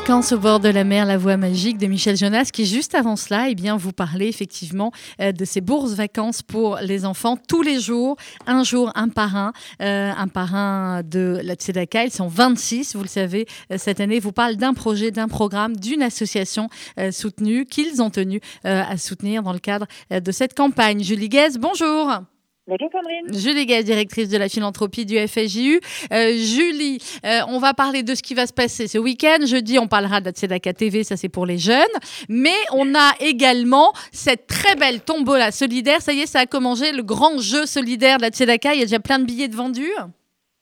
vacances 0.00 0.32
au 0.32 0.38
bord 0.38 0.60
de 0.60 0.68
la 0.68 0.84
mer, 0.84 1.06
la 1.06 1.16
voix 1.16 1.38
magique 1.38 1.78
de 1.78 1.86
Michel 1.86 2.18
Jonas, 2.18 2.50
qui 2.52 2.66
juste 2.66 2.94
avant 2.94 3.16
cela, 3.16 3.48
eh 3.48 3.54
bien, 3.54 3.78
vous 3.78 3.92
parlait 3.92 4.28
effectivement 4.28 4.92
euh, 5.22 5.32
de 5.32 5.46
ces 5.46 5.62
bourses 5.62 5.94
vacances 5.94 6.42
pour 6.42 6.76
les 6.82 7.06
enfants 7.06 7.38
tous 7.38 7.62
les 7.62 7.80
jours, 7.80 8.16
un 8.46 8.62
jour 8.62 8.92
un 8.94 9.08
parrain, 9.08 9.54
euh, 9.80 10.12
un 10.14 10.28
parrain 10.28 11.00
de 11.02 11.40
la 11.42 11.54
Tzedaka. 11.54 12.04
Ils 12.04 12.10
sont 12.10 12.28
26, 12.28 12.94
vous 12.94 13.04
le 13.04 13.08
savez, 13.08 13.46
euh, 13.72 13.78
cette 13.78 14.00
année. 14.00 14.20
Vous 14.20 14.32
parle 14.32 14.56
d'un 14.56 14.74
projet, 14.74 15.12
d'un 15.12 15.28
programme, 15.28 15.74
d'une 15.74 16.02
association 16.02 16.68
euh, 17.00 17.10
soutenue 17.10 17.64
qu'ils 17.64 18.02
ont 18.02 18.10
tenu 18.10 18.42
euh, 18.66 18.82
à 18.86 18.98
soutenir 18.98 19.42
dans 19.42 19.54
le 19.54 19.60
cadre 19.60 19.86
euh, 20.12 20.20
de 20.20 20.30
cette 20.30 20.52
campagne. 20.52 21.02
Julie 21.02 21.30
Guez, 21.30 21.56
bonjour. 21.58 22.20
Bonjour 22.68 22.90
Sandrine. 22.90 23.32
Julie 23.32 23.64
Guez, 23.64 23.84
directrice 23.84 24.28
de 24.28 24.36
la 24.38 24.48
philanthropie 24.48 25.06
du 25.06 25.16
FSJU. 25.16 25.80
Euh, 26.12 26.32
Julie, 26.32 26.98
euh, 27.24 27.38
on 27.48 27.60
va 27.60 27.74
parler 27.74 28.02
de 28.02 28.12
ce 28.16 28.24
qui 28.24 28.34
va 28.34 28.44
se 28.48 28.52
passer 28.52 28.88
ce 28.88 28.98
week-end. 28.98 29.46
Jeudi, 29.46 29.78
on 29.78 29.86
parlera 29.86 30.18
de 30.20 30.24
la 30.26 30.32
Tzedaka 30.32 30.72
TV, 30.72 31.04
ça 31.04 31.16
c'est 31.16 31.28
pour 31.28 31.46
les 31.46 31.58
jeunes. 31.58 31.84
Mais 32.28 32.56
on 32.72 32.92
a 32.96 33.12
également 33.20 33.92
cette 34.10 34.48
très 34.48 34.74
belle 34.74 35.00
tombola 35.00 35.52
solidaire. 35.52 36.00
Ça 36.02 36.12
y 36.12 36.20
est, 36.22 36.26
ça 36.26 36.40
a 36.40 36.46
commencé 36.46 36.90
le 36.90 37.04
grand 37.04 37.38
jeu 37.38 37.66
solidaire 37.66 38.16
de 38.16 38.22
la 38.22 38.30
Tzedaka. 38.30 38.74
Il 38.74 38.80
y 38.80 38.82
a 38.82 38.86
déjà 38.86 38.98
plein 38.98 39.20
de 39.20 39.26
billets 39.26 39.48
de 39.48 39.54
vendus. 39.54 39.92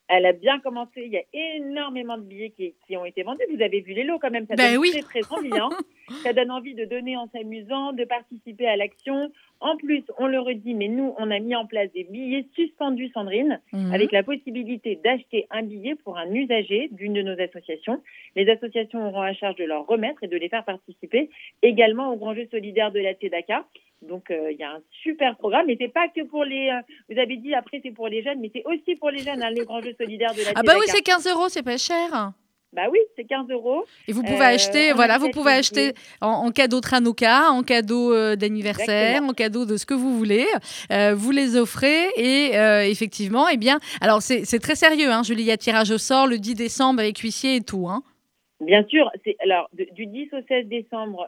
Elle 0.07 0.27
a 0.27 0.33
bien 0.33 0.59
commencé. 0.59 0.91
Il 0.97 1.11
y 1.11 1.17
a 1.17 1.23
énormément 1.57 2.15
de 2.19 2.21
billets 2.21 2.53
qui, 2.55 2.75
qui 2.85 2.95
ont 2.95 3.05
été 3.05 3.23
vendus. 3.23 3.41
Vous 3.51 3.63
avez 3.63 3.81
vu 3.81 3.93
les 3.93 4.03
lots 4.03 4.19
quand 4.21 4.29
même. 4.29 4.45
Ça 4.47 4.53
Ben 4.55 4.73
donne 4.73 4.81
oui. 4.81 4.91
très, 4.91 5.21
très 5.21 5.35
envie. 5.35 5.49
hein. 5.59 5.69
ça 6.23 6.31
donne 6.33 6.51
envie 6.51 6.75
de 6.75 6.85
donner 6.85 7.17
en 7.17 7.27
s'amusant, 7.33 7.91
de 7.93 8.05
participer 8.05 8.67
à 8.67 8.75
l'action. 8.75 9.31
En 9.67 9.77
plus, 9.77 10.03
on 10.19 10.27
le 10.27 10.39
redit, 10.39 10.75
mais 10.75 10.87
nous, 10.87 11.15
on 11.17 11.31
a 11.31 11.39
mis 11.39 11.55
en 11.55 11.65
place 11.65 11.89
des 11.93 12.03
billets 12.03 12.45
suspendus, 12.55 13.09
Sandrine, 13.15 13.59
Mhm. 13.73 13.91
avec 13.93 14.11
la 14.11 14.21
possibilité 14.21 14.99
d'acheter 15.03 15.47
un 15.49 15.63
billet 15.63 15.95
pour 15.95 16.17
un 16.19 16.31
usager 16.31 16.89
d'une 16.91 17.13
de 17.13 17.23
nos 17.23 17.39
associations. 17.41 17.99
Les 18.35 18.47
associations 18.49 19.07
auront 19.07 19.21
à 19.21 19.33
charge 19.33 19.55
de 19.55 19.63
leur 19.63 19.87
remettre 19.87 20.23
et 20.23 20.27
de 20.27 20.37
les 20.37 20.49
faire 20.49 20.63
participer 20.65 21.29
également 21.63 22.11
au 22.13 22.15
grand 22.17 22.35
jeu 22.35 22.47
solidaire 22.51 22.91
de 22.91 22.99
la 22.99 23.15
TEDACA. 23.15 23.65
Donc, 24.03 24.29
euh, 24.29 24.51
il 24.51 24.57
y 24.57 24.63
a 24.63 24.71
un 24.71 24.81
super 25.03 25.35
programme. 25.37 25.67
Et 25.71 25.77
c'est 25.79 25.87
pas 25.91 26.07
que 26.09 26.21
pour 26.21 26.43
les. 26.43 26.69
euh, 26.69 26.81
vous 27.09 27.17
avez 27.19 27.37
dit 27.37 27.55
après, 27.55 27.79
c'est 27.81 27.91
pour 27.99 28.07
les 28.07 28.21
jeunes, 28.21 28.39
mais 28.41 28.51
c'est 28.53 28.65
aussi 28.65 28.95
pour 28.95 29.09
les 29.09 29.19
jeunes, 29.19 29.41
hein, 29.41 29.49
le 29.49 29.63
grand 29.65 29.81
jeu 29.81 29.95
solidaire 29.99 30.33
de 30.35 30.41
la 30.45 30.51
Ah 30.55 30.61
bah 30.63 30.73
oui, 30.75 30.81
TEDACA. 30.85 30.93
c'est 30.97 31.01
15 31.01 31.27
euros, 31.33 31.49
c'est 31.49 31.63
pas 31.63 31.77
cher. 31.77 32.33
Bah 32.75 32.87
oui, 32.91 32.99
c'est 33.15 33.23
15 33.23 33.49
euros. 33.49 33.85
Et 34.07 34.11
vous 34.11 34.23
pouvez 34.23 34.45
acheter, 34.45 34.91
voilà, 34.91 35.17
vous 35.17 35.29
pouvez 35.29 35.53
acheter 35.53 35.93
en, 36.21 36.51
cadeau 36.51 36.81
Tranoka, 36.81 37.51
en 37.51 37.63
cadeau 37.63 38.35
d'anniversaire, 38.35 39.23
en 39.23 39.33
cadeau 39.33 39.65
de 39.65 39.77
ce 39.77 39.85
que 39.85 39.93
vous 39.93 40.17
voulez. 40.17 40.45
vous 40.89 41.31
les 41.31 41.55
offrez 41.55 42.09
et 42.17 42.51
effectivement, 42.89 43.47
eh 43.47 43.57
bien, 43.57 43.79
alors 44.01 44.21
c'est 44.21 44.59
très 44.59 44.75
sérieux, 44.75 45.11
hein, 45.11 45.23
Julie, 45.23 45.43
il 45.43 45.47
y 45.47 45.51
a 45.51 45.57
tirage 45.57 45.91
au 45.91 45.97
sort 45.97 46.27
le 46.27 46.37
10 46.37 46.55
décembre 46.55 46.99
avec 46.99 47.19
huissier 47.19 47.55
et 47.55 47.61
tout. 47.61 47.87
Hein. 47.87 48.03
Bien 48.61 48.83
sûr, 48.85 49.09
c'est 49.23 49.35
alors 49.41 49.69
du 49.73 50.05
10 50.05 50.29
au 50.33 50.41
16 50.47 50.67
décembre, 50.67 51.27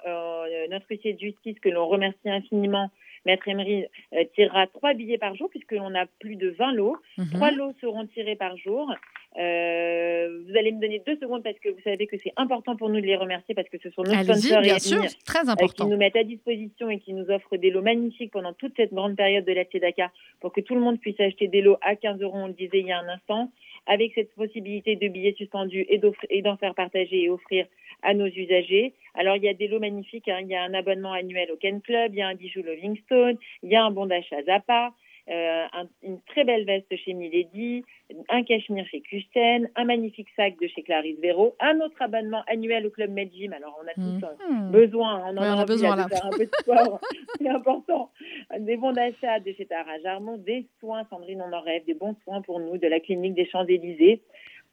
notre 0.69 0.85
huissier 0.89 1.13
de 1.13 1.19
justice 1.19 1.57
que 1.61 1.69
l'on 1.69 1.87
remercie 1.87 2.29
infiniment 2.29 2.89
Maître 3.27 3.47
Emery 3.47 3.85
euh, 4.13 4.23
tirera 4.33 4.67
trois 4.67 4.93
billets 4.93 5.17
par 5.17 5.35
jour 5.35 5.49
puisque 5.49 5.73
l'on 5.73 5.93
a 5.95 6.05
plus 6.19 6.37
de 6.37 6.49
20 6.57 6.71
lots. 6.73 6.97
Mhm. 7.17 7.29
Trois 7.33 7.51
lots 7.51 7.73
seront 7.81 8.07
tirés 8.07 8.37
par 8.37 8.55
jour. 8.57 8.91
Euh, 9.37 10.41
vous 10.47 10.57
allez 10.57 10.71
me 10.71 10.81
donner 10.81 11.01
deux 11.05 11.15
secondes 11.17 11.43
parce 11.43 11.59
que 11.59 11.69
vous 11.69 11.81
savez 11.83 12.07
que 12.07 12.17
c'est 12.17 12.33
important 12.37 12.75
pour 12.75 12.89
nous 12.89 12.99
de 12.99 13.05
les 13.05 13.15
remercier 13.15 13.53
parce 13.53 13.69
que 13.69 13.77
ce 13.77 13.91
sont 13.91 14.01
nos 14.01 14.11
sponsors 14.23 14.61
bien 14.61 14.79
sûr, 14.79 15.03
très 15.25 15.47
important. 15.47 15.85
qui 15.85 15.91
nous 15.91 15.97
mettent 15.97 16.15
à 16.15 16.23
disposition 16.23 16.89
et 16.89 16.99
qui 16.99 17.13
nous 17.13 17.29
offrent 17.29 17.57
des 17.57 17.69
lots 17.69 17.83
magnifiques 17.83 18.31
pendant 18.31 18.53
toute 18.53 18.73
cette 18.75 18.93
grande 18.93 19.15
période 19.15 19.45
de 19.45 19.53
la 19.53 19.63
Tzedaka 19.63 20.11
pour 20.39 20.53
que 20.53 20.61
tout 20.61 20.73
le 20.73 20.81
monde 20.81 20.99
puisse 20.99 21.19
acheter 21.19 21.47
des 21.47 21.61
lots 21.61 21.77
à 21.81 21.95
15 21.95 22.19
euros, 22.21 22.37
on 22.37 22.47
le 22.47 22.53
disait 22.53 22.79
il 22.79 22.87
y 22.87 22.91
a 22.91 22.99
un 22.99 23.09
instant, 23.09 23.51
avec 23.85 24.13
cette 24.15 24.33
possibilité 24.33 24.95
de 24.95 25.07
billets 25.07 25.35
suspendus 25.37 25.85
et 25.89 26.41
d'en 26.41 26.57
faire 26.57 26.75
partager 26.75 27.23
et 27.23 27.29
offrir 27.29 27.65
à 28.03 28.13
nos 28.13 28.27
usagers. 28.27 28.93
Alors, 29.15 29.35
il 29.37 29.43
y 29.43 29.49
a 29.49 29.53
des 29.53 29.67
lots 29.67 29.79
magnifiques. 29.79 30.27
Hein. 30.27 30.39
Il 30.41 30.47
y 30.47 30.55
a 30.55 30.63
un 30.63 30.73
abonnement 30.73 31.13
annuel 31.13 31.51
au 31.51 31.55
Ken 31.55 31.81
Club, 31.81 32.13
il 32.13 32.19
y 32.19 32.21
a 32.21 32.27
un 32.27 32.35
bijou 32.35 32.61
Livingstone, 32.61 33.37
il 33.63 33.71
y 33.71 33.75
a 33.75 33.83
un 33.83 33.91
bon 33.91 34.05
d'achat 34.05 34.43
Zappa, 34.43 34.93
euh, 35.29 35.65
une 36.03 36.21
très 36.21 36.43
belle 36.43 36.65
veste 36.65 36.95
chez 36.95 37.13
Milady, 37.13 37.83
un 38.29 38.43
cachemire 38.43 38.85
chez 38.87 39.01
Kusten, 39.01 39.69
un 39.75 39.83
magnifique 39.83 40.29
sac 40.35 40.55
de 40.61 40.67
chez 40.67 40.83
Clarisse 40.83 41.19
Véro, 41.19 41.55
un 41.59 41.79
autre 41.81 42.01
abonnement 42.01 42.43
annuel 42.47 42.87
au 42.87 42.89
Club 42.89 43.11
Med 43.11 43.31
Gym. 43.33 43.53
Alors, 43.53 43.77
on 43.83 43.87
a 43.87 43.93
tous 43.93 44.25
euh, 44.25 44.53
mmh. 44.53 44.71
besoin, 44.71 45.23
on 45.25 45.37
en 45.37 45.59
a, 45.59 45.65
besoin 45.65 45.97
de 45.97 46.09
faire 46.09 46.25
un 46.25 46.29
peu 46.29 46.45
de 46.45 46.51
sport, 46.61 47.01
c'est 47.37 47.49
important. 47.49 48.11
Des 48.59 48.77
bons 48.77 48.93
d'achat 48.93 49.39
de 49.39 49.51
chez 49.53 49.65
Tara 49.65 49.99
Jarmon, 50.01 50.37
des 50.37 50.67
soins, 50.79 51.05
Sandrine, 51.09 51.43
on 51.45 51.53
en 51.53 51.61
rêve, 51.61 51.83
des 51.85 51.93
bons 51.93 52.15
soins 52.23 52.41
pour 52.41 52.59
nous 52.59 52.77
de 52.77 52.87
la 52.87 52.99
clinique 52.99 53.33
des 53.33 53.45
Champs-Élysées 53.45 54.21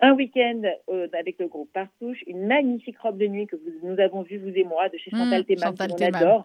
un 0.00 0.12
week-end 0.12 0.62
euh, 0.90 1.06
avec 1.18 1.38
le 1.38 1.46
groupe 1.46 1.72
Partouche, 1.72 2.18
une 2.26 2.46
magnifique 2.46 2.98
robe 2.98 3.18
de 3.18 3.26
nuit 3.26 3.46
que 3.46 3.56
nous 3.82 3.98
avons 4.00 4.22
vue, 4.22 4.38
vous 4.38 4.48
et 4.48 4.64
moi, 4.64 4.88
de 4.88 4.98
chez 4.98 5.10
Chantal 5.10 5.42
mmh, 5.42 5.44
Théman, 5.44 5.74
qu'on 5.74 6.04
adore. 6.04 6.44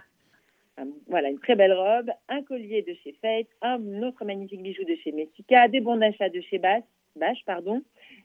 Voilà, 1.08 1.30
une 1.30 1.40
très 1.40 1.56
belle 1.56 1.74
robe, 1.74 2.12
un 2.28 2.42
collier 2.44 2.82
de 2.82 2.94
chez 3.04 3.14
Fate, 3.22 3.48
un 3.62 4.04
autre 4.04 4.24
magnifique 4.26 4.62
bijou 4.62 4.84
de 4.84 4.96
chez 4.96 5.12
Messica, 5.12 5.68
des 5.68 5.82
bons 5.82 5.98
d'achat 5.98 6.30
de 6.30 6.42
chez 6.42 6.58
Bache, 6.58 6.84
Bache 7.16 7.44
pardon, 7.46 7.82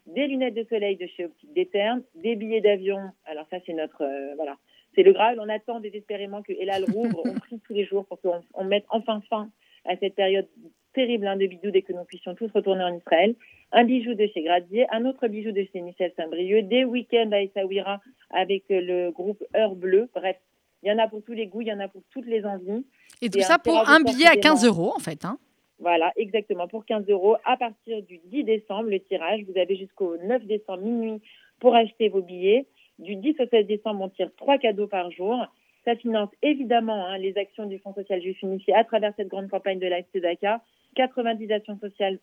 des 0.07 0.27
lunettes 0.27 0.55
de 0.55 0.65
soleil 0.65 0.97
de 0.97 1.07
chez 1.07 1.25
Optique 1.25 1.53
d'Éterne, 1.53 2.03
des 2.15 2.37
billets 2.37 2.61
d'avion. 2.61 3.01
Alors 3.25 3.47
ça, 3.51 3.59
c'est 3.67 3.73
notre, 3.73 4.03
euh, 4.03 4.35
voilà, 4.37 4.57
c'est 4.95 5.03
le 5.03 5.13
Graal. 5.13 5.41
On 5.41 5.49
attend 5.49 5.81
désespérément 5.81 6.43
que 6.43 6.53
Elal 6.53 6.85
rouvre. 6.85 7.23
on 7.25 7.35
prie 7.35 7.61
tous 7.61 7.75
les 7.75 7.85
jours 7.85 8.07
pour 8.07 8.21
qu'on 8.21 8.65
mette 8.65 8.85
enfin 8.91 9.21
fin 9.29 9.51
à 9.85 9.97
cette 9.97 10.15
période 10.15 10.47
terrible 10.93 11.27
hein, 11.27 11.37
de 11.37 11.47
bidou 11.47 11.71
dès 11.71 11.83
que 11.83 11.93
nous 11.93 12.05
puissions 12.05 12.35
tous 12.35 12.51
retourner 12.53 12.85
en 12.85 12.97
Israël 12.97 13.35
un 13.73 13.85
bijou 13.85 14.15
de 14.15 14.27
chez 14.29 14.43
Gradier, 14.43 14.87
un 14.93 15.05
autre 15.05 15.27
bijou 15.27 15.51
de 15.51 15.65
chez 15.73 15.81
Michel 15.81 16.13
Saint-Brieuc, 16.17 16.69
des 16.69 16.85
week-ends 16.85 17.31
à 17.33 17.41
Essaouira 17.41 18.01
avec 18.31 18.63
le 18.69 19.11
groupe 19.11 19.43
Heure 19.57 19.75
Bleue. 19.75 20.09
Bref, 20.15 20.37
il 20.85 20.89
y 20.89 20.93
en 20.93 20.99
a 20.99 21.09
pour 21.09 21.23
tous 21.23 21.33
les 21.33 21.47
goûts, 21.47 21.63
il 21.63 21.69
y 21.69 21.73
en 21.73 21.81
a 21.81 21.89
pour 21.89 22.03
toutes 22.11 22.27
les 22.27 22.45
envies. 22.45 22.85
Et 23.23 23.31
tout 23.31 23.41
ça 23.41 23.59
pour 23.59 23.89
un 23.89 24.01
billet 24.01 24.27
à 24.27 24.37
15 24.37 24.67
euros, 24.67 24.93
en 24.95 24.99
fait. 24.99 25.25
Hein. 25.25 25.39
Voilà, 25.79 26.13
exactement, 26.17 26.69
pour 26.69 26.85
15 26.85 27.07
euros. 27.09 27.37
À 27.45 27.57
partir 27.57 28.03
du 28.03 28.19
10 28.27 28.45
décembre, 28.45 28.91
le 28.91 29.01
tirage, 29.01 29.41
vous 29.49 29.59
avez 29.59 29.77
jusqu'au 29.77 30.17
9 30.19 30.45
décembre 30.45 30.83
minuit 30.83 31.23
pour 31.59 31.75
acheter 31.75 32.11
vos 32.11 32.21
billets. 32.21 32.67
Du 32.99 33.17
10 33.17 33.37
au 33.41 33.47
16 33.47 33.67
décembre, 33.67 34.03
on 34.03 34.09
tire 34.11 34.31
trois 34.37 34.59
cadeaux 34.59 34.87
par 34.87 35.11
jour. 35.11 35.47
Ça 35.85 35.97
finance 35.97 36.31
évidemment 36.43 37.07
hein, 37.07 37.19
les 37.19 37.37
actions 37.39 37.67
du 37.67 37.79
Fonds 37.79 37.95
social 37.95 38.21
juif 38.21 38.41
unifié 38.43 38.75
à 38.75 38.85
travers 38.85 39.13
cette 39.17 39.29
grande 39.29 39.49
campagne 39.49 39.79
de 39.79 39.87
la 39.87 40.03
SEDACA. 40.13 40.63
90 40.97 41.51
actions 41.51 41.79
sociales 41.79 42.19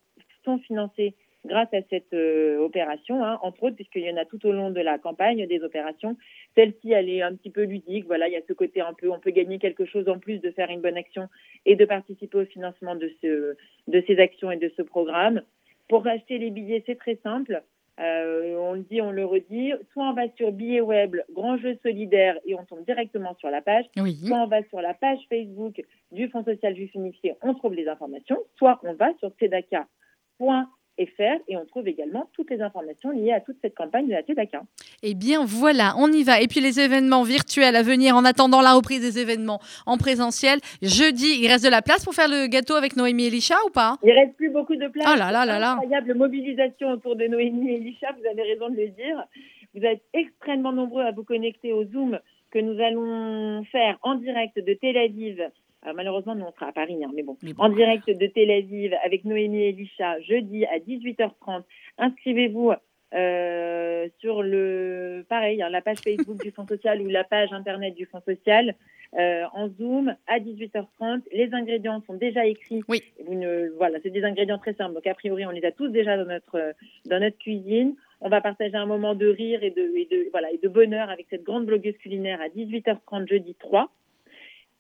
sont 0.46 0.60
financées 0.60 1.16
grâce 1.46 1.74
à 1.74 1.82
cette 1.90 2.14
euh, 2.14 2.60
opération, 2.60 3.24
hein, 3.24 3.40
entre 3.42 3.64
autres, 3.64 3.76
puisqu'il 3.76 4.04
y 4.04 4.12
en 4.12 4.18
a 4.18 4.26
tout 4.26 4.46
au 4.46 4.52
long 4.52 4.70
de 4.70 4.80
la 4.80 4.98
campagne 4.98 5.46
des 5.48 5.62
opérations. 5.62 6.18
Celle-ci, 6.56 6.92
elle 6.92 7.10
est 7.10 7.22
un 7.22 7.36
petit 7.36 7.50
peu 7.50 7.64
ludique. 7.64 8.06
Voilà, 8.06 8.28
il 8.28 8.34
y 8.34 8.38
a 8.38 8.42
ce 8.48 8.54
côté 8.54 8.82
un 8.82 8.94
peu, 8.94 9.10
on 9.10 9.20
peut 9.20 9.32
gagner 9.32 9.60
quelque 9.60 9.86
chose 9.86 10.08
en 10.08 10.20
plus 10.20 10.40
de 10.40 10.52
faire 10.52 10.70
une 10.70 10.82
bonne 10.82 10.98
action 10.98 11.28
et 11.66 11.76
de 11.76 11.86
participer 11.86 12.38
au 12.38 12.46
financement 12.46 12.96
de, 12.96 13.12
ce, 13.22 13.56
de 13.88 14.04
ces 14.08 14.20
actions 14.20 14.52
et 14.52 14.58
de 14.58 14.72
ce 14.78 14.82
programme. 14.82 15.42
Pour 15.88 16.06
acheter 16.08 16.38
les 16.38 16.52
billets, 16.52 16.84
c'est 16.86 16.98
très 16.98 17.18
simple. 17.24 17.62
Euh, 18.00 18.56
on 18.58 18.74
le 18.74 18.82
dit, 18.90 19.02
on 19.02 19.12
le 19.12 19.26
redit. 19.26 19.74
Soit 19.94 20.10
on 20.10 20.14
va 20.14 20.30
sur 20.38 20.52
billet 20.52 20.82
web, 20.82 21.18
grand 21.34 21.58
jeu 21.58 21.78
solidaire, 21.84 22.38
et 22.46 22.56
on 22.56 22.64
tombe 22.66 22.86
directement 22.86 23.36
sur 23.36 23.50
la 23.50 23.62
page. 23.62 23.86
Soit 23.96 24.38
on 24.38 24.48
va 24.48 24.64
sur 24.64 24.82
la 24.82 24.94
page 24.94 25.20
Facebook 25.28 25.84
du 26.12 26.30
Fonds 26.30 26.44
social 26.44 26.76
juif 26.76 26.94
unifié, 26.96 27.36
on 27.42 27.54
trouve 27.54 27.74
les 27.74 27.88
informations. 27.88 28.38
Soit 28.58 28.80
on 28.84 28.94
va 28.94 29.10
sur 29.20 29.30
tzedaka.com 29.32 30.66
et 30.98 31.58
on 31.58 31.66
trouve 31.66 31.88
également 31.88 32.30
toutes 32.34 32.50
les 32.52 32.62
informations 32.62 33.12
liées 33.12 33.32
à 33.32 33.42
toute 33.42 33.58
cette 33.62 33.76
campagne 33.76 34.08
de 34.08 34.12
la 34.12 34.24
TEDACA. 34.24 34.64
Eh 35.04 35.14
bien 35.16 35.44
voilà, 35.46 35.96
on 35.98 36.12
y 36.12 36.24
va. 36.24 36.42
Et 36.42 36.48
puis 36.48 36.60
les 36.60 36.80
événements 36.80 37.24
virtuels 37.24 37.76
à 37.76 37.84
venir 37.84 38.16
en 38.16 38.26
attendant 38.26 38.62
la 38.62 38.74
reprise 38.74 39.02
des 39.02 39.20
événements 39.20 39.60
en 39.86 39.98
présentiel. 39.98 40.60
Jeudi, 40.82 41.40
il 41.42 41.48
reste 41.48 41.66
de 41.66 41.70
la 41.70 41.82
place 41.82 42.04
pour 42.04 42.14
faire 42.14 42.28
le 42.28 42.48
gâteau 42.48 42.76
avec 42.76 42.96
Noémie 42.96 43.24
et 43.24 43.28
Elisha 43.28 43.56
ou 43.66 43.72
pas? 43.72 43.98
Il 44.04 44.12
reste 44.12 44.36
plus 44.36 44.50
beaucoup 44.50 44.76
de 44.76 44.88
place. 44.88 45.08
Oh 45.12 45.18
là 45.18 45.32
là 45.32 45.46
là 45.46 45.60
là. 45.60 45.74
Incroyable 45.74 46.14
mobilisation 46.16 46.92
autour 46.92 47.16
de 47.16 47.26
Noémie 47.26 47.72
et 47.72 47.76
Elisha, 47.78 48.08
vous 48.20 48.28
avez 48.28 48.44
raison 48.44 48.70
de 48.70 48.76
le 48.76 48.90
dire. 48.90 49.26
Vous 49.74 49.84
êtes 49.84 50.04
extrêmement 50.14 50.74
nombreux 50.74 51.04
à 51.04 51.12
vous 51.12 51.24
connecter 51.24 51.74
au 51.74 51.86
Zoom 51.86 52.20
que 52.52 52.60
nous 52.60 52.80
allons 52.82 53.64
faire 53.72 53.98
en 54.02 54.16
direct 54.16 54.60
de 54.60 54.74
Tel 54.74 54.98
Aviv 54.98 55.42
alors, 55.84 55.96
malheureusement, 55.96 56.36
nous, 56.36 56.46
on 56.46 56.52
sera 56.52 56.68
à 56.68 56.72
Paris, 56.72 57.04
hein, 57.04 57.12
mais, 57.16 57.24
bon. 57.24 57.38
En 57.58 57.70
direct 57.70 58.08
de 58.08 58.28
Tel 58.28 58.52
Aviv 58.52 58.94
avec 59.04 59.26
Noémie 59.26 59.64
et 59.64 59.70
Elisha, 59.70 60.20
jeudi 60.22 60.66
à 60.66 60.78
18h30. 60.78 61.64
Inscrivez-vous 61.98 62.74
euh, 63.14 64.08
sur 64.20 64.44
le, 64.44 65.26
pareil, 65.28 65.62
hein, 65.62 65.70
la 65.70 65.82
page 65.82 65.98
Facebook 66.00 66.42
du 66.44 66.52
Fonds 66.52 66.68
social 66.68 67.02
ou 67.02 67.08
la 67.08 67.24
page 67.24 67.52
Internet 67.52 67.96
du 67.96 68.06
Fonds 68.06 68.22
social. 68.22 68.76
Euh, 69.20 69.44
en 69.52 69.68
Zoom 69.68 70.16
à 70.28 70.40
18h30. 70.40 71.24
Les 71.34 71.54
ingrédients 71.54 72.02
sont 72.08 72.14
déjà 72.14 72.46
écrits. 72.46 72.82
Oui. 72.88 73.04
Vous 73.26 73.36
ne, 73.36 73.68
voilà, 73.76 73.98
c'est 74.02 74.10
des 74.10 74.24
ingrédients 74.24 74.58
très 74.58 74.74
simples. 74.74 74.94
Donc, 74.94 75.06
a 75.06 75.14
priori, 75.14 75.46
on 75.46 75.50
les 75.50 75.66
a 75.66 75.72
tous 75.74 75.90
déjà 75.90 76.16
dans 76.16 76.32
notre, 76.32 76.74
dans 77.08 77.20
notre 77.20 77.38
cuisine. 77.38 77.96
On 78.22 78.30
va 78.30 78.40
partager 78.40 78.76
un 78.76 78.86
moment 78.86 79.14
de 79.14 79.28
rire 79.28 79.64
et 79.64 79.72
de, 79.72 79.82
et 79.98 80.08
de, 80.10 80.30
voilà, 80.32 80.50
et 80.52 80.60
de 80.60 80.70
bonheur 80.70 81.10
avec 81.10 81.26
cette 81.30 81.44
grande 81.44 81.66
blogueuse 81.66 81.98
culinaire 81.98 82.40
à 82.40 82.48
18h30 82.48 83.28
jeudi 83.28 83.54
3. 83.56 83.92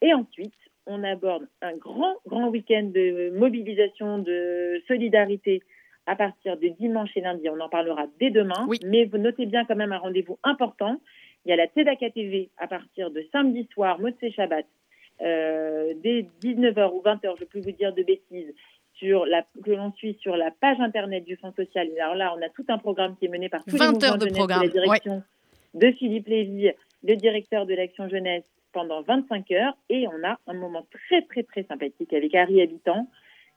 Et 0.01 0.13
ensuite, 0.13 0.53
on 0.87 1.03
aborde 1.03 1.47
un 1.61 1.75
grand, 1.75 2.15
grand 2.27 2.49
week-end 2.49 2.89
de 2.93 3.31
mobilisation, 3.37 4.19
de 4.19 4.81
solidarité 4.87 5.61
à 6.07 6.15
partir 6.15 6.57
de 6.57 6.67
dimanche 6.67 7.11
et 7.15 7.21
lundi. 7.21 7.47
On 7.49 7.59
en 7.59 7.69
parlera 7.69 8.05
dès 8.19 8.31
demain. 8.31 8.67
Mais 8.85 9.05
vous 9.05 9.17
notez 9.17 9.45
bien 9.45 9.65
quand 9.65 9.75
même 9.75 9.91
un 9.91 9.99
rendez-vous 9.99 10.39
important. 10.43 10.99
Il 11.45 11.49
y 11.49 11.53
a 11.53 11.55
la 11.55 11.67
Tzedaka 11.67 12.09
TV 12.11 12.49
à 12.57 12.67
partir 12.67 13.11
de 13.11 13.25
samedi 13.31 13.67
soir, 13.73 13.99
Motsé 13.99 14.31
Shabbat, 14.31 14.65
euh, 15.21 15.93
dès 16.03 16.27
19h 16.41 16.93
ou 16.93 17.01
20h, 17.01 17.35
je 17.39 17.45
peux 17.45 17.59
vous 17.59 17.71
dire 17.71 17.93
de 17.93 18.03
bêtises, 18.03 18.53
sur 18.93 19.25
la, 19.25 19.43
que 19.63 19.71
l'on 19.71 19.91
suit 19.93 20.17
sur 20.21 20.37
la 20.37 20.51
page 20.51 20.79
internet 20.79 21.23
du 21.23 21.35
Fonds 21.37 21.53
social. 21.53 21.87
Alors 21.99 22.15
là, 22.15 22.35
on 22.37 22.41
a 22.41 22.49
tout 22.49 22.65
un 22.67 22.77
programme 22.77 23.15
qui 23.17 23.25
est 23.25 23.29
mené 23.29 23.49
par 23.49 23.63
tous 23.63 23.75
20 23.75 23.99
les 23.99 24.05
heures 24.05 24.17
de, 24.17 24.27
programme. 24.27 24.61
de 24.61 24.65
la 24.65 24.71
direction 24.71 25.23
de 25.73 25.91
Philippe 25.91 26.27
Lévy, 26.27 26.71
le 27.03 27.15
directeur 27.15 27.65
de 27.65 27.73
l'Action 27.73 28.09
Jeunesse 28.09 28.43
pendant 28.71 29.01
25 29.01 29.51
heures 29.51 29.77
et 29.89 30.07
on 30.07 30.27
a 30.27 30.39
un 30.47 30.53
moment 30.53 30.85
très 30.91 31.21
très 31.23 31.43
très 31.43 31.63
sympathique 31.63 32.13
avec 32.13 32.33
Harry 32.35 32.61
Habitant 32.61 33.07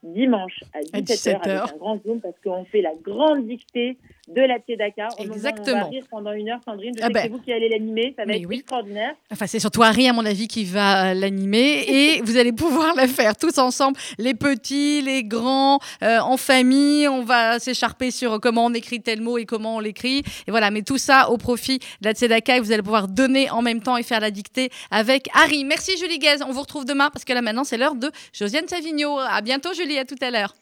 dimanche 0.03 0.63
à 0.73 0.79
17h, 0.81 1.35
avec 1.35 1.73
un 1.73 1.77
grand 1.77 2.01
zoom 2.03 2.21
parce 2.21 2.39
qu'on 2.43 2.65
fait 2.65 2.81
la 2.81 2.93
grande 2.95 3.47
dictée 3.47 3.97
de 4.27 4.41
la 4.41 4.57
Tzedaka. 4.59 5.09
Exactement. 5.19 5.77
on 5.77 5.81
va 5.81 5.89
rire 5.89 6.05
pendant 6.09 6.31
une 6.31 6.49
heure, 6.49 6.59
Sandrine. 6.65 6.93
Je 6.97 7.01
ah 7.01 7.07
sais 7.07 7.13
que 7.13 7.19
c'est 7.19 7.29
ben. 7.29 7.31
vous 7.31 7.41
qui 7.41 7.53
allez 7.53 7.69
l'animer. 7.69 8.13
Ça 8.17 8.25
va 8.25 8.33
être 8.33 8.51
extraordinaire. 8.51 9.15
Enfin, 9.31 9.47
c'est 9.47 9.59
surtout 9.59 9.83
Harry, 9.83 10.07
à 10.07 10.13
mon 10.13 10.25
avis, 10.25 10.47
qui 10.47 10.65
va 10.65 11.11
euh, 11.11 11.13
l'animer. 11.13 11.85
et 11.87 12.21
vous 12.23 12.37
allez 12.37 12.51
pouvoir 12.51 12.95
la 12.95 13.07
faire 13.07 13.35
tous 13.35 13.57
ensemble, 13.57 13.97
les 14.17 14.33
petits, 14.33 15.01
les 15.01 15.23
grands, 15.23 15.79
euh, 16.03 16.19
en 16.19 16.37
famille. 16.37 17.07
On 17.07 17.23
va 17.23 17.59
s'écharper 17.59 18.11
sur 18.11 18.39
comment 18.39 18.65
on 18.65 18.73
écrit 18.73 19.01
tel 19.01 19.21
mot 19.21 19.37
et 19.37 19.45
comment 19.45 19.75
on 19.77 19.79
l'écrit. 19.79 20.23
Et 20.47 20.51
voilà, 20.51 20.71
mais 20.71 20.81
tout 20.81 20.97
ça 20.97 21.29
au 21.29 21.37
profit 21.37 21.79
de 21.79 22.05
la 22.05 22.13
Tzedaka. 22.13 22.57
Et 22.57 22.59
vous 22.59 22.71
allez 22.71 22.83
pouvoir 22.83 23.07
donner 23.07 23.49
en 23.49 23.61
même 23.61 23.81
temps 23.81 23.97
et 23.97 24.03
faire 24.03 24.19
la 24.19 24.31
dictée 24.31 24.69
avec 24.91 25.29
Harry. 25.33 25.63
Merci, 25.63 25.97
Julie 25.97 26.19
Guez. 26.19 26.43
On 26.47 26.51
vous 26.51 26.61
retrouve 26.61 26.85
demain 26.85 27.09
parce 27.11 27.25
que 27.25 27.33
là, 27.33 27.41
maintenant, 27.41 27.63
c'est 27.63 27.77
l'heure 27.77 27.95
de 27.95 28.11
Josiane 28.33 28.67
Savigno. 28.67 29.19
À 29.19 29.41
bientôt, 29.41 29.73
Julie. 29.73 29.97
À 29.97 30.05
tout 30.05 30.15
à 30.21 30.31
l'heure. 30.31 30.53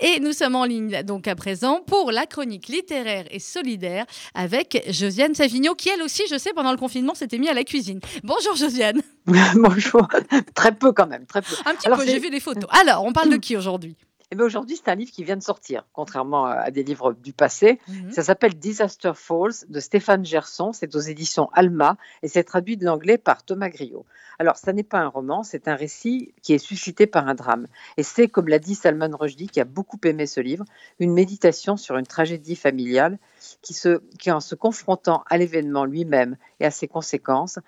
Et 0.00 0.20
nous 0.20 0.32
sommes 0.32 0.56
en 0.56 0.64
ligne 0.64 1.02
donc 1.02 1.28
à 1.28 1.34
présent 1.34 1.80
pour 1.86 2.10
la 2.10 2.26
chronique 2.26 2.68
littéraire 2.68 3.26
et 3.30 3.38
solidaire 3.38 4.06
avec 4.34 4.84
Josiane 4.88 5.34
Savigno, 5.34 5.74
qui 5.74 5.88
elle 5.88 6.02
aussi, 6.02 6.22
je 6.30 6.38
sais, 6.38 6.52
pendant 6.52 6.72
le 6.72 6.78
confinement, 6.78 7.14
s'était 7.14 7.38
mis 7.38 7.48
à 7.48 7.54
la 7.54 7.64
cuisine. 7.64 8.00
Bonjour 8.24 8.56
Josiane. 8.56 9.02
Bonjour. 9.54 10.08
Très 10.54 10.72
peu 10.72 10.92
quand 10.92 11.06
même, 11.06 11.26
très 11.26 11.42
peu. 11.42 11.54
Un 11.66 11.74
petit 11.74 11.88
peu, 11.88 12.06
j'ai 12.06 12.18
vu 12.18 12.30
des 12.30 12.40
photos. 12.40 12.68
Alors, 12.80 13.04
on 13.04 13.12
parle 13.12 13.30
de 13.30 13.36
qui 13.36 13.56
aujourd'hui? 13.56 13.96
Et 14.32 14.36
bien 14.36 14.44
aujourd'hui, 14.44 14.76
c'est 14.76 14.88
un 14.88 14.94
livre 14.94 15.10
qui 15.10 15.24
vient 15.24 15.36
de 15.36 15.42
sortir, 15.42 15.84
contrairement 15.92 16.46
à 16.46 16.70
des 16.70 16.84
livres 16.84 17.14
du 17.14 17.32
passé. 17.32 17.80
Mhm. 17.88 18.12
Ça 18.12 18.22
s'appelle 18.22 18.54
Disaster 18.54 19.12
Falls 19.16 19.66
de 19.68 19.80
Stéphane 19.80 20.24
Gerson. 20.24 20.72
C'est 20.72 20.94
aux 20.94 21.00
éditions 21.00 21.50
Alma 21.52 21.96
et 22.22 22.28
c'est 22.28 22.44
traduit 22.44 22.76
de 22.76 22.84
l'anglais 22.84 23.18
par 23.18 23.42
Thomas 23.42 23.70
Griot. 23.70 24.06
Alors, 24.40 24.56
ça 24.56 24.72
n'est 24.72 24.82
pas 24.82 25.00
un 25.00 25.08
roman, 25.08 25.42
c'est 25.42 25.68
un 25.68 25.74
récit 25.74 26.32
qui 26.40 26.54
est 26.54 26.58
suscité 26.58 27.06
par 27.06 27.28
un 27.28 27.34
drame. 27.34 27.66
Et 27.98 28.02
c'est, 28.02 28.26
comme 28.26 28.48
l'a 28.48 28.58
dit 28.58 28.74
Salman 28.74 29.14
Rushdie, 29.14 29.48
qui 29.48 29.60
a 29.60 29.66
beaucoup 29.66 29.98
aimé 30.02 30.24
ce 30.24 30.40
livre, 30.40 30.64
une 30.98 31.12
méditation 31.12 31.76
sur 31.76 31.98
une 31.98 32.06
tragédie 32.06 32.56
familiale 32.56 33.18
qui, 33.60 33.74
se, 33.74 34.00
en 34.28 34.40
se 34.40 34.54
confrontant 34.54 35.24
à 35.28 35.36
l'événement 35.36 35.84
lui-même 35.84 36.38
et 36.58 36.64
à 36.64 36.70
ses 36.70 36.88
conséquences, 36.88 37.58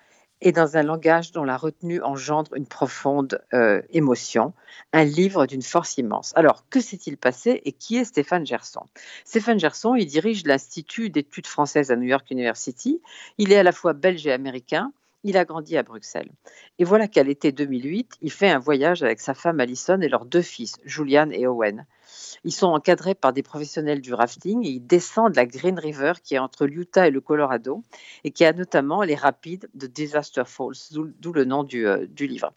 et 0.41 0.51
dans 0.51 0.75
un 0.75 0.81
langage 0.81 1.31
dont 1.31 1.43
la 1.43 1.57
retenue 1.57 2.01
engendre 2.01 2.55
une 2.55 2.65
profonde 2.65 3.39
euh, 3.53 3.83
émotion, 3.91 4.53
un 4.93 5.03
livre 5.03 5.45
d'une 5.45 5.61
force 5.61 5.99
immense. 5.99 6.33
Alors, 6.35 6.67
que 6.71 6.81
s'est-il 6.81 7.17
passé 7.17 7.61
et 7.65 7.71
qui 7.71 7.97
est 7.97 8.03
Stéphane 8.03 8.47
Gerson? 8.47 8.87
Stéphane 9.25 9.59
Gerson, 9.59 9.93
il 9.93 10.07
dirige 10.07 10.43
l'Institut 10.43 11.11
d'études 11.11 11.45
françaises 11.45 11.91
à 11.91 11.95
New 11.95 12.07
York 12.07 12.31
University. 12.31 12.99
Il 13.37 13.51
est 13.51 13.59
à 13.59 13.63
la 13.63 13.71
fois 13.73 13.93
belge 13.93 14.25
et 14.25 14.31
américain. 14.31 14.91
Il 15.23 15.37
a 15.37 15.45
grandi 15.45 15.77
à 15.77 15.83
Bruxelles. 15.83 16.31
Et 16.79 16.83
voilà 16.83 17.07
qu'à 17.07 17.23
l'été 17.23 17.51
2008, 17.51 18.17
il 18.21 18.31
fait 18.31 18.49
un 18.49 18.59
voyage 18.59 19.03
avec 19.03 19.21
sa 19.21 19.33
femme 19.33 19.59
Alison 19.59 20.01
et 20.01 20.09
leurs 20.09 20.25
deux 20.25 20.41
fils, 20.41 20.75
Julian 20.83 21.29
et 21.31 21.47
Owen. 21.47 21.85
Ils 22.43 22.51
sont 22.51 22.67
encadrés 22.67 23.15
par 23.15 23.31
des 23.31 23.41
professionnels 23.41 24.01
du 24.01 24.13
rafting 24.13 24.65
et 24.65 24.69
ils 24.69 24.85
descendent 24.85 25.35
la 25.35 25.45
Green 25.45 25.79
River 25.79 26.13
qui 26.21 26.35
est 26.35 26.39
entre 26.39 26.65
l'Utah 26.65 27.07
et 27.07 27.11
le 27.11 27.21
Colorado 27.21 27.83
et 28.25 28.31
qui 28.31 28.43
a 28.43 28.51
notamment 28.51 29.01
les 29.03 29.15
rapides 29.15 29.69
de 29.73 29.87
Disaster 29.87 30.43
Falls, 30.45 30.91
d'où 30.91 31.33
le 31.33 31.45
nom 31.45 31.63
du, 31.63 31.87
euh, 31.87 32.05
du 32.05 32.27
livre. 32.27 32.53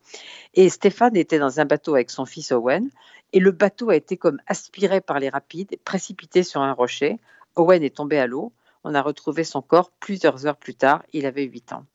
Et 0.55 0.69
Stéphane 0.69 1.17
était 1.17 1.39
dans 1.39 1.61
un 1.61 1.65
bateau 1.65 1.95
avec 1.95 2.11
son 2.11 2.27
fils 2.27 2.51
Owen 2.51 2.91
et 3.33 3.39
le 3.39 3.53
bateau 3.53 3.91
a 3.91 3.97
été 3.97 4.17
comme 4.17 4.41
aspiré 4.47 5.01
par 5.01 5.21
les 5.21 5.29
rapides, 5.29 5.77
précipité 5.85 6.43
sur 6.43 6.63
un 6.63 6.73
rocher. 6.73 7.19
Owen 7.55 7.83
est 7.83 7.97
tombé 7.97 8.19
à 8.19 8.27
l'eau. 8.27 8.53
On 8.85 8.95
a 8.95 9.03
retrouvé 9.03 9.45
son 9.45 9.63
corps 9.63 9.91
plusieurs 9.91 10.47
heures 10.47 10.57
plus 10.57 10.75
tard. 10.75 11.05
Il 11.13 11.27
avait 11.27 11.45
8 11.45 11.73
ans. 11.73 11.87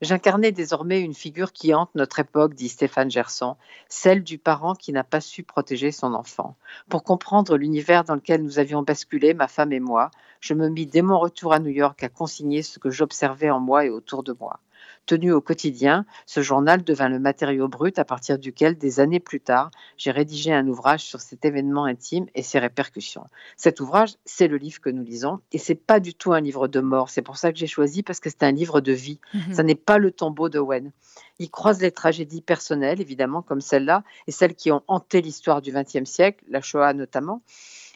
J'incarnais 0.00 0.52
désormais 0.52 1.00
une 1.00 1.14
figure 1.14 1.52
qui 1.52 1.74
hante 1.74 1.94
notre 1.94 2.18
époque, 2.18 2.54
dit 2.54 2.68
Stéphane 2.68 3.10
Gerson, 3.10 3.56
celle 3.88 4.24
du 4.24 4.38
parent 4.38 4.74
qui 4.74 4.92
n'a 4.92 5.04
pas 5.04 5.20
su 5.20 5.42
protéger 5.42 5.92
son 5.92 6.14
enfant. 6.14 6.56
Pour 6.88 7.04
comprendre 7.04 7.56
l'univers 7.56 8.04
dans 8.04 8.14
lequel 8.14 8.42
nous 8.42 8.58
avions 8.58 8.82
basculé, 8.82 9.34
ma 9.34 9.48
femme 9.48 9.72
et 9.72 9.80
moi, 9.80 10.10
je 10.40 10.54
me 10.54 10.68
mis 10.68 10.86
dès 10.86 11.02
mon 11.02 11.18
retour 11.18 11.52
à 11.52 11.58
New 11.58 11.70
York 11.70 12.02
à 12.02 12.08
consigner 12.08 12.62
ce 12.62 12.78
que 12.78 12.90
j'observais 12.90 13.50
en 13.50 13.60
moi 13.60 13.84
et 13.86 13.90
autour 13.90 14.22
de 14.22 14.36
moi. 14.38 14.60
Tenu 15.06 15.32
au 15.32 15.40
quotidien, 15.42 16.06
ce 16.24 16.40
journal 16.40 16.82
devint 16.82 17.10
le 17.10 17.18
matériau 17.18 17.68
brut 17.68 17.98
à 17.98 18.04
partir 18.04 18.38
duquel, 18.38 18.78
des 18.78 19.00
années 19.00 19.20
plus 19.20 19.40
tard, 19.40 19.70
j'ai 19.98 20.10
rédigé 20.10 20.52
un 20.52 20.66
ouvrage 20.66 21.04
sur 21.04 21.20
cet 21.20 21.44
événement 21.44 21.84
intime 21.84 22.26
et 22.34 22.42
ses 22.42 22.58
répercussions. 22.58 23.26
Cet 23.56 23.80
ouvrage, 23.80 24.14
c'est 24.24 24.48
le 24.48 24.56
livre 24.56 24.80
que 24.80 24.88
nous 24.88 25.02
lisons 25.02 25.40
et 25.52 25.58
c'est 25.58 25.74
pas 25.74 26.00
du 26.00 26.14
tout 26.14 26.32
un 26.32 26.40
livre 26.40 26.68
de 26.68 26.80
mort. 26.80 27.10
C'est 27.10 27.22
pour 27.22 27.36
ça 27.36 27.52
que 27.52 27.58
j'ai 27.58 27.66
choisi 27.66 28.02
parce 28.02 28.20
que 28.20 28.30
c'est 28.30 28.44
un 28.44 28.52
livre 28.52 28.80
de 28.80 28.92
vie. 28.92 29.20
Mhm. 29.34 29.54
Ça 29.54 29.62
n'est 29.62 29.74
pas 29.74 29.98
le 29.98 30.10
tombeau 30.10 30.48
d'Owen. 30.48 30.90
Il 31.38 31.50
croise 31.50 31.82
les 31.82 31.90
tragédies 31.90 32.40
personnelles, 32.40 33.00
évidemment, 33.00 33.42
comme 33.42 33.60
celle-là, 33.60 34.04
et 34.26 34.32
celles 34.32 34.54
qui 34.54 34.70
ont 34.70 34.82
hanté 34.86 35.20
l'histoire 35.20 35.60
du 35.60 35.72
XXe 35.72 36.08
siècle, 36.08 36.44
la 36.48 36.60
Shoah 36.60 36.94
notamment. 36.94 37.42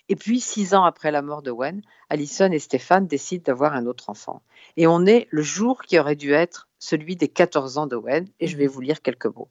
Et 0.09 0.17
puis, 0.17 0.41
six 0.41 0.75
ans 0.75 0.85
après 0.85 1.11
la 1.11 1.23
mort 1.23 1.43
de 1.43 1.51
Wen, 1.51 1.83
Alison 2.09 2.51
et 2.51 2.59
Stéphane 2.59 3.07
décident 3.07 3.43
d'avoir 3.45 3.75
un 3.75 3.87
autre 3.87 4.09
enfant. 4.11 4.43
Et 4.77 4.87
on 4.87 5.05
est 5.05 5.29
le 5.31 5.43
jour 5.43 5.83
qui 5.83 5.99
aurait 5.99 6.17
dû 6.17 6.33
être 6.33 6.68
celui 6.79 7.17
des 7.17 7.29
14 7.29 7.79
ans 7.79 7.87
de 7.87 7.97
Wen, 7.97 8.27
et 8.41 8.47
je 8.47 8.57
vais 8.57 8.67
vous 8.67 8.81
lire 8.81 9.03
quelques 9.03 9.27
mots. 9.27 9.49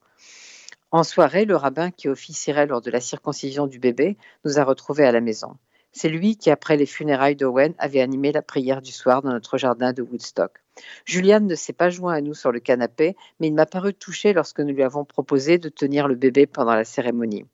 En 0.92 1.04
soirée, 1.04 1.46
le 1.46 1.56
rabbin 1.56 1.92
qui 1.92 2.08
officierait 2.08 2.66
lors 2.66 2.82
de 2.82 2.92
la 2.92 3.02
circoncision 3.02 3.68
du 3.68 3.80
bébé 3.80 4.18
nous 4.46 4.58
a 4.60 4.64
retrouvés 4.64 5.06
à 5.06 5.12
la 5.12 5.20
maison. 5.20 5.58
C'est 5.92 6.10
lui 6.10 6.38
qui, 6.38 6.50
après 6.50 6.78
les 6.78 6.86
funérailles 6.86 7.36
d'Owen, 7.36 7.74
avait 7.78 8.02
animé 8.02 8.32
la 8.32 8.42
prière 8.42 8.82
du 8.82 8.92
soir 8.92 9.22
dans 9.22 9.32
notre 9.32 9.58
jardin 9.58 9.94
de 9.94 10.02
Woodstock. 10.02 10.52
Julian 11.06 11.42
ne 11.42 11.56
s'est 11.56 11.74
pas 11.74 11.90
joint 11.90 12.14
à 12.14 12.22
nous 12.22 12.36
sur 12.36 12.52
le 12.52 12.60
canapé, 12.60 13.16
mais 13.40 13.48
il 13.48 13.54
m'a 13.54 13.66
paru 13.66 13.94
touché 13.94 14.32
lorsque 14.32 14.60
nous 14.60 14.74
lui 14.74 14.84
avons 14.84 15.06
proposé 15.06 15.58
de 15.58 15.70
tenir 15.70 16.08
le 16.08 16.16
bébé 16.16 16.46
pendant 16.46 16.76
la 16.76 16.86
cérémonie. 16.86 17.46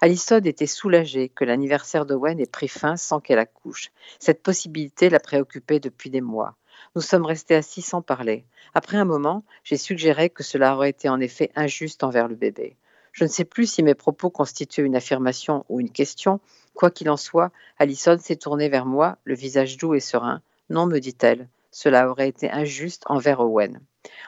Alison 0.00 0.40
était 0.40 0.66
soulagée 0.66 1.28
que 1.28 1.44
l'anniversaire 1.44 2.06
d'Owen 2.06 2.38
ait 2.38 2.46
pris 2.46 2.68
fin 2.68 2.96
sans 2.96 3.20
qu'elle 3.20 3.38
accouche. 3.38 3.90
Cette 4.18 4.42
possibilité 4.42 5.10
la 5.10 5.20
préoccupait 5.20 5.80
depuis 5.80 6.10
des 6.10 6.20
mois. 6.20 6.54
Nous 6.94 7.02
sommes 7.02 7.26
restés 7.26 7.54
assis 7.54 7.82
sans 7.82 8.02
parler. 8.02 8.44
Après 8.74 8.96
un 8.96 9.04
moment, 9.04 9.44
j'ai 9.64 9.76
suggéré 9.76 10.30
que 10.30 10.42
cela 10.42 10.74
aurait 10.74 10.90
été 10.90 11.08
en 11.08 11.20
effet 11.20 11.50
injuste 11.56 12.04
envers 12.04 12.28
le 12.28 12.34
bébé. 12.34 12.76
Je 13.12 13.24
ne 13.24 13.28
sais 13.30 13.44
plus 13.44 13.70
si 13.70 13.82
mes 13.82 13.94
propos 13.94 14.28
constituaient 14.28 14.84
une 14.84 14.96
affirmation 14.96 15.64
ou 15.68 15.80
une 15.80 15.90
question. 15.90 16.40
Quoi 16.74 16.90
qu'il 16.90 17.08
en 17.08 17.16
soit, 17.16 17.50
Alison 17.78 18.18
s'est 18.18 18.36
tournée 18.36 18.68
vers 18.68 18.84
moi, 18.84 19.16
le 19.24 19.34
visage 19.34 19.78
doux 19.78 19.94
et 19.94 20.00
serein. 20.00 20.42
Non, 20.68 20.86
me 20.86 20.98
dit-elle, 20.98 21.48
cela 21.70 22.10
aurait 22.10 22.28
été 22.28 22.50
injuste 22.50 23.04
envers 23.06 23.40
Owen. 23.40 23.80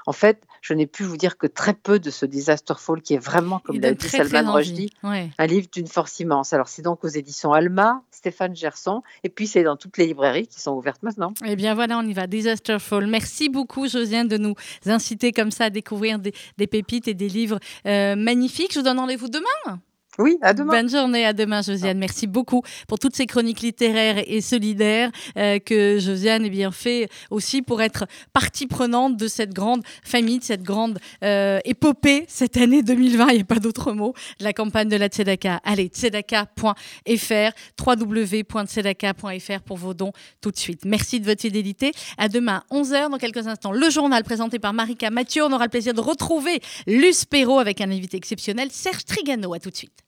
En 0.07 0.13
fait, 0.13 0.43
je 0.63 0.75
n'ai 0.75 0.87
pu 0.87 1.03
vous 1.05 1.17
dire 1.17 1.37
que 1.39 1.47
très 1.47 1.75
peu 1.75 1.99
de 1.99 2.11
ce 2.11 2.27
Disaster 2.27 2.75
Fall 2.79 3.01
qui 3.03 3.15
est 3.15 3.19
vraiment, 3.19 3.59
comme 3.61 3.81
l'a 3.81 3.93
dit 3.93 3.97
très, 3.97 4.25
Salman. 4.27 4.53
Rushdie, 4.55 4.91
Ouais. 5.03 5.31
un 5.39 5.47
livre 5.47 5.69
d'une 5.73 5.87
force 5.87 6.19
immense. 6.21 6.53
Alors, 6.53 6.69
c'est 6.69 6.83
donc 6.83 7.05
aux 7.05 7.09
éditions 7.09 7.53
Alma, 7.53 8.03
Stéphane 8.11 8.55
Gerson, 8.57 9.03
et 9.25 9.29
puis 9.29 9.47
c'est 9.47 9.63
dans 9.63 9.77
toutes 9.77 9.97
les 9.99 10.07
librairies 10.07 10.47
qui 10.47 10.61
sont 10.61 10.73
ouvertes 10.73 11.03
maintenant. 11.03 11.33
Eh 11.45 11.57
bien 11.57 11.75
voilà, 11.75 11.99
on 11.99 12.03
y 12.07 12.13
va. 12.13 12.27
Disasterful. 12.27 13.07
Merci 13.07 13.49
beaucoup, 13.49 13.87
Josiane, 13.89 14.29
de 14.29 14.37
nous 14.39 14.55
inciter 14.87 15.33
comme 15.33 15.51
ça 15.51 15.67
à 15.67 15.71
découvrir 15.71 16.19
des, 16.19 16.33
des 16.57 16.67
pépites 16.67 17.09
et 17.09 17.15
des 17.15 17.29
livres 17.29 17.59
euh, 17.87 18.17
magnifiques. 18.17 18.73
Je 18.73 18.81
vous 18.81 18.85
donne 18.85 18.99
rendez-vous 18.99 19.29
demain. 19.29 19.81
Oui, 20.19 20.37
à 20.43 20.53
demain. 20.53 20.73
Bonne 20.73 20.91
journée, 20.91 21.25
à 21.25 21.33
demain, 21.33 21.63
Josiane. 21.63 21.97
Merci 21.97 22.27
beaucoup 22.27 22.63
pour 22.89 22.99
toutes 22.99 23.15
ces 23.15 23.27
chroniques 23.27 23.61
littéraires 23.61 24.21
et 24.27 24.41
solidaires 24.41 25.13
euh, 25.37 25.61
que 25.61 26.01
Josiane 26.01 26.45
eh 26.45 26.51
bien, 26.51 26.73
fait 26.73 27.09
aussi 27.31 27.63
pour 27.63 27.81
être 27.83 28.05
partie 28.33 28.67
prenante 28.67 29.17
de 29.17 29.29
cette 29.29 29.55
grande 29.55 29.83
famille, 30.03 30.41
de 30.41 30.45
cette 30.45 30.65
grande 30.65 30.99
euh, 31.23 31.61
épopée 31.65 32.25
cette 32.27 32.57
année 32.57 32.83
2020, 32.83 33.29
il 33.29 33.35
n'y 33.37 33.41
a 33.43 33.45
pas 33.45 33.61
d'autre 33.61 33.93
mot, 33.93 34.13
la 34.41 34.53
campagne 34.53 34.89
de 34.89 34.97
la 34.97 35.07
Tzedaka. 35.07 35.61
Allez, 35.63 35.87
tzedaka.fr, 35.87 37.53
www.tzedaka.fr 37.87 39.61
pour 39.65 39.77
vos 39.77 39.95
dons 39.95 40.13
tout 40.41 40.51
de 40.51 40.57
suite. 40.57 40.85
Merci 40.85 41.21
de 41.21 41.27
votre 41.27 41.43
fidélité. 41.43 41.93
À 42.17 42.29
demain, 42.29 42.65
11h, 42.73 43.11
dans 43.11 43.19
quelques 43.19 43.47
instants, 43.47 43.71
le 43.71 43.89
journal 43.89 44.25
présenté 44.25 44.59
par 44.59 44.73
Marika 44.73 45.11
Mathieu. 45.11 45.45
On 45.45 45.53
aura 45.53 45.65
le 45.65 45.71
plaisir 45.71 45.95
de 45.95 46.01
retrouver 46.01 46.61
Luce 46.89 47.25
Perrault 47.25 47.61
avec 47.61 47.81
un 47.81 47.91
invité 47.93 48.17
exceptionnel, 48.17 48.71
Serge 48.73 49.05
Trigano. 49.05 49.55
À 49.55 49.61
tout 49.61 49.71
de 49.71 49.77
suite. 49.77 50.08